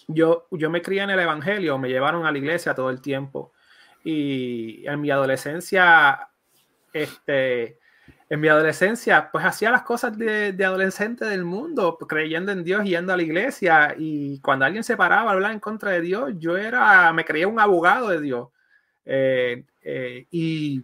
yo, 0.07 0.47
yo 0.51 0.69
me 0.69 0.81
crié 0.81 1.03
en 1.03 1.09
el 1.09 1.19
Evangelio, 1.19 1.77
me 1.77 1.89
llevaron 1.89 2.25
a 2.25 2.31
la 2.31 2.37
iglesia 2.37 2.73
todo 2.73 2.89
el 2.89 3.01
tiempo. 3.01 3.53
Y 4.03 4.87
en 4.87 5.01
mi 5.01 5.11
adolescencia, 5.11 6.29
este, 6.93 7.79
en 8.29 8.41
mi 8.41 8.49
adolescencia, 8.49 9.29
pues 9.31 9.45
hacía 9.45 9.71
las 9.71 9.83
cosas 9.83 10.17
de, 10.17 10.53
adolescente 10.63 11.23
del 11.25 11.45
mundo, 11.45 11.97
creyendo 11.97 12.51
en 12.51 12.63
Dios, 12.63 12.83
yendo 12.83 13.13
a 13.13 13.17
la 13.17 13.23
iglesia. 13.23 13.95
Y 13.97 14.39
cuando 14.41 14.65
alguien 14.65 14.83
se 14.83 14.97
paraba 14.97 15.31
a 15.31 15.33
hablar 15.33 15.53
en 15.53 15.61
contra 15.61 15.91
de 15.91 16.01
Dios, 16.01 16.33
yo 16.37 16.57
era, 16.57 17.11
me 17.13 17.23
creía 17.23 17.47
un 17.47 17.59
abogado 17.59 18.09
de 18.09 18.19
Dios. 18.19 18.49
Eh, 19.05 19.63
eh, 19.81 20.27
y 20.29 20.83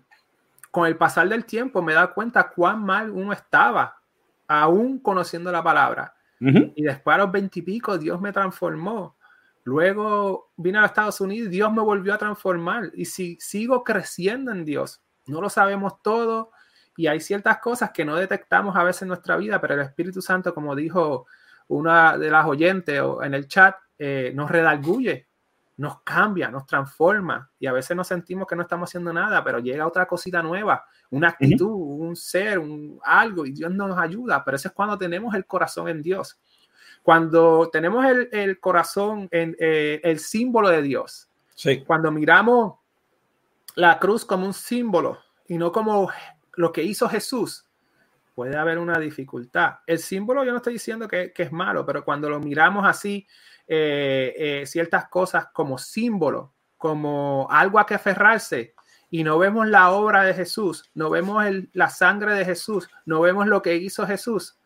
con 0.72 0.88
el 0.88 0.96
pasar 0.96 1.28
del 1.28 1.44
tiempo 1.44 1.82
me 1.82 1.94
da 1.94 2.14
cuenta 2.14 2.50
cuán 2.50 2.82
mal 2.82 3.12
uno 3.12 3.34
estaba, 3.34 3.98
aún 4.48 5.00
conociendo 5.00 5.52
la 5.52 5.62
palabra. 5.64 6.14
Y 6.39 6.84
después 6.84 7.16
a 7.16 7.20
los 7.20 7.32
veintipico 7.32 7.98
Dios 7.98 8.20
me 8.20 8.34
transformó. 8.34 9.16
Luego 9.64 10.52
vine 10.58 10.80
a 10.80 10.86
Estados 10.86 11.22
Unidos, 11.22 11.50
Dios 11.50 11.72
me 11.72 11.82
volvió 11.82 12.14
a 12.14 12.18
transformar. 12.18 12.91
Y 12.96 13.06
si 13.06 13.38
sigo 13.39 13.82
creciendo 13.84 14.52
en 14.52 14.66
Dios, 14.66 15.02
no 15.26 15.39
lo 15.39 15.50
sabemos 15.50 16.02
todo 16.02 16.52
y 16.96 17.08
hay 17.08 17.20
ciertas 17.20 17.58
cosas 17.58 17.91
que 17.91 18.06
no 18.06 18.16
detectamos 18.16 18.76
a 18.76 18.84
veces 18.84 19.04
en 19.04 19.08
nuestra 19.10 19.36
vida, 19.38 19.60
pero 19.60 19.76
el 19.76 19.82
Espíritu 19.82 20.22
Santo, 20.22 20.54
como 20.54 20.76
dijo 20.76 21.26
una 21.68 22.18
de 22.18 22.30
las 22.30 22.46
oyentes 22.46 23.02
en 23.24 23.34
el 23.34 23.48
chat, 23.48 23.76
eh, 23.98 24.32
nos 24.36 24.50
redalgulle, 24.50 25.28
nos 25.78 26.02
cambia, 26.02 26.50
nos 26.50 26.66
transforma 26.66 27.50
y 27.60 27.66
a 27.66 27.72
veces 27.72 27.98
nos 27.98 28.08
sentimos 28.08 28.48
que 28.48 28.56
no 28.56 28.62
estamos 28.62 28.89
haciendo 28.89 29.12
nada, 29.12 29.44
pero 29.44 29.60
llega 29.60 29.88
otra 29.88 30.06
cosita 30.06 30.44
nueva, 30.44 30.86
una 31.10 31.30
actitud, 31.30 31.72
un 31.72 32.16
ser, 32.16 32.60
un 32.60 33.00
algo 33.04 33.46
y 33.46 33.52
Dios 33.52 33.72
nos 33.72 33.98
ayuda, 33.98 34.44
pero 34.44 34.56
eso 34.56 34.68
es 34.68 34.74
cuando 34.74 34.98
tenemos 34.98 35.34
el 35.34 35.46
corazón 35.46 35.88
en 35.88 36.02
Dios. 36.02 36.39
Cuando 37.02 37.70
tenemos 37.70 38.06
el, 38.06 38.60
corazón 38.62 39.28
en 39.32 39.58
eh, 39.60 40.00
el 40.04 40.20
símbolo 40.20 40.70
de 40.70 40.82
Dios, 40.82 41.28
sí. 41.54 41.84
cuando 41.86 42.12
miramos 42.12 42.76
la 43.76 44.00
cruz 44.00 44.24
como 44.24 44.46
un 44.46 44.54
símbolo 44.54 45.20
y 45.48 45.58
no 45.58 45.72
como 45.72 46.10
lo 46.56 46.72
que 46.72 46.84
hizo 46.84 47.10
Jesús, 47.10 47.66
puede 48.36 48.58
haber 48.58 48.80
una 48.80 48.99
dificultad. 48.99 49.76
El 49.86 49.99
símbolo 49.99 50.43
yo 50.43 50.51
no 50.51 50.58
estoy 50.58 50.74
diciendo 50.74 51.08
que, 51.08 51.32
que 51.32 51.43
es 51.43 51.51
malo, 51.51 51.86
pero 51.86 52.04
cuando 52.04 52.30
lo 52.30 52.39
miramos 52.39 52.86
así, 52.86 53.28
eh, 53.68 54.34
eh, 54.38 54.66
ciertas 54.66 55.08
cosas 55.08 55.47
como 55.54 55.78
símbolo, 55.78 56.54
como 56.78 57.47
algo 57.49 57.80
a 57.80 57.86
que 57.86 57.93
aferrarse, 57.93 58.74
y 59.10 59.24
no 59.24 59.38
vemos 59.38 59.68
la 59.68 59.91
obra 59.91 60.24
de 60.24 60.34
Jesús, 60.34 60.89
no 60.95 61.10
vemos 61.10 61.43
la 61.72 61.89
sangre 61.89 62.34
de 62.34 62.43
Jesús, 62.43 62.89
no 63.06 63.22
vemos 63.22 63.47
lo 63.47 63.62
que 63.62 63.76
hizo 63.76 64.06
Jesús, 64.06 64.58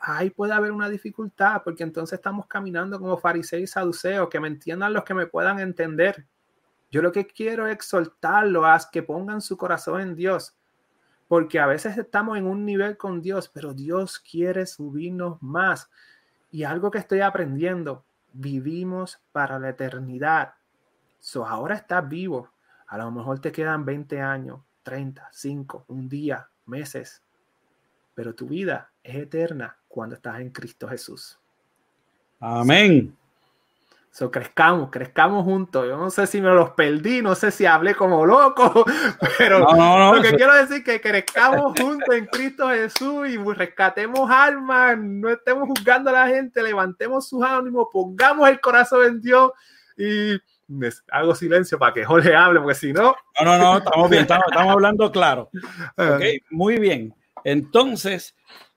ahí 0.00 0.30
puede 0.30 0.54
haber 0.54 0.72
una 0.72 0.88
dificultad, 0.88 1.62
porque 1.62 1.82
entonces 1.82 2.18
estamos 2.18 2.46
caminando 2.46 2.98
como 2.98 3.16
fariseos 3.16 3.62
y 3.62 3.66
saduceos, 3.66 4.28
que 4.28 4.40
me 4.40 4.48
entiendan 4.48 4.92
los 4.92 5.04
que 5.04 5.14
me 5.14 5.26
puedan 5.26 5.60
entender. 5.60 6.26
Yo 6.90 7.00
lo 7.00 7.12
que 7.12 7.26
quiero 7.26 7.66
es 7.66 7.74
exhortarlo 7.74 8.66
a 8.66 8.80
que 8.90 9.02
pongan 9.02 9.40
su 9.40 9.56
corazón 9.56 10.00
en 10.00 10.16
Dios, 10.16 10.56
porque 11.28 11.58
a 11.58 11.66
veces 11.66 11.96
estamos 11.98 12.36
en 12.38 12.46
un 12.46 12.64
nivel 12.64 12.96
con 12.96 13.20
Dios, 13.20 13.48
pero 13.48 13.74
Dios 13.74 14.18
quiere 14.18 14.66
subirnos 14.66 15.42
más. 15.42 15.90
Y 16.50 16.64
algo 16.64 16.90
que 16.90 16.98
estoy 16.98 17.20
aprendiendo, 17.20 18.04
vivimos 18.32 19.20
para 19.32 19.58
la 19.58 19.70
eternidad. 19.70 20.54
So, 21.20 21.46
ahora 21.46 21.74
estás 21.74 22.06
vivo, 22.08 22.50
a 22.86 22.98
lo 22.98 23.10
mejor 23.10 23.40
te 23.40 23.50
quedan 23.50 23.84
20 23.84 24.20
años, 24.20 24.60
30, 24.82 25.28
5, 25.32 25.86
un 25.88 26.08
día, 26.08 26.48
meses, 26.66 27.22
pero 28.14 28.34
tu 28.34 28.46
vida 28.46 28.90
es 29.02 29.16
eterna 29.16 29.76
cuando 29.88 30.14
estás 30.16 30.40
en 30.40 30.50
Cristo 30.50 30.86
Jesús. 30.88 31.38
Amén. 32.40 33.16
So, 34.14 34.30
crezcamos, 34.30 34.90
crezcamos 34.92 35.42
juntos. 35.42 35.88
Yo 35.88 35.96
no 35.96 36.08
sé 36.08 36.28
si 36.28 36.40
me 36.40 36.50
los 36.50 36.70
perdí, 36.70 37.20
no 37.20 37.34
sé 37.34 37.50
si 37.50 37.66
hablé 37.66 37.96
como 37.96 38.24
loco, 38.24 38.84
pero 39.38 39.58
lo 39.58 40.22
que 40.22 40.36
quiero 40.36 40.54
decir 40.54 40.76
es 40.76 40.84
que 40.84 41.00
crezcamos 41.00 41.72
juntos 41.76 42.14
en 42.14 42.26
Cristo 42.26 42.68
Jesús 42.68 43.28
y 43.28 43.36
rescatemos 43.38 44.30
almas, 44.30 44.96
no 44.96 45.30
estemos 45.30 45.66
juzgando 45.66 46.10
a 46.10 46.12
la 46.12 46.28
gente, 46.28 46.62
levantemos 46.62 47.28
sus 47.28 47.42
ánimos, 47.42 47.88
pongamos 47.92 48.48
el 48.48 48.60
corazón 48.60 49.04
en 49.04 49.20
Dios 49.20 49.50
y 49.96 50.38
hago 51.10 51.34
silencio 51.34 51.76
para 51.76 51.92
que 51.92 52.04
Jorge 52.04 52.36
hable, 52.36 52.60
porque 52.60 52.76
si 52.76 52.92
no. 52.92 53.16
No, 53.40 53.44
no, 53.44 53.58
no, 53.58 53.78
estamos 53.78 54.08
bien, 54.08 54.22
estamos, 54.22 54.46
hablando 54.54 55.10
claro. 55.10 55.50
Okay, 55.96 56.40
muy 56.50 56.78
bien. 56.78 57.12
Entonces, 57.42 58.36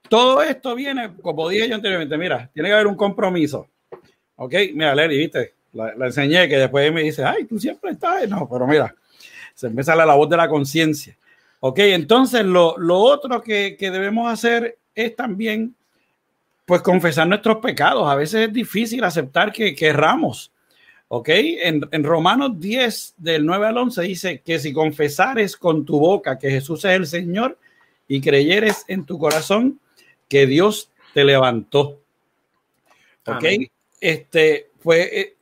todo 0.10 0.42
esto 0.42 0.74
viene, 0.74 1.16
como 1.22 1.48
dije 1.48 1.70
yo 1.70 1.76
anteriormente, 1.76 2.18
mira, 2.18 2.50
tiene 2.56 2.70
que 2.70 2.74
haber 2.74 2.88
un 2.88 2.96
compromiso. 2.96 3.68
Ok, 4.38 4.54
mira, 4.74 4.94
Lely, 4.96 5.18
viste, 5.18 5.54
la, 5.74 5.94
enseñé 6.06 6.48
que 6.48 6.58
después 6.58 6.92
me 6.94 7.04
dice, 7.04 7.24
ay, 7.24 7.46
tú 7.46 7.60
siempre 7.60 7.92
estás. 7.92 8.28
No, 8.30 8.48
pero 8.50 8.68
mira, 8.68 8.96
se 9.54 9.70
me 9.70 9.84
sale 9.84 10.06
la 10.06 10.16
voz 10.16 10.30
de 10.30 10.38
la 10.38 10.48
conciencia. 10.48 11.18
Ok, 11.60 11.80
entonces 11.80 12.46
lo, 12.46 12.76
otro 12.88 13.42
que, 13.42 13.76
debemos 13.80 14.32
hacer 14.32 14.78
es 14.94 15.16
también, 15.16 15.76
pues, 16.66 16.82
confesar 16.82 17.28
nuestros 17.28 17.58
pecados. 17.58 18.08
A 18.08 18.16
veces 18.16 18.48
es 18.48 18.54
difícil 18.54 19.04
aceptar 19.04 19.52
que, 19.52 19.76
que 19.76 19.88
erramos. 19.88 20.52
Ok, 21.08 21.30
en, 21.30 21.88
en, 21.92 22.04
Romanos 22.04 22.60
10, 22.60 23.16
del 23.18 23.46
9 23.46 23.68
al 23.68 23.78
11, 23.78 24.02
dice 24.04 24.42
que 24.46 24.60
si 24.60 24.74
confesares 24.74 25.56
con 25.56 25.86
tu 25.86 26.00
boca 26.00 26.38
que 26.38 26.52
Jesús 26.52 26.84
es 26.86 26.92
el 26.92 27.08
Señor 27.08 27.58
y 28.08 28.22
creyeres 28.22 28.84
en 28.88 29.06
tu 29.06 29.18
corazón 29.18 29.80
que 30.28 30.46
Dios 30.46 30.92
te 31.14 31.24
levantó. 31.24 32.02
Ok, 33.26 33.44
este, 34.00 34.70
pues 34.82 35.10
eh, 35.12 35.36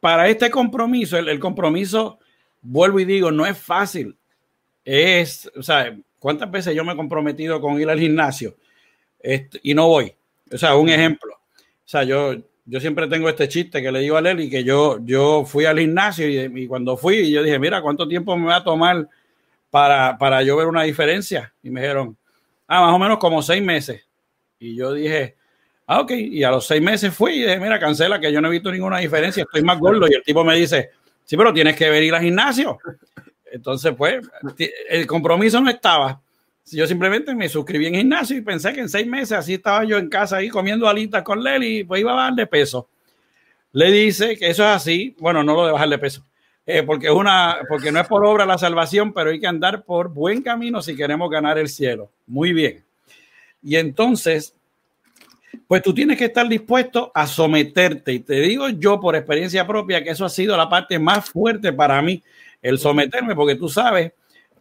para 0.00 0.28
este 0.28 0.50
compromiso, 0.50 1.16
el, 1.18 1.40
compromiso, 1.40 2.18
vuelvo 2.60 3.00
y 3.00 3.04
digo, 3.04 3.30
no 3.30 3.46
es 3.46 3.56
fácil. 3.56 4.16
Es, 4.84 5.50
o 5.56 5.62
sea, 5.62 5.96
¿cuántas 6.18 6.50
veces 6.50 6.74
yo 6.74 6.84
me 6.84 6.92
he 6.92 6.96
comprometido 6.96 7.60
con 7.60 7.80
ir 7.80 7.88
al 7.88 7.98
gimnasio 7.98 8.56
este, 9.20 9.60
y 9.62 9.74
no 9.74 9.88
voy? 9.88 10.14
O 10.52 10.58
sea, 10.58 10.76
un 10.76 10.90
ejemplo. 10.90 11.32
O 11.34 11.88
sea, 11.88 12.04
yo, 12.04 12.34
yo 12.66 12.80
siempre 12.80 13.08
tengo 13.08 13.28
este 13.28 13.48
chiste 13.48 13.82
que 13.82 13.92
le 13.92 14.00
digo 14.00 14.16
a 14.16 14.20
Leli 14.20 14.50
que 14.50 14.62
yo, 14.62 14.98
yo 15.04 15.44
fui 15.46 15.64
al 15.64 15.78
gimnasio 15.78 16.28
y, 16.28 16.66
cuando 16.66 16.96
fui, 16.96 17.30
yo 17.30 17.42
dije, 17.42 17.58
mira, 17.58 17.80
¿cuánto 17.80 18.06
tiempo 18.06 18.36
me 18.36 18.46
va 18.46 18.56
a 18.56 18.64
tomar 18.64 19.08
para, 19.70 20.18
para 20.18 20.42
yo 20.42 20.56
ver 20.56 20.66
una 20.66 20.82
diferencia? 20.82 21.54
Y 21.62 21.70
me 21.70 21.80
dijeron, 21.80 22.16
ah, 22.66 22.82
más 22.82 22.94
o 22.94 22.98
menos 22.98 23.18
como 23.18 23.42
seis 23.42 23.62
meses. 23.62 24.06
Y 24.58 24.76
yo 24.76 24.92
dije, 24.92 25.36
Ah, 25.86 26.00
ok. 26.00 26.12
Y 26.12 26.42
a 26.42 26.50
los 26.50 26.66
seis 26.66 26.82
meses 26.82 27.14
fui 27.14 27.34
y 27.34 27.42
dije, 27.42 27.58
mira, 27.60 27.78
cancela, 27.78 28.18
que 28.18 28.32
yo 28.32 28.40
no 28.40 28.48
he 28.48 28.52
visto 28.52 28.70
ninguna 28.70 28.98
diferencia, 28.98 29.42
estoy 29.42 29.62
más 29.62 29.78
gordo. 29.78 30.06
Y 30.08 30.14
el 30.14 30.22
tipo 30.22 30.44
me 30.44 30.56
dice, 30.56 30.90
sí, 31.24 31.36
pero 31.36 31.52
tienes 31.52 31.76
que 31.76 31.90
venir 31.90 32.14
al 32.14 32.22
gimnasio. 32.22 32.78
Entonces, 33.52 33.94
pues, 33.96 34.26
el 34.88 35.06
compromiso 35.06 35.60
no 35.60 35.70
estaba. 35.70 36.20
Yo 36.72 36.86
simplemente 36.86 37.34
me 37.34 37.48
suscribí 37.48 37.86
en 37.86 37.94
gimnasio 37.94 38.36
y 38.36 38.40
pensé 38.40 38.72
que 38.72 38.80
en 38.80 38.88
seis 38.88 39.06
meses 39.06 39.32
así 39.32 39.54
estaba 39.54 39.84
yo 39.84 39.98
en 39.98 40.08
casa 40.08 40.38
ahí 40.38 40.48
comiendo 40.48 40.88
alitas 40.88 41.22
con 41.22 41.42
Leli 41.42 41.80
y 41.80 41.84
pues 41.84 42.00
iba 42.00 42.12
a 42.12 42.30
bajar 42.30 42.48
peso. 42.48 42.88
Le 43.72 43.90
dice 43.90 44.36
que 44.38 44.48
eso 44.48 44.62
es 44.62 44.70
así. 44.70 45.14
Bueno, 45.18 45.44
no 45.44 45.54
lo 45.54 45.66
de 45.66 45.72
bajar 45.72 45.90
de 45.90 45.98
peso. 45.98 46.24
Eh, 46.64 46.82
porque, 46.82 47.10
una, 47.10 47.58
porque 47.68 47.92
no 47.92 48.00
es 48.00 48.08
por 48.08 48.24
obra 48.24 48.46
la 48.46 48.56
salvación, 48.56 49.12
pero 49.12 49.30
hay 49.30 49.38
que 49.38 49.46
andar 49.46 49.84
por 49.84 50.08
buen 50.08 50.42
camino 50.42 50.80
si 50.80 50.96
queremos 50.96 51.30
ganar 51.30 51.58
el 51.58 51.68
cielo. 51.68 52.10
Muy 52.26 52.54
bien. 52.54 52.82
Y 53.62 53.76
entonces 53.76 54.54
pues 55.74 55.82
tú 55.82 55.92
tienes 55.92 56.16
que 56.16 56.26
estar 56.26 56.48
dispuesto 56.48 57.10
a 57.12 57.26
someterte. 57.26 58.12
Y 58.12 58.20
te 58.20 58.34
digo 58.34 58.68
yo 58.68 59.00
por 59.00 59.16
experiencia 59.16 59.66
propia 59.66 60.04
que 60.04 60.10
eso 60.10 60.24
ha 60.24 60.28
sido 60.28 60.56
la 60.56 60.68
parte 60.68 61.00
más 61.00 61.28
fuerte 61.28 61.72
para 61.72 62.00
mí, 62.00 62.22
el 62.62 62.78
someterme, 62.78 63.34
porque 63.34 63.56
tú 63.56 63.68
sabes 63.68 64.12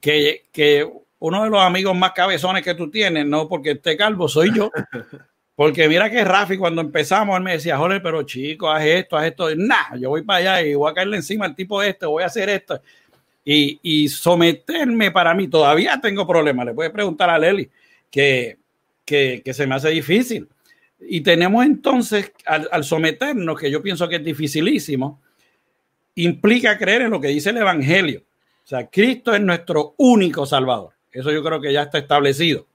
que, 0.02 0.46
que 0.52 0.92
uno 1.20 1.44
de 1.44 1.52
los 1.52 1.62
amigos 1.62 1.96
más 1.96 2.14
cabezones 2.14 2.64
que 2.64 2.74
tú 2.74 2.90
tienes, 2.90 3.28
no 3.28 3.48
porque 3.48 3.74
esté 3.74 3.96
calvo, 3.96 4.28
soy 4.28 4.56
yo. 4.56 4.72
Porque 5.56 5.88
mira 5.88 6.10
que 6.10 6.24
Rafi, 6.24 6.58
cuando 6.58 6.82
empezamos, 6.82 7.38
él 7.38 7.44
me 7.44 7.52
decía, 7.52 7.78
joder, 7.78 8.02
pero 8.02 8.24
chico, 8.24 8.72
haz 8.72 8.84
esto, 8.84 9.16
haz 9.16 9.28
esto. 9.28 9.56
Nah, 9.56 9.96
yo 10.00 10.10
voy 10.10 10.24
para 10.24 10.40
allá 10.40 10.68
y 10.68 10.74
voy 10.74 10.90
a 10.90 10.96
caerle 10.96 11.18
encima 11.18 11.46
al 11.46 11.54
tipo 11.54 11.84
este, 11.84 12.08
voy 12.08 12.24
a 12.24 12.26
hacer 12.26 12.50
esto. 12.50 12.82
Y, 13.46 13.80
y 13.84 14.10
someterme 14.10 15.12
para 15.12 15.36
mí, 15.36 15.48
todavía 15.48 16.00
tengo 16.02 16.26
problemas. 16.26 16.66
Le 16.66 16.74
puedes 16.74 16.92
preguntar 16.92 17.30
a 17.30 17.38
Leli 17.38 17.70
que, 18.10 18.58
que, 19.06 19.44
que 19.46 19.54
se 19.54 19.68
me 19.68 19.76
hace 19.76 19.90
difícil. 19.90 20.48
Y 21.08 21.22
tenemos 21.22 21.66
entonces, 21.66 22.32
al, 22.46 22.84
someternos, 22.84 23.60
que 23.60 23.70
yo 23.70 23.82
pienso 23.82 24.08
que 24.08 24.18
es 24.18 24.24
dificilísimo, 24.24 25.22
implica 26.16 26.78
creer 26.78 27.04
en 27.04 27.12
lo 27.12 27.20
que 27.20 27.28
dice 27.28 27.50
el 27.50 27.58
Evangelio. 27.58 28.24
O 28.64 28.68
sea, 28.68 28.88
Cristo 28.88 29.34
es 29.34 29.42
nuestro 29.42 29.96
único 29.98 30.46
Salvador. 30.46 30.92
Eso 31.12 31.32
yo 31.32 31.44
creo 31.44 31.60
que 31.60 31.74
ya 31.74 31.84
está 31.84 31.98
establecido. 31.98 32.68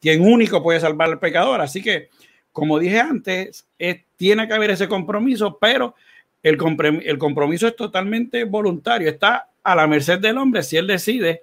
Quien 0.00 0.22
único 0.22 0.62
puede 0.62 0.80
salvar 0.80 1.08
al 1.08 1.18
pecador. 1.18 1.60
Así 1.60 1.82
que, 1.82 2.08
como 2.52 2.78
dije 2.78 3.00
antes, 3.00 3.66
tiene 4.16 4.48
que 4.48 4.54
haber 4.54 4.70
ese 4.70 4.88
compromiso, 4.88 5.58
pero 5.60 5.94
el, 6.42 6.58
el 7.04 7.18
compromiso 7.18 7.68
es 7.68 7.76
totalmente 7.76 8.44
voluntario. 8.44 9.08
Está 9.08 9.48
a 9.62 9.74
la 9.74 9.86
merced 9.86 10.18
del 10.18 10.38
hombre 10.38 10.62
si 10.62 10.76
él 10.76 10.86
decide 10.86 11.42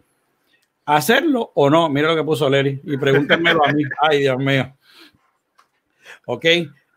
hacerlo 0.85 1.51
o 1.55 1.69
no. 1.69 1.89
Mira 1.89 2.09
lo 2.09 2.15
que 2.15 2.23
puso 2.23 2.49
Leri 2.49 2.79
y 2.83 2.97
pregúntenmelo 2.97 3.65
a 3.65 3.71
mí. 3.71 3.83
Ay, 4.01 4.19
Dios 4.19 4.37
mío. 4.37 4.73
¿Ok? 6.25 6.45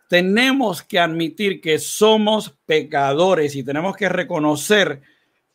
Tenemos 0.09 0.83
que 0.83 0.99
admitir 0.99 1.61
que 1.61 1.79
somos 1.79 2.57
pecadores 2.65 3.55
y 3.57 3.63
tenemos 3.63 3.97
que 3.97 4.09
reconocer 4.09 5.03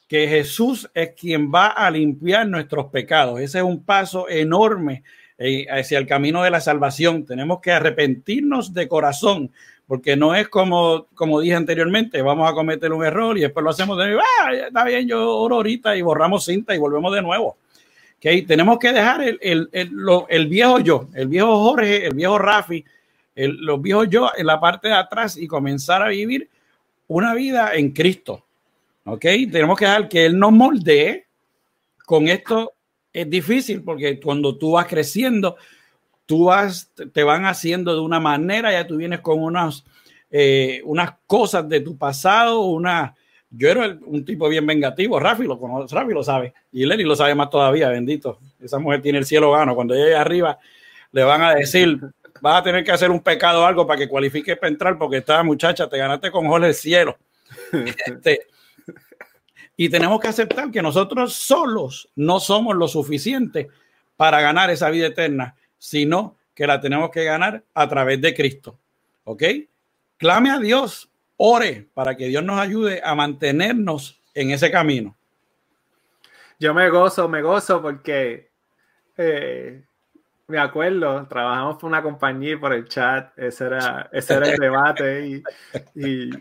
que 0.07 0.28
Jesús 0.28 0.89
es 0.93 1.13
quien 1.19 1.51
va 1.51 1.67
a 1.67 1.89
limpiar 1.89 2.47
nuestros 2.47 2.86
pecados. 2.91 3.39
Ese 3.39 3.57
es 3.57 3.63
un 3.63 3.84
paso 3.84 4.30
enorme 4.30 5.03
eh, 5.39 5.65
hacia 5.69 5.97
el 5.97 6.05
camino 6.05 6.43
de 6.43 6.51
la 6.51 6.61
salvación. 6.61 7.26
Tenemos 7.26 7.61
que 7.61 7.71
arrepentirnos 7.71 8.76
de 8.76 8.88
corazón, 8.88 9.51
porque 9.88 10.15
no 10.15 10.36
es 10.36 10.49
como, 10.49 11.07
como 11.15 11.41
dije 11.41 11.55
anteriormente, 11.55 12.21
vamos 12.21 12.47
a 12.47 12.53
cometer 12.53 12.93
un 12.93 13.03
error 13.03 13.36
y 13.38 13.41
después 13.41 13.63
lo 13.63 13.71
hacemos 13.71 13.97
de 13.97 14.05
nuevo. 14.05 14.21
Ah, 14.39 14.53
está 14.53 14.84
bien, 14.84 15.07
yo 15.07 15.36
oro 15.36 15.55
ahorita 15.55 15.97
y 15.97 16.03
borramos 16.03 16.45
cinta 16.45 16.76
y 16.76 16.78
volvemos 16.78 17.11
de 17.13 17.21
nuevo. 17.24 17.57
¿Okay? 18.17 18.43
Tenemos 18.43 18.78
que 18.78 18.93
dejar 18.93 19.24
el, 19.24 19.39
el, 19.41 19.69
el, 19.71 19.91
el 20.30 20.47
viejo 20.47 20.80
yo, 20.80 21.09
el 21.15 21.28
viejo 21.28 21.57
Jorge, 21.59 22.05
el 22.05 22.13
viejo 22.13 22.38
Rafi, 22.38 22.86
los 23.36 23.81
viejos 23.81 24.07
yo 24.09 24.29
en 24.36 24.45
la 24.45 24.59
parte 24.59 24.89
de 24.89 24.93
atrás 24.93 25.38
y 25.38 25.47
comenzar 25.47 26.01
a 26.01 26.09
vivir 26.09 26.49
una 27.07 27.34
vida 27.34 27.73
en 27.75 27.91
Cristo. 27.91 28.45
¿Ok? 29.05 29.25
Tenemos 29.51 29.77
que 29.77 29.86
dejar 29.86 30.07
que 30.07 30.25
Él 30.25 30.38
nos 30.38 30.51
moldee. 30.51 31.25
Con 32.05 32.27
esto 32.27 32.73
es 33.11 33.29
difícil 33.29 33.81
porque 33.81 34.19
cuando 34.19 34.57
tú 34.57 34.71
vas 34.71 34.88
creciendo, 34.88 35.55
tú 36.25 36.45
vas, 36.45 36.91
te 37.13 37.23
van 37.23 37.45
haciendo 37.45 37.93
de 37.93 38.01
una 38.01 38.19
manera, 38.19 38.71
ya 38.71 38.88
tú 38.88 38.97
vienes 38.97 39.19
con 39.19 39.41
unas, 39.41 39.84
eh, 40.31 40.81
unas 40.86 41.13
cosas 41.27 41.67
de 41.67 41.79
tu 41.81 41.97
pasado, 41.97 42.61
una... 42.61 43.15
Yo 43.55 43.69
era 43.69 43.99
un 44.07 44.25
tipo 44.25 44.49
bien 44.49 44.65
vengativo, 44.65 45.19
Rafi 45.19 45.43
lo 45.43 45.59
conoce, 45.59 45.93
Rafi 45.93 46.11
lo 46.11 46.23
sabe, 46.23 46.55
y 46.71 46.88
Lenny 46.88 47.03
lo 47.03 47.15
sabe 47.15 47.36
más 47.36 47.51
todavía, 47.51 47.89
bendito. 47.89 48.39
Esa 48.59 48.79
mujer 48.79 49.03
tiene 49.03 49.19
el 49.19 49.25
cielo 49.25 49.51
gano. 49.51 49.75
Cuando 49.75 49.93
llegue 49.93 50.15
arriba, 50.15 50.57
le 51.11 51.23
van 51.23 51.43
a 51.43 51.53
decir, 51.53 51.99
vas 52.43 52.59
a 52.59 52.63
tener 52.63 52.83
que 52.83 52.91
hacer 52.91 53.09
un 53.09 53.21
pecado 53.21 53.61
o 53.61 53.65
algo 53.65 53.87
para 53.87 53.97
que 53.97 54.09
cualifiques 54.09 54.57
para 54.57 54.67
entrar, 54.67 54.97
porque 54.97 55.15
esta 55.15 55.41
muchacha 55.43 55.87
te 55.87 55.97
ganaste 55.97 56.29
con 56.29 56.45
Jorge 56.45 56.67
del 56.67 56.75
cielo. 56.75 57.17
Este, 58.05 58.47
y 59.77 59.87
tenemos 59.87 60.19
que 60.19 60.27
aceptar 60.27 60.69
que 60.69 60.81
nosotros 60.81 61.33
solos 61.33 62.09
no 62.15 62.41
somos 62.41 62.75
lo 62.75 62.89
suficiente 62.89 63.69
para 64.17 64.41
ganar 64.41 64.69
esa 64.69 64.89
vida 64.89 65.07
eterna, 65.07 65.55
sino 65.77 66.35
que 66.53 66.67
la 66.67 66.81
tenemos 66.81 67.11
que 67.11 67.23
ganar 67.23 67.63
a 67.73 67.87
través 67.87 68.19
de 68.19 68.33
Cristo. 68.33 68.77
¿Ok? 69.23 69.43
Clame 70.17 70.51
a 70.51 70.59
Dios, 70.59 71.09
ore 71.37 71.87
para 71.93 72.17
que 72.17 72.27
Dios 72.27 72.43
nos 72.43 72.59
ayude 72.59 73.01
a 73.05 73.15
mantenernos 73.15 74.19
en 74.33 74.51
ese 74.51 74.69
camino. 74.69 75.15
Yo 76.59 76.73
me 76.73 76.89
gozo, 76.89 77.29
me 77.29 77.41
gozo 77.41 77.81
porque 77.81 78.49
eh, 79.15 79.83
me 80.47 80.59
acuerdo, 80.59 81.25
trabajamos 81.27 81.77
por 81.77 81.89
una 81.89 82.01
compañía 82.01 82.59
por 82.59 82.73
el 82.73 82.87
chat, 82.87 83.37
ese 83.37 83.65
era, 83.65 84.09
ese 84.13 84.33
era 84.33 84.49
el 84.49 84.57
debate 84.57 85.27
y, 85.27 85.43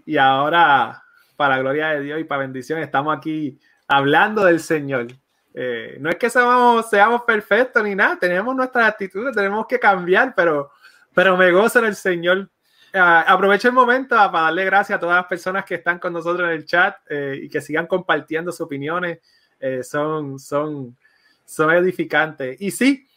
y, 0.04 0.16
ahora, 0.16 1.02
para 1.36 1.58
gloria 1.58 1.88
de 1.90 2.00
Dios 2.00 2.20
y 2.20 2.24
para 2.24 2.42
bendición, 2.42 2.80
estamos 2.80 3.16
aquí 3.16 3.58
hablando 3.86 4.44
del 4.44 4.60
Señor. 4.60 5.08
Eh, 5.54 5.98
no 6.00 6.08
es 6.08 6.16
que 6.16 6.30
seamos, 6.30 6.88
seamos 6.88 7.22
perfectos 7.22 7.82
ni 7.84 7.94
nada, 7.94 8.18
tenemos 8.18 8.54
nuestras 8.54 8.88
actitudes, 8.88 9.34
tenemos 9.34 9.66
que 9.66 9.78
cambiar, 9.78 10.34
pero, 10.34 10.72
pero 11.14 11.36
me 11.36 11.50
gozo 11.50 11.78
en 11.78 11.86
el 11.86 11.96
Señor. 11.96 12.48
Uh, 12.94 13.24
aprovecho 13.26 13.68
el 13.68 13.74
momento 13.74 14.14
para 14.14 14.30
darle 14.30 14.66
gracias 14.66 14.98
a 14.98 15.00
todas 15.00 15.16
las 15.16 15.24
personas 15.24 15.64
que 15.64 15.76
están 15.76 15.98
con 15.98 16.12
nosotros 16.12 16.46
en 16.46 16.56
el 16.56 16.66
chat 16.66 16.94
eh, 17.08 17.40
y 17.42 17.48
que 17.48 17.62
sigan 17.62 17.86
compartiendo 17.86 18.52
sus 18.52 18.62
opiniones. 18.62 19.18
Eh, 19.58 19.82
son, 19.82 20.38
son, 20.38 20.96
son 21.44 21.70
edificantes. 21.70 22.60
Y 22.60 22.70
sí, 22.70 23.08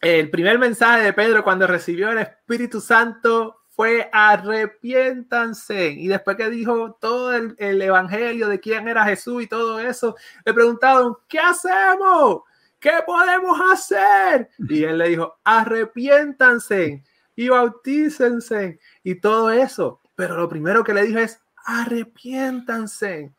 el 0.00 0.30
primer 0.30 0.58
mensaje 0.58 1.02
de 1.02 1.12
Pedro 1.12 1.44
cuando 1.44 1.66
recibió 1.66 2.10
el 2.10 2.18
Espíritu 2.18 2.80
Santo 2.80 3.60
fue 3.68 4.08
arrepiéntanse. 4.12 5.88
Y 5.90 6.08
después 6.08 6.36
que 6.36 6.50
dijo 6.50 6.98
todo 7.00 7.34
el, 7.34 7.56
evangelio 7.58 8.48
de 8.48 8.60
quién 8.60 8.88
era 8.88 9.04
Jesús 9.04 9.42
y 9.42 9.46
todo 9.46 9.78
eso, 9.78 10.16
le 10.44 10.54
preguntaron, 10.54 11.16
¿qué 11.28 11.38
hacemos? 11.38 12.42
¿Qué 12.78 12.92
podemos 13.06 13.58
hacer? 13.72 14.50
Y 14.58 14.84
él 14.84 14.98
le 14.98 15.08
dijo, 15.10 15.38
arrepiéntanse 15.44 17.02
y 17.36 17.48
bautícense 17.48 18.78
y 19.02 19.14
todo 19.16 19.50
eso. 19.50 20.00
Pero 20.14 20.36
lo 20.36 20.48
primero 20.48 20.82
que 20.82 20.94
le 20.94 21.02
dijo 21.02 21.18
es, 21.18 21.40
arrepiéntanse. 21.64 23.32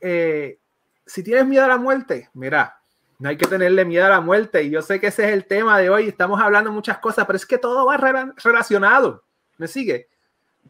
Eh, 0.00 0.58
si 1.06 1.22
tienes 1.22 1.46
miedo 1.46 1.64
a 1.64 1.68
la 1.68 1.78
muerte, 1.78 2.30
mira, 2.34 2.79
no 3.20 3.28
hay 3.28 3.36
que 3.36 3.46
tenerle 3.46 3.84
miedo 3.84 4.06
a 4.06 4.08
la 4.08 4.20
muerte. 4.20 4.62
Y 4.62 4.70
yo 4.70 4.80
sé 4.80 4.98
que 4.98 5.08
ese 5.08 5.28
es 5.28 5.32
el 5.34 5.44
tema 5.44 5.78
de 5.78 5.90
hoy. 5.90 6.08
Estamos 6.08 6.40
hablando 6.40 6.72
muchas 6.72 6.98
cosas, 6.98 7.26
pero 7.26 7.36
es 7.36 7.44
que 7.44 7.58
todo 7.58 7.84
va 7.84 7.98
relacionado. 7.98 9.22
¿Me 9.58 9.68
sigue? 9.68 10.08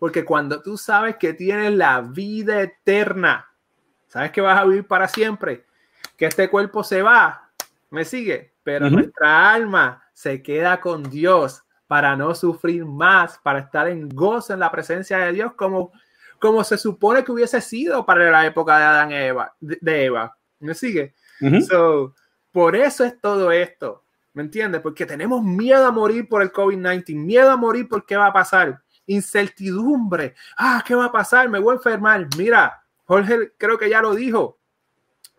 Porque 0.01 0.25
cuando 0.25 0.61
tú 0.61 0.77
sabes 0.77 1.17
que 1.17 1.33
tienes 1.33 1.73
la 1.73 2.01
vida 2.01 2.61
eterna, 2.61 3.49
sabes 4.09 4.33
que 4.33 4.41
vas 4.41 4.59
a 4.59 4.65
vivir 4.65 4.85
para 4.85 5.07
siempre, 5.07 5.65
que 6.17 6.27
este 6.27 6.51
cuerpo 6.51 6.83
se 6.83 7.03
va, 7.03 7.51
¿me 7.91 8.05
sigue? 8.05 8.53
Pero 8.65 8.91
nuestra 8.91 9.53
alma 9.53 10.03
se 10.13 10.43
queda 10.43 10.81
con 10.81 11.05
Dios 11.05 11.63
para 11.87 12.17
no 12.17 12.35
sufrir 12.35 12.85
más, 12.85 13.39
para 13.39 13.61
estar 13.61 13.87
en 13.89 14.09
gozo 14.09 14.55
en 14.55 14.61
la 14.61 14.73
presencia 14.73 15.19
de 15.19 15.33
Dios 15.33 15.53
como, 15.55 15.93
como 16.41 16.65
se 16.65 16.79
supone 16.79 17.23
que 17.23 17.31
hubiese 17.31 17.61
sido 17.61 18.05
para 18.05 18.29
la 18.29 18.45
época 18.45 18.77
de 18.77 18.85
Adán 18.85 19.13
y 19.13 19.15
Eva, 19.15 19.55
de, 19.61 20.05
Eva. 20.05 20.37
¿Me 20.59 20.75
sigue? 20.75 21.15
Por 22.53 22.77
eso 22.77 23.05
es 23.05 23.21
todo 23.21 23.53
esto. 23.53 24.05
¿Me 24.33 24.43
entiendes? 24.43 24.81
Porque 24.81 25.07
tenemos 25.07 25.43
miedo 25.43 25.87
a 25.87 25.91
morir 25.91 26.29
por 26.29 26.43
el 26.43 26.53
COVID-19, 26.53 27.17
miedo 27.17 27.51
a 27.51 27.57
morir 27.57 27.89
por 27.89 28.07
qué 28.07 28.17
va 28.17 28.27
a 28.27 28.33
pasar 28.33 28.81
incertidumbre. 29.11 30.35
Ah, 30.57 30.83
¿qué 30.87 30.95
va 30.95 31.07
a 31.07 31.13
pasar? 31.13 31.49
Me 31.49 31.59
voy 31.59 31.73
a 31.73 31.77
enfermar. 31.77 32.27
Mira, 32.37 32.83
Jorge 33.05 33.53
creo 33.59 33.79
que 33.79 33.91
ya 33.91 34.01
lo 34.01 34.15
dijo. 34.15 34.59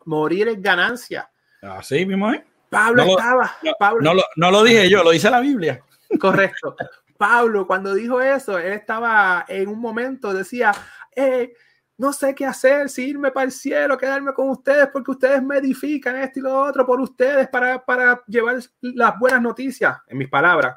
Morir 0.06 0.50
es 0.50 0.62
ganancia. 0.62 1.30
Así 1.62 2.06
mismo. 2.06 2.32
Pablo 2.70 3.04
estaba. 3.04 3.52
No, 3.62 3.72
Pablo, 3.80 4.14
no, 4.36 4.52
lo, 4.52 4.64
dije 4.64 4.90
yo, 4.90 5.04
lo 5.04 5.12
dice 5.12 5.30
la 5.30 5.40
Biblia. 5.40 5.84
Correcto. 6.20 6.76
Pablo, 7.18 7.68
cuando 7.68 7.94
dijo 7.94 8.20
eso, 8.20 8.58
él 8.58 8.74
estaba 8.74 9.46
en 9.48 9.70
un 9.70 9.80
momento, 9.80 10.34
decía, 10.34 10.74
eh, 11.16 11.54
no 12.02 12.14
sé 12.14 12.34
qué 12.36 12.46
hacer, 12.46 12.90
si 12.90 13.10
irme 13.10 13.32
para 13.32 13.46
el 13.46 13.52
cielo, 13.52 13.98
quedarme 13.98 14.34
con 14.34 14.50
ustedes, 14.50 14.90
porque 14.92 15.12
ustedes 15.12 15.42
me 15.44 15.58
edifican 15.58 16.18
esto 16.18 16.40
y 16.40 16.42
lo 16.44 16.64
otro 16.64 16.86
por 16.86 17.00
ustedes 17.00 17.48
para, 17.48 17.84
para 17.84 18.22
llevar 18.28 18.60
las 18.82 19.20
buenas 19.20 19.42
noticias, 19.42 19.98
en 20.08 20.18
mis 20.18 20.30
palabras 20.30 20.76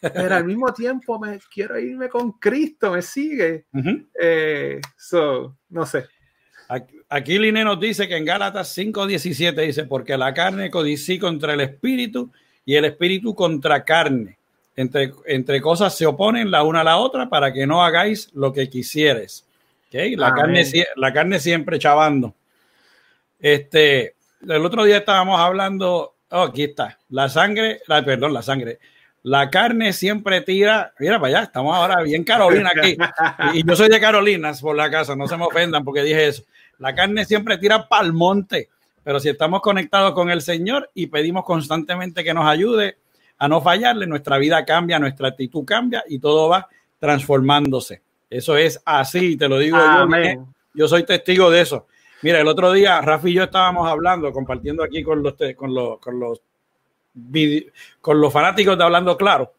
pero 0.00 0.34
al 0.34 0.44
mismo 0.44 0.72
tiempo 0.72 1.18
me 1.18 1.38
quiero 1.52 1.78
irme 1.78 2.08
con 2.08 2.32
Cristo, 2.32 2.92
me 2.92 3.02
sigue. 3.02 3.66
Eh, 4.20 4.80
no 5.70 5.86
sé. 5.86 6.06
Aquí, 7.08 7.38
Line 7.38 7.64
nos 7.64 7.80
dice 7.80 8.06
que 8.06 8.16
en 8.16 8.24
Gálatas 8.24 8.76
5:17 8.76 9.66
dice, 9.66 9.84
porque 9.84 10.16
la 10.16 10.34
carne 10.34 10.70
codicia 10.70 11.18
contra 11.18 11.54
el 11.54 11.60
espíritu 11.60 12.30
y 12.64 12.74
el 12.74 12.84
espíritu 12.84 13.34
contra 13.34 13.84
carne. 13.84 14.36
Entre, 14.76 15.12
entre 15.26 15.60
cosas 15.60 15.96
se 15.96 16.06
oponen 16.06 16.52
la 16.52 16.62
una 16.62 16.82
a 16.82 16.84
la 16.84 16.98
otra 16.98 17.28
para 17.28 17.52
que 17.52 17.66
no 17.66 17.82
hagáis 17.82 18.30
lo 18.32 18.52
que 18.52 18.68
quisieres. 18.68 19.44
¿Okay? 19.88 20.16
La, 20.16 20.32
carne, 20.32 20.64
la 20.96 21.12
carne 21.12 21.38
siempre 21.40 21.78
chavando. 21.78 22.34
Este, 23.38 24.14
el 24.46 24.64
otro 24.64 24.84
día 24.84 24.98
estábamos 24.98 25.40
hablando, 25.40 26.14
oh, 26.30 26.42
aquí 26.42 26.64
está, 26.64 26.98
la 27.10 27.28
sangre, 27.28 27.80
la, 27.86 28.04
perdón, 28.04 28.32
la 28.34 28.42
sangre, 28.42 28.78
la 29.22 29.50
carne 29.50 29.92
siempre 29.92 30.40
tira, 30.42 30.92
mira 30.98 31.18
para 31.18 31.38
allá, 31.38 31.42
estamos 31.44 31.76
ahora 31.76 32.02
bien 32.02 32.24
Carolina 32.24 32.70
aquí. 32.74 32.96
Y 33.54 33.66
yo 33.66 33.76
soy 33.76 33.88
de 33.88 34.00
Carolinas 34.00 34.60
por 34.60 34.76
la 34.76 34.90
casa, 34.90 35.16
no 35.16 35.26
se 35.26 35.36
me 35.36 35.44
ofendan 35.44 35.84
porque 35.84 36.02
dije 36.02 36.28
eso. 36.28 36.44
La 36.78 36.94
carne 36.94 37.24
siempre 37.24 37.58
tira 37.58 37.88
para 37.88 38.06
el 38.06 38.12
monte, 38.12 38.68
pero 39.02 39.18
si 39.20 39.28
estamos 39.28 39.60
conectados 39.60 40.12
con 40.12 40.30
el 40.30 40.42
Señor 40.42 40.90
y 40.94 41.06
pedimos 41.08 41.44
constantemente 41.44 42.22
que 42.22 42.34
nos 42.34 42.46
ayude 42.46 42.98
a 43.38 43.48
no 43.48 43.60
fallarle, 43.60 44.06
nuestra 44.06 44.38
vida 44.38 44.64
cambia, 44.64 44.98
nuestra 44.98 45.28
actitud 45.28 45.64
cambia 45.64 46.04
y 46.08 46.18
todo 46.18 46.48
va 46.48 46.68
transformándose. 46.98 48.02
Eso 48.30 48.56
es 48.56 48.80
así, 48.84 49.36
te 49.36 49.48
lo 49.48 49.58
digo 49.58 49.78
yo. 49.78 50.46
Yo 50.74 50.88
soy 50.88 51.04
testigo 51.04 51.50
de 51.50 51.62
eso. 51.62 51.86
Mira, 52.22 52.40
el 52.40 52.48
otro 52.48 52.72
día 52.72 53.00
Rafi 53.00 53.30
y 53.30 53.34
yo 53.34 53.44
estábamos 53.44 53.88
hablando, 53.88 54.32
compartiendo 54.32 54.82
aquí 54.82 55.02
con 55.02 55.22
los, 55.22 55.34
con 55.56 55.74
los, 55.74 55.98
con 55.98 56.20
los 56.20 56.42
con 58.00 58.20
los 58.20 58.32
fanáticos 58.32 58.76
de 58.78 58.84
Hablando 58.84 59.16
Claro, 59.16 59.54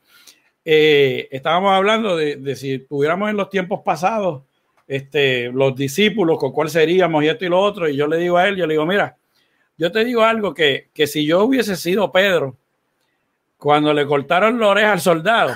eh, 0.64 1.28
estábamos 1.32 1.74
hablando 1.74 2.16
de, 2.16 2.56
si 2.56 2.76
estuviéramos 2.76 3.30
en 3.30 3.38
los 3.38 3.50
tiempos 3.50 3.82
pasados, 3.84 4.44
este, 4.88 5.52
los 5.52 5.76
discípulos, 5.76 6.38
con 6.40 6.52
cuál 6.52 6.70
seríamos 6.70 7.24
y 7.24 7.28
esto 7.28 7.46
y 7.46 7.50
lo 7.50 7.60
otro, 7.60 7.88
y 7.88 7.96
yo 7.96 8.08
le 8.08 8.18
digo 8.18 8.38
a 8.38 8.48
él, 8.48 8.56
yo 8.56 8.66
le 8.66 8.74
digo, 8.74 8.86
mira, 8.86 9.18
yo 9.78 9.92
te 9.92 10.04
digo 10.04 10.24
algo 10.24 10.54
que, 10.54 10.90
que 10.94 11.08
si 11.08 11.26
yo 11.26 11.44
hubiese 11.44 11.76
sido 11.76 12.12
Pedro, 12.12 12.58
cuando 13.58 13.94
le 13.94 14.06
cortaron 14.06 14.60
la 14.60 14.68
oreja 14.68 14.94
al 14.94 15.02
soldado, 15.02 15.56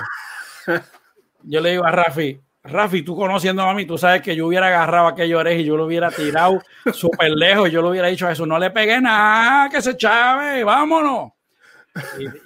yo 1.42 1.60
le 1.60 1.72
digo 1.72 1.84
a 1.84 1.90
Rafi, 1.90 2.40
Rafi, 2.64 3.02
tú 3.02 3.14
conociendo 3.14 3.62
a 3.62 3.74
mí, 3.74 3.84
tú 3.84 3.98
sabes 3.98 4.22
que 4.22 4.34
yo 4.34 4.46
hubiera 4.46 4.68
agarrado 4.68 5.08
aquella 5.08 5.36
oreja 5.36 5.60
y 5.60 5.64
yo 5.64 5.76
lo 5.76 5.84
hubiera 5.84 6.10
tirado 6.10 6.62
súper 6.92 7.30
lejos, 7.30 7.70
yo 7.70 7.82
le 7.82 7.88
hubiera 7.88 8.08
dicho 8.08 8.26
a 8.26 8.32
eso, 8.32 8.46
no 8.46 8.58
le 8.58 8.70
pegué 8.70 9.00
nada, 9.02 9.68
que 9.68 9.82
se 9.82 9.96
chave, 9.96 10.64
vámonos. 10.64 11.32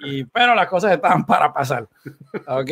Y, 0.05 0.25
pero 0.25 0.55
las 0.55 0.67
cosas 0.67 0.93
estaban 0.93 1.25
para 1.25 1.53
pasar. 1.53 1.89
¿Ok? 2.49 2.71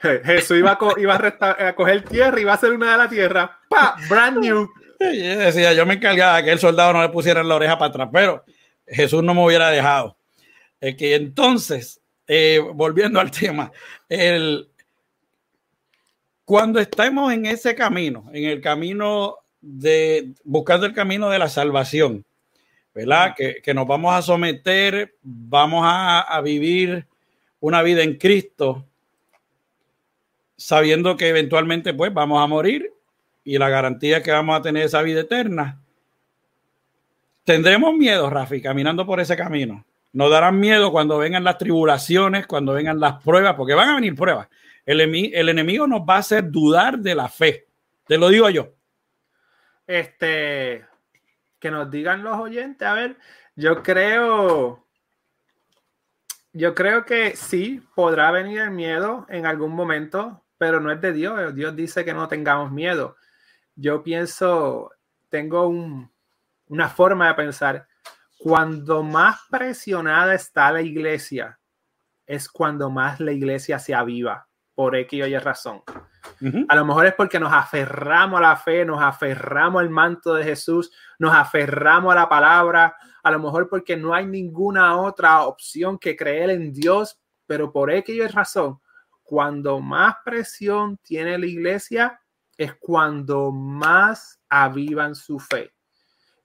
Jesús 0.24 0.58
iba, 0.58 0.72
a, 0.72 1.00
iba 1.00 1.32
a, 1.40 1.74
coger 1.74 2.02
tierra 2.02 2.38
y 2.38 2.42
iba 2.42 2.52
a 2.52 2.54
hacer 2.54 2.72
una 2.72 2.92
de 2.92 2.98
la 2.98 3.08
tierra. 3.08 3.58
¡Pa! 3.68 3.96
Brand 4.08 4.38
new. 4.38 4.68
Yo 5.00 5.38
decía, 5.38 5.72
yo 5.72 5.84
me 5.84 5.94
encargaba 5.94 6.36
de 6.36 6.44
que 6.44 6.52
el 6.52 6.60
soldado 6.60 6.92
no 6.92 7.02
le 7.02 7.08
pusiera 7.08 7.42
la 7.42 7.56
oreja 7.56 7.76
para 7.76 7.90
atrás, 7.90 8.08
pero 8.12 8.44
Jesús 8.86 9.22
no 9.24 9.34
me 9.34 9.44
hubiera 9.44 9.68
dejado. 9.70 10.16
Que 10.80 11.14
entonces, 11.16 12.00
eh, 12.26 12.60
volviendo 12.74 13.18
al 13.20 13.30
tema, 13.30 13.72
el, 14.08 14.70
cuando 16.44 16.78
estemos 16.78 17.32
en 17.32 17.46
ese 17.46 17.74
camino, 17.74 18.28
en 18.32 18.44
el 18.44 18.60
camino 18.60 19.36
de 19.60 20.32
buscando 20.44 20.86
el 20.86 20.92
camino 20.92 21.30
de 21.30 21.38
la 21.38 21.48
salvación, 21.48 22.24
¿verdad? 22.94 23.34
Que, 23.34 23.74
nos 23.74 23.86
vamos 23.86 24.14
a 24.14 24.22
someter, 24.22 25.14
vamos 25.22 25.84
a, 25.86 26.40
vivir 26.42 27.06
una 27.60 27.82
vida 27.82 28.02
en 28.02 28.18
Cristo, 28.18 28.84
sabiendo 30.56 31.16
que 31.16 31.28
eventualmente 31.28 31.94
pues 31.94 32.12
vamos 32.12 32.42
a 32.42 32.46
morir 32.46 32.92
y 33.42 33.58
la 33.58 33.68
garantía 33.68 34.22
que 34.22 34.30
vamos 34.30 34.58
a 34.58 34.62
tener 34.62 34.84
esa 34.84 35.02
vida 35.02 35.22
eterna. 35.22 35.80
Tendremos 37.44 37.94
miedo, 37.94 38.30
Rafi, 38.30 38.60
caminando 38.60 39.04
por 39.04 39.20
ese 39.20 39.36
camino. 39.36 39.84
Nos 40.12 40.30
darán 40.30 40.60
miedo 40.60 40.92
cuando 40.92 41.18
vengan 41.18 41.42
las 41.42 41.58
tribulaciones, 41.58 42.46
cuando 42.46 42.72
vengan 42.74 43.00
las 43.00 43.22
pruebas, 43.22 43.54
porque 43.54 43.74
van 43.74 43.88
a 43.88 43.94
venir 43.96 44.14
pruebas. 44.14 44.48
El, 44.86 45.00
el 45.00 45.48
enemigo 45.48 45.86
nos 45.86 46.02
va 46.02 46.16
a 46.16 46.18
hacer 46.18 46.50
dudar 46.50 46.98
de 46.98 47.14
la 47.14 47.28
fe. 47.28 47.66
Te 48.06 48.18
lo 48.18 48.28
digo 48.28 48.50
yo. 48.50 48.74
Este, 49.86 50.84
que 51.58 51.70
nos 51.70 51.90
digan 51.90 52.22
los 52.22 52.38
oyentes. 52.38 52.86
A 52.86 52.92
ver, 52.92 53.16
yo 53.56 53.82
creo, 53.82 54.84
yo 56.52 56.74
creo 56.74 57.04
que 57.04 57.36
sí, 57.36 57.82
podrá 57.94 58.30
venir 58.30 58.60
el 58.60 58.70
miedo 58.70 59.26
en 59.30 59.46
algún 59.46 59.72
momento, 59.72 60.44
pero 60.58 60.80
no 60.80 60.92
es 60.92 61.00
de 61.00 61.12
Dios. 61.12 61.54
Dios 61.54 61.74
dice 61.74 62.04
que 62.04 62.12
no 62.12 62.28
tengamos 62.28 62.70
miedo. 62.70 63.16
Yo 63.76 64.02
pienso, 64.02 64.90
tengo 65.30 65.68
una 66.68 66.88
forma 66.88 67.28
de 67.28 67.34
pensar, 67.34 67.88
cuando 68.38 69.02
más 69.02 69.40
presionada 69.50 70.34
está 70.34 70.70
la 70.70 70.82
iglesia, 70.82 71.58
es 72.26 72.48
cuando 72.48 72.90
más 72.90 73.20
la 73.20 73.32
iglesia 73.32 73.78
se 73.78 73.94
aviva, 73.94 74.48
por 74.74 74.96
X 74.96 75.22
o 75.22 75.26
Y 75.26 75.38
razón. 75.38 75.82
A 76.68 76.76
lo 76.76 76.84
mejor 76.84 77.06
es 77.06 77.14
porque 77.14 77.38
nos 77.38 77.52
aferramos 77.52 78.38
a 78.38 78.42
la 78.42 78.56
fe, 78.56 78.84
nos 78.84 79.00
aferramos 79.00 79.80
al 79.80 79.90
manto 79.90 80.34
de 80.34 80.44
Jesús, 80.44 80.90
nos 81.18 81.34
aferramos 81.34 82.12
a 82.12 82.16
la 82.16 82.28
palabra, 82.28 82.96
a 83.22 83.30
lo 83.30 83.38
mejor 83.38 83.68
porque 83.68 83.96
no 83.96 84.14
hay 84.14 84.26
ninguna 84.26 85.00
otra 85.00 85.42
opción 85.42 85.98
que 85.98 86.16
creer 86.16 86.50
en 86.50 86.72
Dios, 86.72 87.18
pero 87.46 87.72
por 87.72 87.90
X 87.90 88.32
razón, 88.32 88.80
cuando 89.22 89.80
más 89.80 90.16
presión 90.24 90.98
tiene 90.98 91.38
la 91.38 91.46
iglesia, 91.46 92.20
es 92.56 92.74
cuando 92.74 93.50
más 93.50 94.40
avivan 94.48 95.14
su 95.14 95.38
fe. 95.38 95.72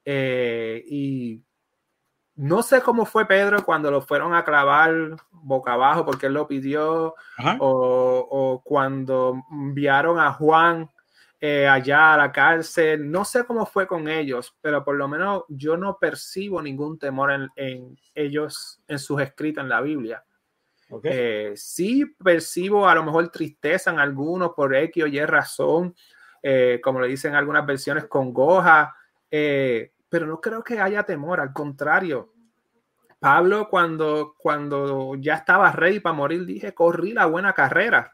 Eh, 0.05 0.83
y 0.87 1.43
no 2.39 2.63
sé 2.63 2.79
cómo 2.79 3.05
fue 3.05 3.27
Pedro 3.27 3.65
cuando 3.65 3.91
lo 3.91 4.01
fueron 4.01 4.33
a 4.33 4.45
clavar 4.45 5.17
boca 5.29 5.73
abajo 5.73 6.05
porque 6.05 6.27
él 6.27 6.33
lo 6.35 6.47
pidió, 6.47 7.13
o, 7.59 8.61
cuando 8.63 9.43
enviaron 9.51 10.17
a 10.17 10.31
Juan 10.31 10.89
eh, 11.41 11.67
allá 11.67 12.13
a 12.13 12.17
la 12.17 12.31
cárcel. 12.31 13.11
No 13.11 13.25
sé 13.25 13.43
cómo 13.43 13.65
fue 13.65 13.87
con 13.87 14.07
ellos, 14.07 14.55
pero 14.61 14.85
por 14.85 14.95
lo 14.95 15.09
menos 15.09 15.43
yo 15.49 15.75
no 15.75 15.97
percibo 15.99 16.61
ningún 16.61 16.97
temor 16.97 17.49
en, 17.57 17.99
ellos, 18.15 18.79
en 18.87 18.99
sus 18.99 19.21
escritos 19.21 19.61
en 19.61 19.69
la 19.69 19.81
Biblia. 19.81 20.23
Eh, 21.03 21.51
sí 21.57 22.05
percibo 22.05 22.87
a 22.87 22.95
lo 22.95 23.03
mejor 23.03 23.27
tristeza 23.27 23.91
en 23.91 23.99
algunos 23.99 24.51
por 24.51 24.73
X 24.73 25.03
o 25.03 25.07
Y 25.07 25.19
razón, 25.25 25.93
eh, 26.41 26.79
como 26.81 27.01
le 27.01 27.09
dicen 27.09 27.35
algunas 27.35 27.65
versiones, 27.65 28.05
congoja 28.05 28.95
pero 30.09 30.25
no 30.25 30.41
creo 30.41 30.63
que 30.63 30.79
haya 30.79 31.03
temor, 31.03 31.39
al 31.39 31.53
contrario. 31.53 32.33
Pablo 33.19 33.67
cuando, 33.69 34.35
cuando 34.37 35.15
ya 35.15 35.35
estaba 35.35 35.71
ready 35.71 35.99
para 35.99 36.15
morir, 36.15 36.45
dije, 36.45 36.73
corrí 36.73 37.13
la 37.13 37.25
buena 37.25 37.53
carrera. 37.53 38.13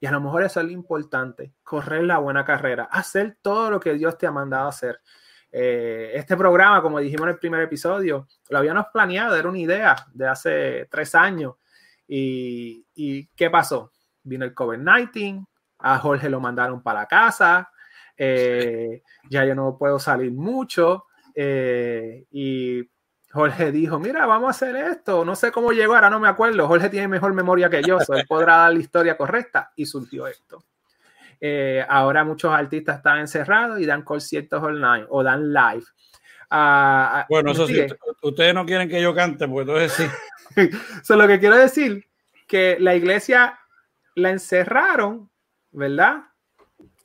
Y 0.00 0.06
a 0.06 0.10
lo 0.10 0.20
mejor 0.20 0.42
eso 0.42 0.60
es 0.60 0.66
lo 0.66 0.72
importante, 0.72 1.54
correr 1.62 2.04
la 2.04 2.18
buena 2.18 2.44
carrera, 2.44 2.84
hacer 2.84 3.38
todo 3.40 3.70
lo 3.70 3.80
que 3.80 3.94
Dios 3.94 4.18
te 4.18 4.26
ha 4.26 4.32
mandado 4.32 4.68
hacer. 4.68 5.00
Eh, 5.50 6.12
este 6.14 6.36
programa, 6.36 6.82
como 6.82 6.98
dijimos 6.98 7.24
en 7.24 7.30
el 7.30 7.38
primer 7.38 7.62
episodio, 7.62 8.26
lo 8.50 8.58
habíamos 8.58 8.86
planeado, 8.92 9.36
era 9.36 9.48
una 9.48 9.58
idea 9.58 9.96
de 10.12 10.28
hace 10.28 10.86
tres 10.90 11.14
años. 11.14 11.54
¿Y, 12.06 12.86
y 12.94 13.26
qué 13.28 13.48
pasó? 13.50 13.90
Vino 14.22 14.44
el 14.44 14.54
COVID-19, 14.54 15.46
a 15.78 15.98
Jorge 15.98 16.28
lo 16.28 16.40
mandaron 16.40 16.82
para 16.82 17.00
la 17.00 17.06
casa, 17.06 17.70
eh, 18.16 19.02
ya 19.28 19.44
yo 19.44 19.54
no 19.54 19.76
puedo 19.76 19.98
salir 19.98 20.32
mucho. 20.32 21.06
Eh, 21.38 22.24
y 22.32 22.82
Jorge 23.30 23.70
dijo, 23.72 24.00
mira, 24.00 24.26
vamos 24.26 24.48
a 24.48 24.50
hacer 24.50 24.74
esto. 24.74 25.24
No 25.24 25.36
sé 25.36 25.52
cómo 25.52 25.72
llegó, 25.72 25.94
ahora 25.94 26.10
no 26.10 26.18
me 26.18 26.28
acuerdo. 26.28 26.66
Jorge 26.66 26.88
tiene 26.88 27.06
mejor 27.06 27.34
memoria 27.34 27.70
que 27.70 27.82
yo, 27.82 27.98
él 28.00 28.24
podrá 28.26 28.56
dar 28.56 28.72
la 28.72 28.80
historia 28.80 29.16
correcta 29.16 29.72
y 29.76 29.86
surgió 29.86 30.26
esto. 30.26 30.64
Eh, 31.38 31.84
ahora 31.86 32.24
muchos 32.24 32.50
artistas 32.52 32.96
están 32.96 33.18
encerrados 33.18 33.78
y 33.78 33.84
dan 33.84 34.02
conciertos 34.02 34.62
online 34.62 35.04
o 35.10 35.22
dan 35.22 35.52
live. 35.52 35.84
Ah, 36.48 37.20
ah, 37.20 37.26
bueno, 37.28 37.52
eso 37.52 37.66
sí, 37.66 37.84
ustedes 38.22 38.54
no 38.54 38.64
quieren 38.64 38.88
que 38.88 39.02
yo 39.02 39.14
cante, 39.14 39.46
pues 39.48 39.68
entonces 39.68 39.92
sí. 39.92 40.06
Eso 41.02 41.16
lo 41.16 41.26
que 41.26 41.40
quiero 41.40 41.56
decir, 41.56 42.06
que 42.46 42.76
la 42.78 42.94
iglesia 42.94 43.58
la 44.14 44.30
encerraron, 44.30 45.28
¿verdad? 45.72 46.22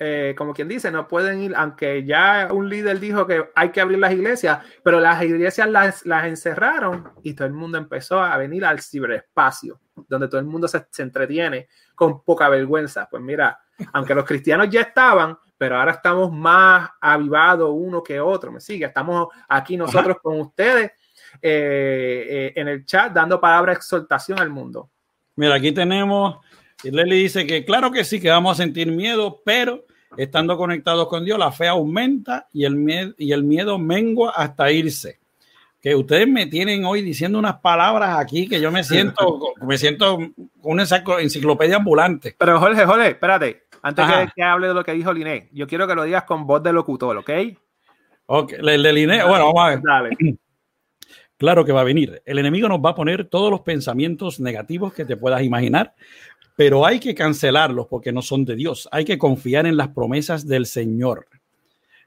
Eh, 0.03 0.33
como 0.35 0.51
quien 0.51 0.67
dice, 0.67 0.89
no 0.89 1.07
pueden 1.07 1.43
ir, 1.43 1.53
aunque 1.55 2.03
ya 2.03 2.47
un 2.51 2.67
líder 2.67 2.99
dijo 2.99 3.27
que 3.27 3.51
hay 3.53 3.69
que 3.69 3.81
abrir 3.81 3.99
las 3.99 4.11
iglesias, 4.11 4.57
pero 4.83 4.99
las 4.99 5.21
iglesias 5.21 5.69
las, 5.69 6.03
las 6.07 6.25
encerraron 6.25 7.11
y 7.21 7.35
todo 7.35 7.45
el 7.45 7.53
mundo 7.53 7.77
empezó 7.77 8.19
a 8.19 8.35
venir 8.37 8.65
al 8.65 8.81
ciberespacio, 8.81 9.79
donde 10.07 10.27
todo 10.27 10.39
el 10.39 10.47
mundo 10.47 10.67
se, 10.67 10.83
entretiene 10.97 11.67
con 11.93 12.23
poca 12.23 12.49
vergüenza. 12.49 13.07
Pues 13.11 13.21
mira, 13.21 13.59
aunque 13.93 14.15
los 14.15 14.25
cristianos 14.25 14.71
ya 14.71 14.81
estaban, 14.81 15.37
pero 15.55 15.77
ahora 15.77 15.91
estamos 15.91 16.31
más 16.31 16.89
avivados 16.99 17.69
uno 17.71 18.01
que 18.01 18.19
otro, 18.19 18.51
¿me 18.51 18.59
sigue? 18.59 18.85
Estamos 18.85 19.27
aquí 19.47 19.77
nosotros 19.77 20.17
con 20.19 20.39
ustedes 20.39 20.93
eh, 21.43 22.25
eh, 22.27 22.53
en 22.55 22.69
el 22.69 22.87
chat 22.87 23.13
dando 23.13 23.39
palabra 23.39 23.73
de 23.73 23.77
exhortación 23.77 24.39
al 24.39 24.49
mundo. 24.49 24.89
Mira, 25.35 25.53
aquí 25.53 25.71
tenemos, 25.71 26.37
y 26.83 26.89
Lely 26.89 27.21
dice 27.21 27.45
que 27.45 27.63
claro 27.63 27.91
que 27.91 28.03
sí, 28.03 28.19
que 28.19 28.31
vamos 28.31 28.59
a 28.59 28.63
sentir 28.63 28.91
miedo, 28.91 29.43
pero 29.45 29.85
Estando 30.17 30.57
conectados 30.57 31.07
con 31.07 31.23
Dios, 31.23 31.39
la 31.39 31.51
fe 31.51 31.67
aumenta 31.67 32.47
y 32.51 32.65
el 32.65 32.75
miedo, 32.75 33.13
y 33.17 33.31
el 33.31 33.43
miedo 33.43 33.77
mengua 33.77 34.33
hasta 34.35 34.71
irse. 34.71 35.19
Que 35.81 35.95
ustedes 35.95 36.27
me 36.27 36.45
tienen 36.45 36.85
hoy 36.85 37.01
diciendo 37.01 37.39
unas 37.39 37.59
palabras 37.59 38.19
aquí 38.19 38.47
que 38.47 38.61
yo 38.61 38.71
me 38.71 38.83
siento, 38.83 39.39
me 39.65 39.77
siento 39.77 40.19
una 40.61 40.85
enciclopedia 41.19 41.77
ambulante. 41.77 42.35
Pero 42.37 42.59
Jorge, 42.59 42.85
Jorge, 42.85 43.07
espérate. 43.09 43.63
Antes 43.83 44.05
que, 44.35 44.43
hable 44.43 44.67
de 44.67 44.73
lo 44.75 44.83
que 44.83 44.93
dijo 44.93 45.11
Liné, 45.11 45.49
yo 45.53 45.65
quiero 45.65 45.87
que 45.87 45.95
lo 45.95 46.03
digas 46.03 46.25
con 46.25 46.45
voz 46.45 46.61
de 46.61 46.71
locutor, 46.71 47.17
¿ok? 47.17 47.31
Ok, 48.27 48.53
el 48.59 48.83
de 48.83 48.93
Liné, 48.93 49.23
bueno, 49.23 49.47
vamos 49.47 49.63
a 49.63 49.69
ver. 49.69 49.81
Dale. 49.81 50.37
Claro 51.41 51.65
que 51.65 51.71
va 51.71 51.81
a 51.81 51.83
venir. 51.83 52.21
El 52.23 52.37
enemigo 52.37 52.67
nos 52.67 52.77
va 52.77 52.91
a 52.91 52.95
poner 52.95 53.25
todos 53.25 53.49
los 53.49 53.61
pensamientos 53.61 54.39
negativos 54.39 54.93
que 54.93 55.05
te 55.05 55.17
puedas 55.17 55.41
imaginar 55.41 55.95
pero 56.61 56.85
hay 56.85 56.99
que 56.99 57.15
cancelarlos 57.15 57.87
porque 57.87 58.11
no 58.11 58.21
son 58.21 58.45
de 58.45 58.55
Dios. 58.55 58.87
Hay 58.91 59.03
que 59.03 59.17
confiar 59.17 59.65
en 59.65 59.77
las 59.77 59.87
promesas 59.87 60.45
del 60.45 60.67
Señor. 60.67 61.25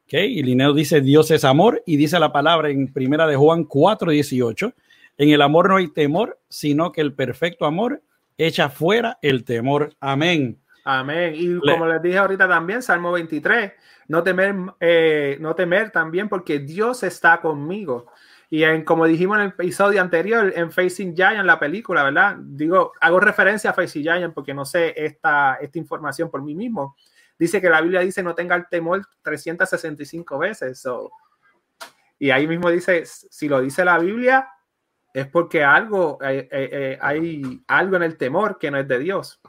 ¿Okay? 0.05 0.39
Y 0.39 0.45
Lineo 0.45 0.73
dice, 0.73 1.01
Dios 1.01 1.33
es 1.33 1.43
amor, 1.43 1.83
y 1.87 1.97
dice 1.97 2.21
la 2.21 2.31
palabra 2.31 2.71
en 2.71 2.93
primera 2.93 3.27
de 3.27 3.35
Juan 3.35 3.65
4, 3.65 4.13
18, 4.13 4.73
en 5.19 5.31
el 5.31 5.43
amor 5.43 5.71
no 5.71 5.77
hay 5.79 5.89
temor, 5.89 6.39
sino 6.49 6.93
que 6.93 7.01
el 7.01 7.15
perfecto 7.15 7.67
amor 7.67 8.01
echa 8.39 8.69
fuera 8.69 9.19
el 9.23 9.43
temor. 9.43 9.93
Amén. 9.99 10.57
Amén. 10.85 11.35
Y 11.37 11.59
como 11.59 11.89
les 11.89 12.01
dije 12.01 12.19
ahorita 12.19 12.47
también, 12.47 12.81
Salmo 12.81 13.11
23, 13.11 13.73
no 14.07 14.23
temer, 14.23 14.55
eh, 14.79 15.37
no 15.41 15.57
temer 15.57 15.91
también 15.91 16.29
porque 16.29 16.61
Dios 16.61 17.03
está 17.03 17.41
conmigo. 17.41 18.07
Y 18.55 18.63
en, 18.63 18.85
como 18.85 19.05
dijimos 19.05 19.39
en 19.39 19.47
el 19.47 19.49
episodio 19.49 20.01
anterior, 20.01 20.53
en 20.55 20.71
Facing 20.71 21.17
Giant, 21.17 21.45
la 21.45 21.59
película, 21.59 22.05
¿verdad? 22.05 22.37
Digo, 22.39 22.93
hago 23.01 23.19
referencia 23.19 23.71
a 23.71 23.73
Facing 23.73 24.05
Giant 24.05 24.33
porque 24.33 24.55
no 24.55 24.65
sé 24.65 24.95
esta, 24.97 25.59
esta 25.61 25.77
información 25.77 26.31
por 26.31 26.41
mí 26.41 26.55
mismo. 26.55 26.95
Dice 27.37 27.61
que 27.61 27.69
la 27.69 27.81
Biblia 27.81 27.99
dice 28.03 28.23
no 28.23 28.33
tenga 28.33 28.55
el 28.55 28.69
temor 28.71 29.05
365 29.23 30.39
veces. 30.39 30.87
y 32.21 32.31
ahí 32.31 32.47
mismo 32.47 32.71
dice, 32.71 33.03
si 33.05 33.49
lo 33.49 33.61
dice 33.61 33.85
la 33.85 33.99
Biblia, 33.99 34.49
es 35.13 35.27
porque 35.27 35.65
algo, 35.65 36.19
eh, 36.23 36.49
eh, 36.49 36.69
eh, 36.71 36.99
hay 37.01 37.61
algo 37.67 37.97
en 37.97 38.05
el 38.05 38.17
temor 38.17 38.57
que 38.61 38.71
no 38.71 38.79
es 38.79 38.87
de 38.87 39.01
Dios. 39.01 39.41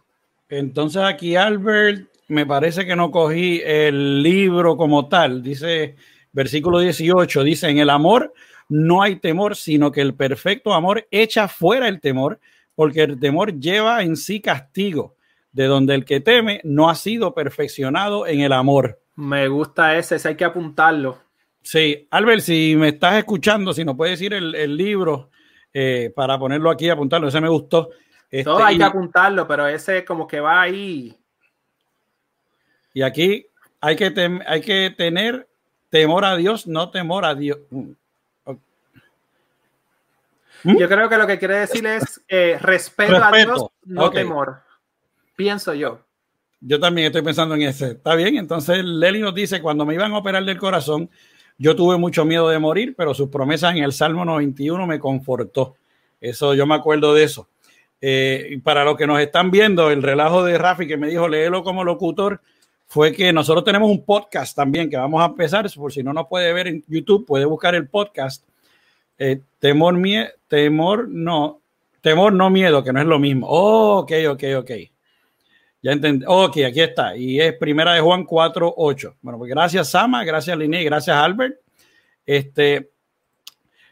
Entonces 0.49 1.03
aquí, 1.03 1.35
Albert, 1.35 2.09
me 2.27 2.47
parece 2.47 2.87
que 2.87 2.95
no 2.95 3.11
cogí 3.11 3.61
el 3.63 4.23
libro 4.23 4.75
como 4.75 5.07
tal. 5.07 5.43
Dice, 5.43 5.95
versículo 6.31 6.79
18, 6.79 7.43
dice, 7.43 7.69
en 7.69 7.77
el 7.77 7.91
amor 7.91 8.33
no 8.69 9.01
hay 9.01 9.17
temor, 9.17 9.55
sino 9.55 9.91
que 9.91 10.01
el 10.01 10.15
perfecto 10.15 10.73
amor 10.73 11.07
echa 11.11 11.47
fuera 11.47 11.87
el 11.87 11.99
temor, 11.99 12.39
porque 12.73 13.03
el 13.03 13.19
temor 13.19 13.59
lleva 13.59 14.03
en 14.03 14.15
sí 14.15 14.41
castigo, 14.41 15.15
de 15.51 15.65
donde 15.65 15.95
el 15.95 16.05
que 16.05 16.19
teme 16.19 16.61
no 16.63 16.89
ha 16.89 16.95
sido 16.95 17.33
perfeccionado 17.33 18.27
en 18.27 18.41
el 18.41 18.51
amor. 18.51 18.99
Me 19.15 19.47
gusta 19.47 19.97
ese, 19.97 20.15
ese 20.15 20.29
hay 20.29 20.35
que 20.35 20.45
apuntarlo. 20.45 21.19
Sí, 21.61 22.07
Albert, 22.11 22.41
si 22.41 22.75
me 22.77 22.89
estás 22.89 23.15
escuchando, 23.15 23.73
si 23.73 23.83
no 23.83 23.97
puedes 23.97 24.19
decir 24.19 24.33
el, 24.33 24.77
libro 24.77 25.31
eh, 25.73 26.11
para 26.15 26.37
ponerlo 26.37 26.69
aquí 26.69 26.85
y 26.85 26.89
apuntarlo, 26.89 27.27
ese 27.27 27.41
me 27.41 27.49
gustó. 27.49 27.89
Este, 28.29 28.43
Todo 28.43 28.63
hay 28.63 28.77
que 28.77 28.83
apuntarlo, 28.83 29.47
pero 29.47 29.67
ese 29.67 30.05
como 30.05 30.27
que 30.27 30.39
va 30.39 30.61
ahí. 30.61 31.17
Y 32.93 33.01
aquí 33.01 33.47
hay 33.81 33.95
que, 33.95 34.39
hay 34.45 34.61
que 34.61 34.93
tener 34.95 35.47
temor 35.89 36.25
a 36.25 36.35
Dios, 36.35 36.67
no 36.67 36.91
temor 36.91 37.25
a 37.25 37.33
Dios. 37.33 37.59
¿Mm? 40.65 40.77
Yo 40.77 40.89
creo 40.89 41.07
que 41.07 41.17
lo 41.17 41.27
que 41.27 41.37
quiere 41.37 41.59
decir 41.59 41.85
es 41.85 42.21
eh, 42.27 42.57
respeto, 42.59 43.23
a 43.23 43.31
Dios, 43.31 43.67
no 43.85 44.09
temor. 44.09 44.61
Pienso 45.35 45.75
yo. 45.75 45.99
Yo 46.59 46.79
también 46.79 47.07
estoy 47.07 47.21
pensando 47.21 47.53
en 47.53 47.61
ese. 47.61 47.91
Está 47.91 48.15
bien, 48.15 48.37
entonces 48.37 48.83
Leli 48.83 49.19
nos 49.19 49.35
dice, 49.35 49.61
cuando 49.61 49.85
me 49.85 49.93
iban 49.93 50.11
a 50.13 50.17
operar 50.17 50.43
del 50.43 50.57
corazón, 50.57 51.07
yo 51.59 51.75
tuve 51.75 51.97
mucho 51.97 52.25
miedo 52.25 52.49
de 52.49 52.57
morir, 52.57 52.95
pero 52.97 53.13
sus 53.13 53.29
promesas 53.29 53.75
en 53.75 53.83
el 53.83 53.93
Salmo 53.93 54.25
91 54.25 54.87
me 54.87 54.97
confortó. 54.97 55.75
Eso, 56.19 56.55
yo 56.55 56.65
me 56.65 56.73
acuerdo 56.73 57.13
de 57.13 57.23
eso. 57.23 57.47
Eh, 58.01 58.59
para 58.63 58.83
los 58.83 58.97
que 58.97 59.05
nos 59.05 59.19
están 59.19 59.51
viendo, 59.51 59.91
el 59.91 60.01
relajo 60.01 60.43
de 60.43 60.57
Rafi 60.57 60.87
que 60.87 60.97
me 60.97 61.09
dijo, 61.09 61.27
léelo 61.27 61.63
como 61.63 61.83
locutor, 61.83 62.41
fue 62.87 63.13
que 63.13 63.31
nosotros 63.31 63.63
tenemos 63.63 63.91
un 63.91 64.03
podcast 64.03 64.55
también 64.55 64.89
que 64.89 64.97
vamos 64.97 65.21
a 65.21 65.27
empezar, 65.27 65.69
por 65.75 65.93
si 65.93 66.01
no 66.01 66.11
nos 66.11 66.25
puede 66.25 66.51
ver 66.53 66.67
en 66.67 66.83
YouTube, 66.87 67.23
puede 67.23 67.45
buscar 67.45 67.75
el 67.75 67.87
podcast 67.87 68.43
eh, 69.17 69.41
temor, 69.59 69.95
mie 69.95 70.31
temor, 70.47 71.07
no, 71.09 71.61
temor, 72.01 72.33
no 72.33 72.49
miedo, 72.49 72.83
que 72.83 72.93
no 72.93 72.99
es 72.99 73.07
lo 73.07 73.19
mismo. 73.19 73.47
Oh, 73.49 73.99
ok, 73.99 74.11
ok, 74.29 74.43
ok. 74.59 74.71
Ya 75.81 75.91
entendí. 75.91 76.25
Ok, 76.27 76.57
aquí 76.67 76.81
está. 76.81 77.15
Y 77.15 77.39
es 77.39 77.53
primera 77.53 77.93
de 77.93 78.01
Juan 78.01 78.23
4, 78.23 78.73
8. 78.77 79.15
Bueno, 79.21 79.37
pues 79.37 79.49
gracias, 79.49 79.89
Sama, 79.89 80.23
gracias, 80.23 80.57
Liné, 80.57 80.83
gracias, 80.83 81.15
Albert. 81.15 81.55
Este, 82.25 82.89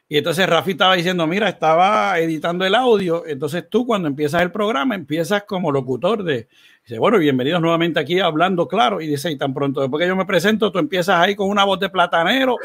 y 0.08 0.18
entonces 0.18 0.48
Rafi 0.48 0.72
estaba 0.72 0.96
diciendo, 0.96 1.26
mira, 1.28 1.50
estaba 1.50 2.20
editando 2.20 2.66
el 2.66 2.76
audio. 2.76 3.26
Entonces 3.26 3.68
tú 3.70 3.86
cuando 3.86 4.08
empiezas 4.08 4.42
el 4.42 4.52
programa, 4.52 4.96
empiezas 4.96 5.44
como 5.44 5.72
locutor 5.72 6.24
de, 6.24 6.48
dice, 6.84 7.00
bueno, 7.00 7.18
bienvenidos 7.18 7.62
nuevamente 7.62 8.00
aquí 8.00 8.20
hablando 8.20 8.68
claro. 8.68 9.02
Y 9.02 9.08
dice, 9.08 9.32
y 9.32 9.38
tan 9.38 9.54
pronto 9.54 9.82
después 9.82 10.02
que 10.02 10.08
yo 10.08 10.16
me 10.16 10.26
presento, 10.26 10.72
tú 10.72 10.80
empiezas 10.80 11.20
ahí 11.20 11.36
con 11.36 11.50
una 11.50 11.64
voz 11.64 11.80
de 11.80 11.90
platanero 11.90 12.58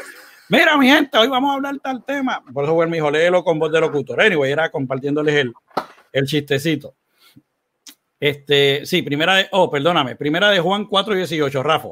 Mira, 0.49 0.75
mi 0.77 0.87
gente, 0.87 1.15
hoy 1.15 1.27
vamos 1.27 1.51
a 1.51 1.53
hablar 1.53 1.77
tal 1.79 2.03
tema. 2.03 2.43
Por 2.51 2.63
eso, 2.63 2.73
bueno, 2.73 2.89
mi 2.89 2.97
hijo, 2.97 3.11
léelo 3.11 3.43
con 3.43 3.59
voz 3.59 3.71
de 3.71 3.79
locutor. 3.79 4.19
Anyway, 4.19 4.51
era 4.51 4.71
compartiéndoles 4.71 5.35
el, 5.35 5.53
el 6.11 6.25
chistecito. 6.25 6.95
Este, 8.19 8.83
sí, 8.85 9.03
primera 9.03 9.35
de, 9.35 9.47
oh, 9.51 9.69
perdóname, 9.69 10.15
primera 10.15 10.49
de 10.49 10.59
Juan 10.59 10.87
4.18, 10.87 11.63
Rafa. 11.63 11.89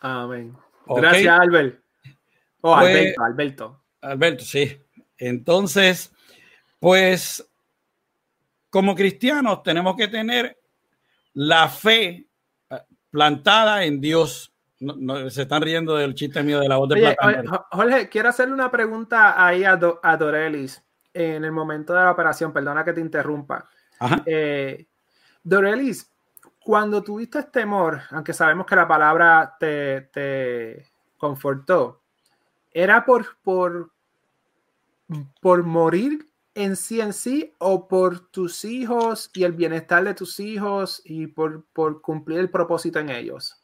Amén. 0.00 0.56
Gracias, 0.86 1.40
Albert. 1.40 1.80
Oh, 2.62 2.76
pues, 2.78 2.96
Alberto, 2.96 3.22
Alberto. 3.22 3.82
Alberto, 4.00 4.44
sí. 4.44 4.76
Entonces, 5.16 6.12
pues, 6.80 7.48
como 8.70 8.96
cristianos 8.96 9.62
tenemos 9.62 9.96
que 9.96 10.08
tener 10.08 10.58
la 11.34 11.68
fe 11.68 12.26
plantada 13.10 13.84
en 13.84 14.00
Dios 14.00 14.51
no, 14.82 15.30
se 15.30 15.42
están 15.42 15.62
riendo 15.62 15.94
del 15.94 16.14
chiste 16.14 16.42
mío 16.42 16.58
de 16.60 16.68
la 16.68 16.76
voz 16.76 16.88
de 16.88 16.96
plata. 16.96 17.66
Jorge, 17.70 18.08
quiero 18.08 18.28
hacerle 18.28 18.54
una 18.54 18.70
pregunta 18.70 19.44
ahí 19.44 19.64
a, 19.64 19.78
a, 20.02 20.16
Dorelis 20.16 20.82
en 21.14 21.44
el 21.44 21.52
momento 21.52 21.94
de 21.94 22.00
la 22.00 22.10
operación. 22.10 22.52
Perdona 22.52 22.84
que 22.84 22.92
te 22.92 23.00
interrumpa. 23.00 23.68
Eh, 24.26 24.86
Dorelis, 25.44 26.10
cuando 26.58 27.02
tuviste 27.02 27.44
temor, 27.44 28.00
aunque 28.10 28.32
sabemos 28.32 28.66
que 28.66 28.76
la 28.76 28.88
palabra 28.88 29.56
te, 29.58 30.02
te 30.12 30.92
confortó, 31.16 32.02
¿era 32.72 33.04
por, 33.04 33.38
por, 33.42 33.92
por 35.40 35.62
morir 35.62 36.26
en 36.54 36.76
sí 36.76 37.00
en 37.00 37.12
sí 37.12 37.54
o 37.58 37.86
por 37.86 38.30
tus 38.30 38.64
hijos 38.64 39.30
y 39.32 39.44
el 39.44 39.52
bienestar 39.52 40.02
de 40.04 40.14
tus 40.14 40.40
hijos 40.40 41.00
y 41.04 41.28
por, 41.28 41.64
por 41.72 42.02
cumplir 42.02 42.40
el 42.40 42.50
propósito 42.50 42.98
en 42.98 43.10
ellos? 43.10 43.61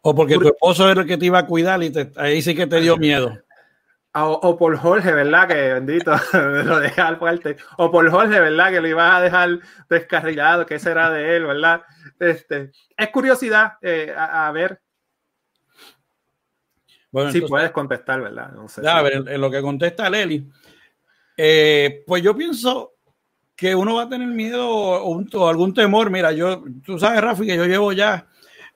O 0.00 0.14
porque 0.14 0.34
tu 0.36 0.48
esposo 0.48 0.90
era 0.90 1.02
el 1.02 1.06
que 1.06 1.16
te 1.16 1.26
iba 1.26 1.38
a 1.38 1.46
cuidar 1.46 1.82
y 1.82 1.92
ahí 2.16 2.40
sí 2.40 2.54
que 2.54 2.66
te 2.66 2.80
dio 2.80 2.96
miedo. 2.96 3.32
O, 4.20 4.56
por 4.58 4.76
Jorge, 4.76 5.12
¿verdad? 5.12 5.46
Que 5.46 5.74
bendito, 5.74 6.12
lo 6.32 6.80
dejé 6.80 7.00
al 7.00 7.18
fuerte. 7.18 7.56
O 7.76 7.90
por 7.90 8.10
Jorge, 8.10 8.40
¿verdad? 8.40 8.70
Que 8.70 8.80
lo 8.80 8.88
ibas 8.88 9.14
a 9.14 9.20
dejar 9.20 9.60
descarrilado, 9.88 10.66
que 10.66 10.78
será 10.78 11.10
de 11.10 11.36
él, 11.36 11.46
¿verdad? 11.46 11.82
Este, 12.18 12.72
es 12.96 13.08
curiosidad 13.10 13.74
eh, 13.82 14.12
a, 14.16 14.50
ver. 14.50 14.80
Bueno, 17.12 17.30
si 17.30 17.42
puedes 17.42 17.70
contestar, 17.70 18.20
¿verdad? 18.20 18.50
a 18.86 19.02
ver, 19.02 19.24
en, 19.28 19.40
lo 19.40 19.50
que 19.50 19.62
contesta 19.62 20.10
Leli, 20.10 20.48
eh, 21.36 22.02
pues 22.06 22.22
yo 22.22 22.34
pienso 22.36 22.94
que 23.54 23.74
uno 23.74 23.96
va 23.96 24.02
a 24.02 24.08
tener 24.08 24.28
miedo 24.28 24.68
o, 24.68 25.48
algún 25.48 25.74
temor. 25.74 26.10
Mira, 26.10 26.32
yo, 26.32 26.64
tú 26.84 26.98
sabes, 26.98 27.20
Rafi, 27.20 27.46
que 27.46 27.56
yo 27.56 27.66
llevo 27.66 27.92
ya 27.92 28.26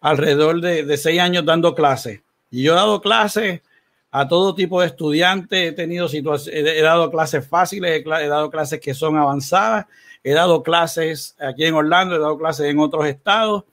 alrededor 0.02 0.60
de, 0.60 0.84
de 0.84 0.96
seis 0.98 1.20
años 1.20 1.46
dando 1.46 1.74
clases. 1.74 2.20
Y 2.50 2.64
yo 2.64 2.72
he 2.72 2.76
dado 2.76 3.00
clases 3.00 3.62
a 4.10 4.28
todo 4.28 4.54
tipo 4.54 4.80
de 4.80 4.88
estudiantes, 4.88 5.70
he 5.70 5.72
tenido 5.72 6.06
situaciones, 6.06 6.66
he 6.66 6.82
dado 6.82 7.10
clases 7.10 7.48
fáciles, 7.48 8.04
he 8.04 8.28
dado 8.28 8.50
clases 8.50 8.78
que 8.78 8.92
son 8.92 9.16
avanzadas, 9.16 9.86
he 10.22 10.32
dado 10.32 10.62
clases 10.62 11.34
aquí 11.40 11.64
en 11.64 11.74
Orlando, 11.74 12.16
he 12.16 12.18
dado 12.18 12.36
clases 12.36 12.66
en 12.66 12.78
otros 12.78 13.06
estados, 13.06 13.64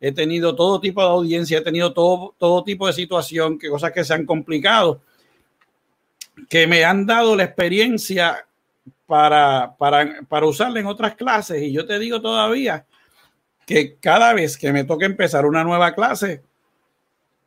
he 0.00 0.12
tenido 0.12 0.54
todo 0.54 0.80
tipo 0.80 1.02
de 1.02 1.08
audiencia, 1.08 1.58
he 1.58 1.62
tenido 1.62 1.92
todo, 1.92 2.36
todo 2.38 2.62
tipo 2.62 2.86
de 2.86 2.92
situación, 2.92 3.58
que 3.58 3.68
cosas 3.68 3.90
que 3.90 4.04
se 4.04 4.14
han 4.14 4.26
complicado, 4.26 5.00
que 6.48 6.68
me 6.68 6.84
han 6.84 7.04
dado 7.04 7.34
la 7.34 7.44
experiencia 7.44 8.46
para, 9.06 9.74
para, 9.76 10.20
para 10.28 10.46
usarla 10.46 10.78
en 10.78 10.86
otras 10.86 11.16
clases. 11.16 11.62
Y 11.62 11.72
yo 11.72 11.84
te 11.84 11.98
digo 11.98 12.20
todavía 12.20 12.86
que 13.66 13.96
cada 13.96 14.32
vez 14.32 14.56
que 14.56 14.72
me 14.72 14.84
toque 14.84 15.04
empezar 15.04 15.46
una 15.46 15.64
nueva 15.64 15.94
clase, 15.94 16.42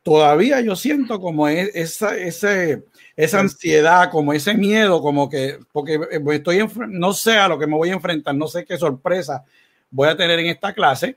todavía 0.02 0.60
yo 0.60 0.76
siento 0.76 1.20
como 1.20 1.48
e, 1.48 1.70
esa, 1.74 2.16
ese, 2.16 2.84
esa 3.16 3.40
ansiedad, 3.40 4.10
como 4.10 4.32
ese 4.32 4.54
miedo, 4.54 5.02
como 5.02 5.28
que, 5.28 5.58
porque 5.72 5.94
eh, 5.94 6.22
estoy, 6.32 6.66
no 6.88 7.12
sé 7.12 7.38
a 7.38 7.48
lo 7.48 7.58
que 7.58 7.66
me 7.66 7.76
voy 7.76 7.90
a 7.90 7.94
enfrentar, 7.94 8.34
no 8.34 8.46
sé 8.46 8.64
qué 8.64 8.76
sorpresa 8.76 9.44
voy 9.90 10.08
a 10.08 10.16
tener 10.16 10.38
en 10.40 10.46
esta 10.46 10.72
clase. 10.72 11.16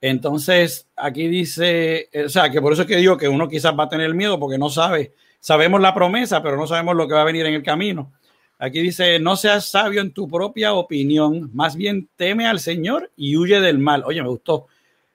Entonces, 0.00 0.88
aquí 0.96 1.28
dice, 1.28 2.08
eh, 2.12 2.24
o 2.24 2.28
sea, 2.28 2.50
que 2.50 2.60
por 2.60 2.72
eso 2.72 2.82
es 2.82 2.88
que 2.88 2.96
digo 2.96 3.16
que 3.16 3.28
uno 3.28 3.48
quizás 3.48 3.72
va 3.78 3.84
a 3.84 3.88
tener 3.88 4.12
miedo 4.14 4.38
porque 4.40 4.58
no 4.58 4.68
sabe, 4.68 5.12
sabemos 5.38 5.80
la 5.80 5.94
promesa, 5.94 6.42
pero 6.42 6.56
no 6.56 6.66
sabemos 6.66 6.96
lo 6.96 7.06
que 7.06 7.14
va 7.14 7.22
a 7.22 7.26
venir 7.26 7.46
en 7.46 7.54
el 7.54 7.62
camino. 7.62 8.12
Aquí 8.62 8.82
dice, 8.82 9.18
no 9.18 9.36
seas 9.36 9.64
sabio 9.64 10.02
en 10.02 10.12
tu 10.12 10.28
propia 10.28 10.74
opinión, 10.74 11.50
más 11.54 11.76
bien 11.76 12.10
teme 12.16 12.46
al 12.46 12.60
Señor 12.60 13.10
y 13.16 13.34
huye 13.36 13.58
del 13.58 13.78
mal. 13.78 14.04
Oye, 14.04 14.22
me 14.22 14.28
gustó. 14.28 14.66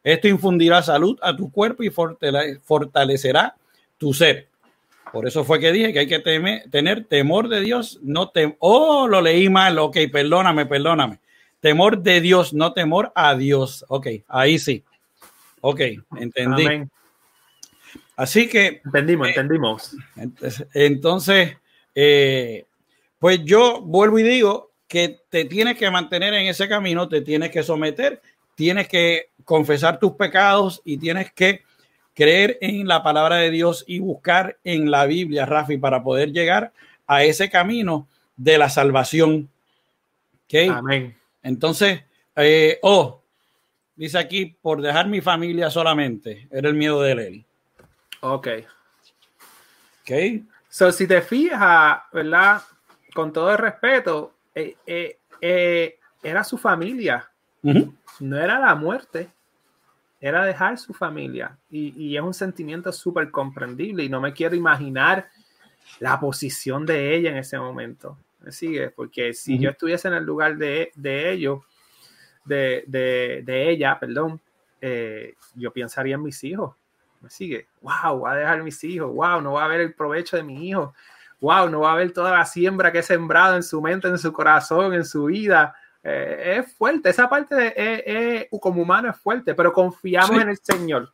Esto 0.04 0.28
infundirá 0.28 0.82
salud 0.82 1.20
a 1.22 1.36
tu 1.36 1.52
cuerpo 1.52 1.84
y 1.84 1.92
fortalecerá 1.92 3.56
tu 4.00 4.16
ser. 4.16 4.48
Por 5.12 5.28
eso 5.28 5.44
fue 5.44 5.60
que 5.60 5.72
dije 5.72 5.94
que 5.94 6.00
hay 6.00 6.08
que 6.08 6.20
tener 6.72 7.06
temor 7.06 7.48
de 7.48 7.62
Dios, 7.62 8.00
no 8.02 8.30
tem 8.30 8.56
oh, 8.60 9.08
lo 9.08 9.22
leí 9.22 9.48
mal, 9.48 9.78
ok, 9.78 9.96
perdóname, 10.12 10.66
perdóname. 10.66 11.20
Temor 11.60 12.00
de 12.02 12.22
Dios, 12.22 12.52
no 12.52 12.74
temor 12.74 13.12
a 13.14 13.36
Dios. 13.36 13.86
Ok, 13.90 14.08
ahí 14.28 14.58
sí. 14.58 14.84
Ok, 15.62 15.82
entendí. 16.18 16.84
Así 18.16 18.50
que. 18.50 18.82
Entendimos, 18.86 19.28
entendimos. 19.28 19.96
Entonces, 20.74 21.58
eh, 21.94 22.66
pues 23.26 23.44
yo 23.44 23.82
vuelvo 23.82 24.20
y 24.20 24.24
digo 24.24 24.72
que 24.88 25.20
te 25.30 25.46
tienes 25.46 25.80
que 25.80 25.90
mantener 25.90 26.36
en 26.36 26.46
ese 26.46 26.70
camino, 26.70 27.10
te 27.10 27.22
tienes 27.22 27.50
que 27.50 27.64
someter 27.64 28.22
tienes 28.54 28.88
que 28.88 29.32
confesar 29.44 30.00
tus 30.00 30.12
pecados 30.12 30.80
y 30.86 31.00
tienes 31.00 31.34
que 31.34 31.64
creer 32.14 32.60
en 32.62 32.88
la 32.88 33.02
palabra 33.02 33.38
de 33.38 33.50
Dios 33.50 33.84
y 33.88 33.98
buscar 33.98 34.60
en 34.64 34.92
la 34.92 35.08
Biblia, 35.08 35.48
Rafi, 35.48 35.80
para 35.80 36.04
poder 36.04 36.34
llegar 36.34 36.72
a 37.08 37.24
ese 37.24 37.50
camino 37.50 38.08
de 38.38 38.60
la 38.60 38.70
salvación. 38.70 39.50
¿Okay? 40.46 40.68
Amén. 40.68 41.18
Entonces, 41.42 42.04
eh, 42.36 42.78
oh, 42.84 43.24
dice 43.96 44.20
aquí, 44.20 44.56
por 44.62 44.84
dejar 44.84 45.08
mi 45.08 45.22
familia 45.22 45.72
solamente, 45.72 46.48
era 46.52 46.70
el 46.70 46.76
miedo 46.76 47.02
de 47.02 47.12
él. 47.12 47.46
Ok. 48.20 48.50
Ok. 50.02 50.12
So, 50.70 50.92
si 50.92 51.08
te 51.08 51.24
fijas, 51.24 52.02
¿verdad? 52.14 52.62
Con 53.16 53.34
todo 53.34 53.52
el 53.52 53.58
respeto, 53.58 54.36
eh, 54.54 54.76
eh, 54.86 55.98
era 56.22 56.44
su 56.44 56.60
familia 56.60 57.28
no 58.20 58.38
era 58.38 58.60
la 58.60 58.76
muerte, 58.76 59.30
era 60.20 60.46
dejar 60.46 60.78
su 60.78 60.94
familia. 60.94 61.58
Y, 61.70 62.16
es 62.16 62.22
un 62.22 62.34
sentimiento 62.34 62.92
súper 62.92 63.32
comprendible 63.32 64.04
y 64.04 64.10
no 64.10 64.22
me 64.22 64.34
quiero 64.34 64.56
imaginar 64.56 65.28
la 66.00 66.20
posición 66.20 66.86
de 66.86 67.16
ella 67.16 67.32
en 67.32 67.38
ese 67.38 67.58
momento. 67.58 68.18
¿Me 68.42 68.52
sigue? 68.52 68.90
Porque 68.90 69.34
si 69.34 69.58
yo 69.58 69.72
estuviese 69.72 70.08
en 70.08 70.16
el 70.16 70.24
lugar 70.24 70.58
de, 70.58 70.92
ellos, 71.04 71.64
de, 72.44 73.44
ella, 73.48 74.00
perdón, 74.00 74.40
eh, 74.82 75.34
yo 75.56 75.72
pensaría 75.72 76.16
en 76.16 76.24
mis 76.24 76.44
hijos. 76.44 76.76
¿Me 77.22 77.30
sigue? 77.32 77.68
¡Wow! 77.82 78.22
Va 78.22 78.34
a 78.34 78.36
dejar 78.36 78.62
mis 78.62 78.84
hijos. 78.84 79.12
¡Wow! 79.12 79.42
No 79.42 79.54
va 79.54 79.66
a 79.66 79.68
ver 79.68 79.82
el 79.82 79.94
provecho 79.94 80.38
de 80.38 80.44
mi 80.44 80.70
hijo. 80.70 80.94
¡Wow! 81.40 81.70
No 81.70 81.82
va 81.82 81.94
a 81.94 81.96
ver 81.96 82.12
toda 82.12 82.32
la 82.32 82.46
siembra 82.46 82.92
que 82.92 83.00
he 83.00 83.04
sembrado 83.04 83.56
en 83.56 83.64
su 83.64 83.82
mente, 83.82 84.08
en 84.08 84.18
su 84.18 84.32
corazón, 84.32 84.94
en 84.94 85.06
su 85.06 85.26
vida 85.26 85.76
eh, 86.08 86.60
es 86.60 86.72
fuerte, 86.76 87.10
esa 87.10 87.28
parte 87.28 87.56
de, 87.56 87.68
eh, 87.70 88.04
eh, 88.06 88.50
como 88.62 88.84
humano 88.84 89.10
es 89.10 89.18
fuerte, 89.18 89.56
pero 89.56 89.74
confiamos 89.74 90.40
en 90.40 90.50
el 90.50 90.58
Señor. 90.62 91.12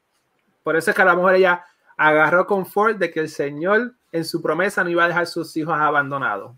Por 0.64 0.76
eso 0.76 0.92
es 0.92 0.96
que 0.96 1.02
a 1.02 1.06
lo 1.06 1.16
mejor 1.16 1.36
ella 1.36 1.64
agarró 1.96 2.46
confort 2.46 2.98
de 2.98 3.10
que 3.10 3.22
el 3.22 3.30
Señor 3.30 3.94
en 4.12 4.26
su 4.26 4.42
promesa 4.42 4.84
no 4.84 4.90
iba 4.90 5.06
a 5.06 5.08
dejar 5.08 5.28
sus 5.28 5.56
hijos 5.56 5.76
abandonados. 5.80 6.58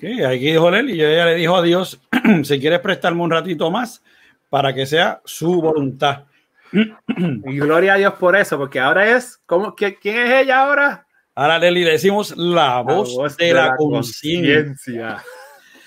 Sí, 0.00 0.24
aquí 0.24 0.50
dijo 0.50 0.68
él 0.70 0.90
y 0.90 1.04
ella 1.04 1.26
le 1.26 1.36
dijo 1.36 1.54
a 1.54 1.62
Dios, 1.62 2.00
si 2.42 2.58
quieres 2.58 2.80
prestarme 2.80 3.22
un 3.22 3.30
ratito 3.30 3.70
más 3.70 4.02
para 4.50 4.74
que 4.74 4.84
sea 4.84 5.20
su 5.24 5.62
voluntad. 5.62 6.24
y 6.72 7.58
gloria 7.60 7.94
a 7.94 7.98
Dios 7.98 8.14
por 8.14 8.34
eso, 8.34 8.58
porque 8.58 8.80
ahora 8.80 9.16
es, 9.16 9.40
¿cómo, 9.46 9.76
¿quién 9.76 9.96
es 10.02 10.42
ella 10.42 10.64
ahora? 10.64 11.06
Ahora 11.38 11.60
le 11.60 11.84
decimos 11.84 12.36
la 12.36 12.80
voz, 12.80 13.36
de, 13.36 13.52
la, 13.52 13.76
conciencia. 13.76 15.22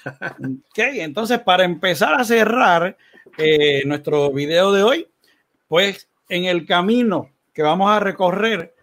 ok, 0.05 0.77
entonces 0.77 1.39
para 1.39 1.65
empezar 1.65 2.13
a 2.13 2.23
cerrar 2.23 2.95
eh, 3.37 3.83
nuestro 3.85 4.31
video 4.31 4.71
de 4.71 4.83
hoy, 4.83 5.07
pues 5.67 6.07
en 6.29 6.45
el 6.45 6.65
camino 6.65 7.31
que 7.53 7.63
vamos 7.63 7.91
a 7.91 7.99
recorrer, 7.99 8.73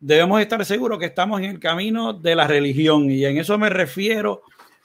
debemos 0.00 0.40
estar 0.40 0.64
seguros 0.64 0.98
que 0.98 1.04
estamos 1.04 1.42
en 1.42 1.50
el 1.50 1.60
camino 1.60 2.14
de 2.14 2.34
la 2.34 2.46
religión. 2.46 3.10
Y 3.10 3.26
en 3.26 3.36
eso 3.36 3.58
me 3.58 3.68
refiero 3.68 4.40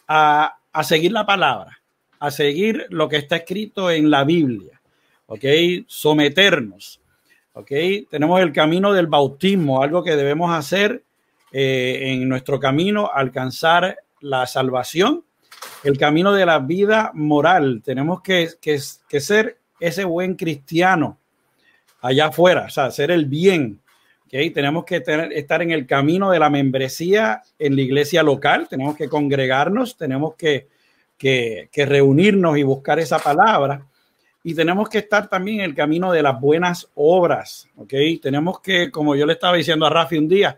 a, 0.05 0.57
a 0.73 0.83
seguir 0.83 1.13
la 1.13 1.25
palabra, 1.25 1.81
a 2.19 2.29
seguir 2.29 2.87
lo 2.89 3.07
que 3.07 3.15
está 3.15 3.37
escrito 3.37 3.89
en 3.89 4.09
la 4.09 4.25
Biblia, 4.25 4.81
ok, 5.27 5.45
someternos, 5.87 6.99
ok, 7.59 8.09
tenemos 8.09 8.41
el 8.41 8.51
camino 8.51 8.93
del 8.93 9.07
bautismo, 9.07 9.81
algo 9.81 10.03
que 10.03 10.15
debemos 10.15 10.51
hacer 10.51 11.03
eh, 11.51 11.99
en 12.13 12.27
nuestro 12.27 12.59
camino, 12.59 13.09
alcanzar 13.13 13.97
la 14.21 14.45
salvación 14.45 15.23
el 15.83 15.97
camino 15.97 16.33
de 16.33 16.45
la 16.45 16.59
vida 16.59 17.11
moral. 17.13 17.81
Tenemos 17.83 18.21
que, 18.21 18.49
ser 19.19 19.57
ese 19.79 20.03
buen 20.03 20.35
cristiano 20.35 21.17
allá 22.01 22.27
afuera, 22.27 22.65
o 22.65 22.69
sea, 22.69 22.91
ser 22.91 23.11
el 23.11 23.25
bien. 23.25 23.79
¿okay? 24.25 24.51
Tenemos 24.51 24.85
que 24.85 25.03
estar 25.31 25.61
en 25.61 25.71
el 25.71 25.85
camino 25.85 26.31
de 26.31 26.39
la 26.39 26.49
membresía 26.49 27.41
en 27.57 27.75
la 27.75 27.81
iglesia 27.81 28.23
local, 28.23 28.67
tenemos 28.69 28.95
que 28.95 29.09
congregarnos, 29.09 29.97
tenemos 29.97 30.35
que, 30.35 30.67
que, 31.17 31.69
reunirnos 31.85 32.57
y 32.57 32.63
buscar 32.63 32.99
esa 32.99 33.19
palabra. 33.19 33.85
Y 34.43 34.55
tenemos 34.55 34.89
que 34.89 34.99
estar 34.99 35.27
también 35.27 35.59
en 35.59 35.65
el 35.65 35.75
camino 35.75 36.11
de 36.11 36.23
las 36.23 36.39
buenas 36.39 36.89
obras, 36.95 37.67
¿ok? 37.75 37.93
Tenemos 38.21 38.61
que, 38.61 38.89
como 38.89 39.15
yo 39.15 39.25
le 39.25 39.33
estaba 39.33 39.57
diciendo 39.57 39.85
a 39.85 39.89
Rafi 39.89 40.17
un 40.17 40.29
día, 40.29 40.57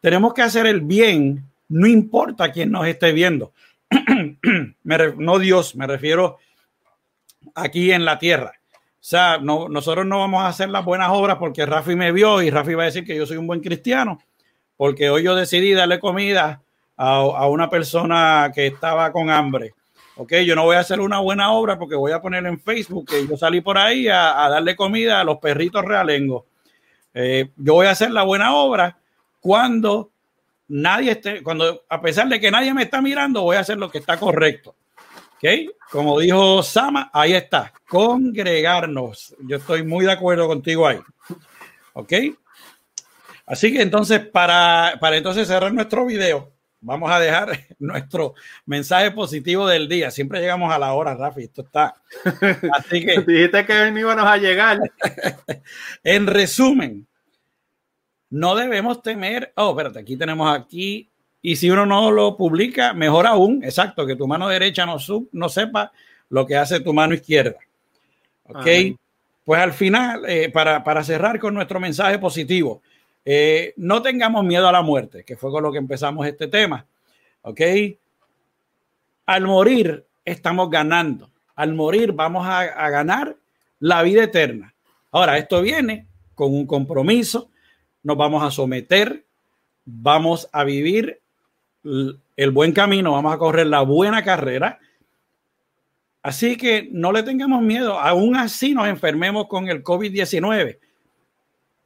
tenemos 0.00 0.34
que 0.34 0.42
hacer 0.42 0.66
el 0.66 0.82
bien, 0.82 1.44
no 1.68 1.86
importa 1.86 2.52
quién 2.52 2.70
nos 2.70 2.86
esté 2.86 3.12
viendo. 3.12 3.52
no 5.16 5.38
Dios, 5.38 5.74
me 5.76 5.86
refiero 5.86 6.38
aquí 7.54 7.92
en 7.92 8.04
la 8.04 8.18
tierra. 8.18 8.52
O 9.04 9.06
sea, 9.06 9.38
no, 9.38 9.68
nosotros 9.68 10.06
no 10.06 10.20
vamos 10.20 10.42
a 10.42 10.48
hacer 10.48 10.70
las 10.70 10.84
buenas 10.84 11.10
obras 11.10 11.36
porque 11.36 11.66
Rafi 11.66 11.94
me 11.94 12.12
vio 12.12 12.42
y 12.42 12.50
Rafi 12.50 12.74
va 12.74 12.84
a 12.84 12.86
decir 12.86 13.04
que 13.04 13.16
yo 13.16 13.26
soy 13.26 13.36
un 13.36 13.46
buen 13.46 13.60
cristiano, 13.60 14.18
porque 14.76 15.10
hoy 15.10 15.22
yo 15.22 15.34
decidí 15.34 15.72
darle 15.72 16.00
comida 16.00 16.62
a, 16.96 17.46
una 17.48 17.68
persona 17.68 18.50
que 18.54 18.66
estaba 18.66 19.12
con 19.12 19.28
hambre. 19.30 19.74
Ok, 20.16 20.32
yo 20.46 20.54
no 20.54 20.64
voy 20.64 20.76
a 20.76 20.80
hacer 20.80 21.00
una 21.00 21.18
buena 21.18 21.50
obra 21.52 21.76
porque 21.76 21.96
voy 21.96 22.12
a 22.12 22.22
poner 22.22 22.46
en 22.46 22.60
Facebook 22.60 23.08
que 23.08 23.26
yo 23.26 23.36
salí 23.36 23.60
por 23.60 23.76
ahí 23.76 24.06
a, 24.08 24.48
darle 24.48 24.76
comida 24.76 25.20
a 25.20 25.24
los 25.24 25.38
perritos 25.38 25.84
realengos. 25.84 26.44
Eh, 27.12 27.50
yo 27.56 27.74
voy 27.74 27.86
a 27.86 27.90
hacer 27.90 28.12
la 28.12 28.22
buena 28.22 28.54
obra 28.54 28.96
cuando 29.40 30.12
nadie 30.68 31.12
esté, 31.12 31.42
cuando 31.42 31.84
a 31.88 32.00
pesar 32.00 32.28
de 32.28 32.38
que 32.38 32.50
nadie 32.50 32.72
me 32.72 32.84
está 32.84 33.02
mirando, 33.02 33.42
voy 33.42 33.56
a 33.56 33.60
hacer 33.60 33.76
lo 33.76 33.90
que 33.90 33.98
está 33.98 34.16
correcto. 34.16 34.76
¿Ok? 35.34 35.74
Como 35.90 36.18
dijo 36.20 36.62
Sama, 36.62 37.10
ahí 37.12 37.34
está, 37.34 37.72
congregarnos. 37.88 39.34
Yo 39.40 39.56
estoy 39.56 39.82
muy 39.82 40.06
de 40.06 40.12
acuerdo 40.12 40.46
contigo 40.46 40.86
ahí. 40.86 41.00
¿Ok? 41.92 42.12
Así 43.46 43.72
que 43.72 43.82
entonces, 43.82 44.20
para, 44.20 44.96
para 45.00 45.16
entonces 45.16 45.46
cerrar 45.46 45.74
nuestro 45.74 46.06
video, 46.06 46.53
vamos 46.84 47.10
a 47.10 47.18
dejar 47.18 47.58
nuestro 47.78 48.34
mensaje 48.66 49.10
positivo 49.10 49.66
del 49.66 49.88
día. 49.88 50.10
Siempre 50.10 50.40
llegamos 50.40 50.72
a 50.72 50.78
la 50.78 50.92
hora, 50.92 51.14
Rafi. 51.14 51.44
Esto 51.44 51.62
está. 51.62 51.94
Así 52.72 53.04
que. 53.04 53.20
Dijiste 53.22 53.66
que 53.66 53.90
no 53.90 53.98
íbamos 53.98 54.26
a 54.26 54.36
llegar. 54.36 54.78
en 56.04 56.26
resumen, 56.26 57.06
no 58.30 58.54
debemos 58.54 59.02
temer. 59.02 59.52
Oh, 59.56 59.70
espérate, 59.70 59.98
aquí 59.98 60.16
tenemos 60.16 60.56
aquí. 60.56 61.10
Y 61.42 61.56
si 61.56 61.70
uno 61.70 61.84
no 61.84 62.10
lo 62.10 62.36
publica, 62.36 62.94
mejor 62.94 63.26
aún, 63.26 63.62
exacto, 63.64 64.06
que 64.06 64.16
tu 64.16 64.26
mano 64.26 64.48
derecha 64.48 64.86
no, 64.86 64.98
sub, 64.98 65.28
no 65.32 65.48
sepa 65.50 65.92
lo 66.30 66.46
que 66.46 66.56
hace 66.56 66.80
tu 66.80 66.94
mano 66.94 67.14
izquierda. 67.14 67.58
Ok. 68.44 68.66
Pues 69.44 69.60
al 69.60 69.74
final, 69.74 70.24
eh, 70.26 70.50
para, 70.50 70.82
para 70.82 71.04
cerrar 71.04 71.38
con 71.38 71.52
nuestro 71.52 71.78
mensaje 71.78 72.18
positivo, 72.18 72.80
eh, 73.24 73.72
no 73.76 74.02
tengamos 74.02 74.44
miedo 74.44 74.68
a 74.68 74.72
la 74.72 74.82
muerte, 74.82 75.24
que 75.24 75.36
fue 75.36 75.50
con 75.50 75.62
lo 75.62 75.72
que 75.72 75.78
empezamos 75.78 76.26
este 76.26 76.48
tema. 76.48 76.86
¿Ok? 77.42 77.60
Al 79.26 79.46
morir 79.46 80.04
estamos 80.24 80.70
ganando. 80.70 81.30
Al 81.54 81.74
morir 81.74 82.12
vamos 82.12 82.46
a, 82.46 82.60
a 82.60 82.90
ganar 82.90 83.36
la 83.80 84.02
vida 84.02 84.24
eterna. 84.24 84.74
Ahora, 85.10 85.38
esto 85.38 85.62
viene 85.62 86.06
con 86.34 86.52
un 86.52 86.66
compromiso. 86.66 87.50
Nos 88.02 88.16
vamos 88.16 88.42
a 88.42 88.50
someter. 88.50 89.24
Vamos 89.84 90.48
a 90.52 90.64
vivir 90.64 91.20
el 91.82 92.50
buen 92.50 92.72
camino. 92.72 93.12
Vamos 93.12 93.32
a 93.32 93.38
correr 93.38 93.66
la 93.66 93.82
buena 93.82 94.22
carrera. 94.22 94.80
Así 96.22 96.56
que 96.56 96.88
no 96.90 97.12
le 97.12 97.22
tengamos 97.22 97.62
miedo. 97.62 97.98
Aún 97.98 98.36
así 98.36 98.74
nos 98.74 98.88
enfermemos 98.88 99.46
con 99.46 99.68
el 99.68 99.82
COVID-19 99.82 100.78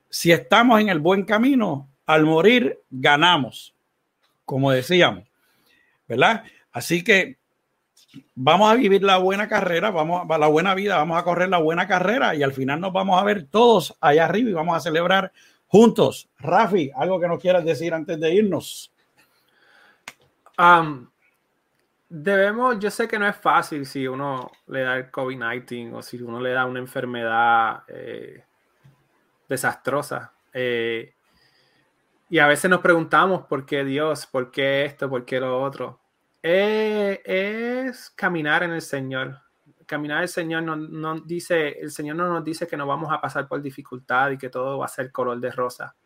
si 0.09 0.33
estamos 0.33 0.81
en 0.81 0.89
el 0.89 1.01
buen 1.01 1.25
camino, 1.25 1.89
al 2.07 2.25
morir 2.25 2.81
ganamos, 2.91 3.75
como 4.45 4.71
decíamos, 4.71 5.25
¿verdad? 6.07 6.43
Así 6.73 7.05
que 7.05 7.37
vamos 8.35 8.71
a 8.71 8.75
vivir 8.75 9.03
la 9.03 9.19
buena 9.19 9.49
carrera, 9.49 9.91
vamos 9.91 10.27
a 10.29 10.39
la 10.39 10.47
buena 10.47 10.75
vida, 10.75 10.97
vamos 10.97 11.19
a 11.19 11.25
correr 11.25 11.49
la 11.49 11.59
buena 11.59 11.87
carrera 11.87 12.35
y 12.35 12.43
al 12.43 12.53
final 12.53 12.81
nos 12.81 12.93
vamos 12.93 13.21
a 13.21 13.25
ver 13.25 13.45
todos 13.45 13.97
allá 14.01 14.25
arriba 14.25 14.51
y 14.51 14.55
vamos 14.55 14.77
a 14.77 14.81
celebrar 14.81 15.33
juntos. 15.67 16.31
Rafi, 16.39 16.91
algo 16.97 17.21
que 17.21 17.29
nos 17.29 17.41
quieras 17.41 17.65
decir 17.65 17.93
antes 17.93 18.19
de 18.19 18.35
irnos. 18.35 18.93
debemos, 22.09 22.79
yo 22.79 22.91
sé 22.91 23.07
que 23.07 23.19
no 23.19 23.29
es 23.29 23.37
fácil 23.37 23.85
si 23.85 24.07
uno 24.07 24.51
le 24.67 24.81
da 24.81 24.97
el 24.97 25.11
COVID-19 25.11 25.95
o 25.95 26.03
si 26.03 26.23
uno 26.23 26.41
le 26.41 26.53
da 26.53 26.65
una 26.65 26.79
enfermedad 26.79 27.83
eh, 27.89 28.45
desastrosa. 29.49 30.33
Eh, 30.53 31.15
y 32.31 32.39
a 32.39 32.47
veces 32.47 32.71
nos 32.71 32.81
preguntamos 32.81 33.47
por 33.47 33.65
qué 33.65 33.85
Dios, 33.85 34.27
por 34.27 34.51
qué 34.51 34.85
esto, 34.85 35.09
por 35.09 35.25
qué 35.25 35.41
lo 35.41 35.63
otro. 35.63 36.01
Eh, 36.43 37.23
es 37.25 38.11
caminar 38.11 38.63
en 38.63 38.73
el 38.73 38.83
Señor. 38.83 39.41
Caminar 39.87 40.23
el 40.23 40.29
Señor 40.29 40.63
no, 40.63 41.21
dice, 41.21 41.81
el 41.81 41.91
Señor 41.91 42.17
no 42.17 42.29
nos 42.29 42.45
dice 42.45 42.67
que 42.67 42.77
no 42.77 42.87
vamos 42.87 43.11
a 43.11 43.21
pasar 43.21 43.49
por 43.49 43.63
dificultad 43.63 44.31
y 44.31 44.39
que 44.39 44.51
todo 44.51 44.79
va 44.79 44.85
a 44.85 44.89
ser 44.89 45.11
color 45.11 45.41
de 45.41 45.51
rosa. 45.51 45.97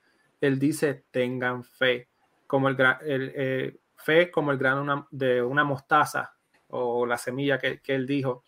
Él 0.41 0.59
dice, 0.59 1.05
tengan 1.11 1.65
fe, 1.65 2.09
como 2.47 2.69
el, 2.69 2.77
el 3.03 3.33
eh, 3.35 3.77
fe 3.97 4.31
como 4.31 4.53
el 4.53 4.59
grano 4.59 5.09
de 5.11 5.43
una 5.43 5.65
mostaza 5.65 6.35
o 6.69 7.05
la 7.05 7.19
semilla 7.19 7.59
que, 7.59 7.81
que 7.81 7.95
él 7.95 8.07
dijo. 8.07 8.45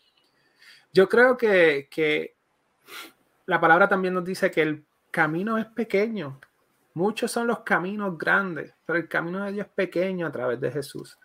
Yo 0.93 1.09
creo 1.09 1.37
que, 1.37 1.89
que 1.91 2.37
la 3.47 3.61
palabra 3.61 3.89
también 3.89 4.15
nos 4.15 4.25
dice 4.25 4.51
que 4.51 4.63
el 4.63 4.85
camino 5.11 5.59
es 5.59 5.67
pequeño. 5.67 6.41
Muchos 6.95 7.31
son 7.31 7.47
los 7.47 7.61
caminos 7.61 8.17
grandes, 8.17 8.75
pero 8.87 8.99
el 8.99 9.09
camino 9.09 9.45
de 9.45 9.53
Dios 9.53 9.67
es 9.67 9.73
pequeño 9.73 10.27
a 10.27 10.33
través 10.33 10.61
de 10.61 10.71
Jesús. 10.71 11.19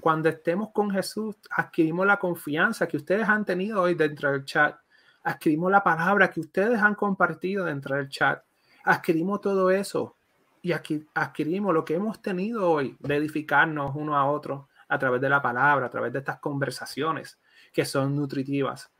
Cuando 0.00 0.28
estemos 0.28 0.70
con 0.72 0.90
Jesús, 0.90 1.36
adquirimos 1.50 2.06
la 2.06 2.18
confianza 2.18 2.86
que 2.86 2.96
ustedes 2.96 3.28
han 3.28 3.44
tenido 3.44 3.82
hoy 3.82 3.94
dentro 3.94 4.32
del 4.32 4.44
chat. 4.44 4.76
Adquirimos 5.22 5.70
la 5.70 5.82
palabra 5.82 6.30
que 6.30 6.40
ustedes 6.40 6.80
han 6.80 6.94
compartido 6.94 7.64
dentro 7.64 7.96
del 7.96 8.08
chat. 8.08 8.42
Adquirimos 8.84 9.40
todo 9.40 9.70
eso 9.70 10.16
y 10.62 10.72
adquirimos 10.72 11.74
lo 11.74 11.84
que 11.84 11.94
hemos 11.94 12.22
tenido 12.22 12.70
hoy 12.70 12.96
de 12.98 13.16
edificarnos 13.16 13.94
uno 13.94 14.16
a 14.16 14.30
otro 14.30 14.68
a 14.88 14.98
través 14.98 15.20
de 15.20 15.28
la 15.28 15.42
palabra, 15.42 15.86
a 15.86 15.90
través 15.90 16.12
de 16.12 16.20
estas 16.20 16.38
conversaciones 16.38 17.38
que 17.72 17.84
son 17.84 18.14
nutritivas. 18.16 18.90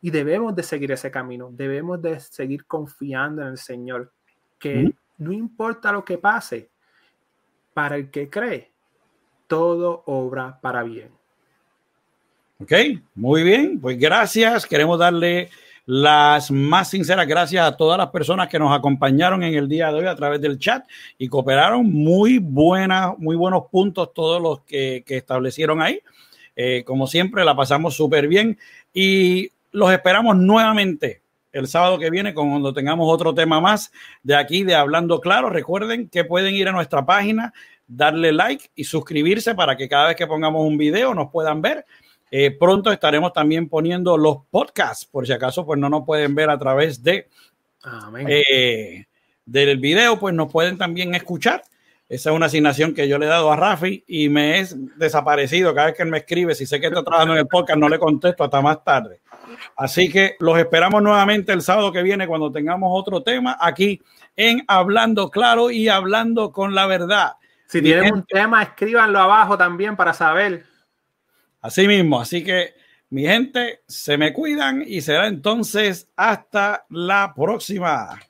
Y 0.00 0.10
debemos 0.10 0.54
de 0.54 0.62
seguir 0.62 0.92
ese 0.92 1.10
camino, 1.10 1.50
debemos 1.52 2.00
de 2.00 2.20
seguir 2.20 2.66
confiando 2.66 3.42
en 3.42 3.48
el 3.48 3.58
Señor, 3.58 4.12
que 4.58 4.94
no 5.18 5.32
importa 5.32 5.92
lo 5.92 6.04
que 6.04 6.18
pase, 6.18 6.70
para 7.74 7.96
el 7.96 8.10
que 8.10 8.30
cree, 8.30 8.70
todo 9.46 10.02
obra 10.06 10.58
para 10.60 10.82
bien. 10.82 11.10
Ok, 12.58 12.72
muy 13.14 13.42
bien, 13.42 13.78
pues 13.80 13.98
gracias. 13.98 14.64
Queremos 14.64 14.98
darle 14.98 15.50
las 15.84 16.50
más 16.50 16.90
sinceras 16.90 17.26
gracias 17.26 17.66
a 17.66 17.76
todas 17.76 17.96
las 17.96 18.08
personas 18.08 18.48
que 18.48 18.58
nos 18.58 18.76
acompañaron 18.76 19.42
en 19.42 19.54
el 19.54 19.68
día 19.68 19.92
de 19.92 19.98
hoy 19.98 20.06
a 20.06 20.16
través 20.16 20.40
del 20.40 20.58
chat 20.58 20.84
y 21.16 21.28
cooperaron 21.28 21.92
muy 21.92 22.38
buenas, 22.38 23.16
muy 23.18 23.36
buenos 23.36 23.64
puntos 23.70 24.12
todos 24.12 24.42
los 24.42 24.62
que, 24.62 25.04
establecieron 25.06 25.80
ahí. 25.80 26.00
Eh, 26.56 26.82
como 26.84 27.06
siempre, 27.06 27.44
la 27.44 27.54
pasamos 27.54 27.94
súper 27.94 28.26
bien 28.26 28.58
y 28.94 29.50
los 29.76 29.92
esperamos 29.92 30.38
nuevamente 30.38 31.20
el 31.52 31.68
sábado 31.68 31.98
que 31.98 32.08
viene 32.08 32.32
cuando 32.32 32.72
tengamos 32.72 33.12
otro 33.12 33.34
tema 33.34 33.60
más 33.60 33.92
de 34.22 34.34
aquí 34.34 34.64
de 34.64 34.74
Hablando 34.74 35.20
Claro. 35.20 35.50
Recuerden 35.50 36.08
que 36.08 36.24
pueden 36.24 36.54
ir 36.54 36.66
a 36.66 36.72
nuestra 36.72 37.04
página, 37.04 37.52
darle 37.86 38.32
like 38.32 38.70
y 38.74 38.84
suscribirse 38.84 39.54
para 39.54 39.76
que 39.76 39.86
cada 39.86 40.08
vez 40.08 40.16
que 40.16 40.26
pongamos 40.26 40.66
un 40.66 40.78
video 40.78 41.14
nos 41.14 41.30
puedan 41.30 41.60
ver. 41.60 41.84
Eh, 42.30 42.52
pronto 42.52 42.90
estaremos 42.90 43.34
también 43.34 43.68
poniendo 43.68 44.16
los 44.16 44.38
podcasts, 44.50 45.04
por 45.04 45.26
si 45.26 45.34
acaso 45.34 45.66
pues 45.66 45.78
no 45.78 45.90
nos 45.90 46.06
pueden 46.06 46.34
ver 46.34 46.48
a 46.48 46.58
través 46.58 47.02
de 47.02 47.28
eh, 48.26 49.04
del 49.44 49.78
video, 49.78 50.18
pues 50.18 50.34
nos 50.34 50.50
pueden 50.50 50.78
también 50.78 51.14
escuchar. 51.14 51.62
Esa 52.08 52.30
es 52.30 52.36
una 52.36 52.46
asignación 52.46 52.94
que 52.94 53.08
yo 53.08 53.18
le 53.18 53.26
he 53.26 53.28
dado 53.28 53.52
a 53.52 53.56
Rafi 53.56 54.04
y 54.06 54.30
me 54.30 54.60
es 54.60 54.74
desaparecido 54.96 55.74
cada 55.74 55.88
vez 55.88 55.96
que 55.96 56.02
él 56.02 56.08
me 56.08 56.18
escribe. 56.18 56.54
Si 56.54 56.64
sé 56.64 56.80
que 56.80 56.86
está 56.86 57.02
trabajando 57.02 57.34
en 57.34 57.40
el 57.40 57.46
podcast, 57.46 57.78
no 57.78 57.90
le 57.90 57.98
contesto 57.98 58.42
hasta 58.42 58.62
más 58.62 58.82
tarde. 58.82 59.20
Así 59.76 60.10
que 60.10 60.36
los 60.40 60.58
esperamos 60.58 61.02
nuevamente 61.02 61.52
el 61.52 61.62
sábado 61.62 61.92
que 61.92 62.02
viene 62.02 62.26
cuando 62.26 62.50
tengamos 62.50 62.90
otro 62.92 63.22
tema 63.22 63.56
aquí 63.60 64.00
en 64.36 64.64
Hablando 64.68 65.30
Claro 65.30 65.70
y 65.70 65.88
Hablando 65.88 66.52
con 66.52 66.74
la 66.74 66.86
Verdad. 66.86 67.32
Si 67.66 67.82
tienen 67.82 68.14
un 68.14 68.24
tema, 68.24 68.62
escríbanlo 68.62 69.18
abajo 69.18 69.58
también 69.58 69.96
para 69.96 70.12
saber. 70.12 70.64
Así 71.60 71.88
mismo, 71.88 72.20
así 72.20 72.44
que 72.44 72.74
mi 73.10 73.22
gente, 73.22 73.80
se 73.86 74.18
me 74.18 74.32
cuidan 74.32 74.82
y 74.86 75.00
será 75.00 75.26
entonces 75.26 76.08
hasta 76.16 76.86
la 76.90 77.32
próxima. 77.34 78.20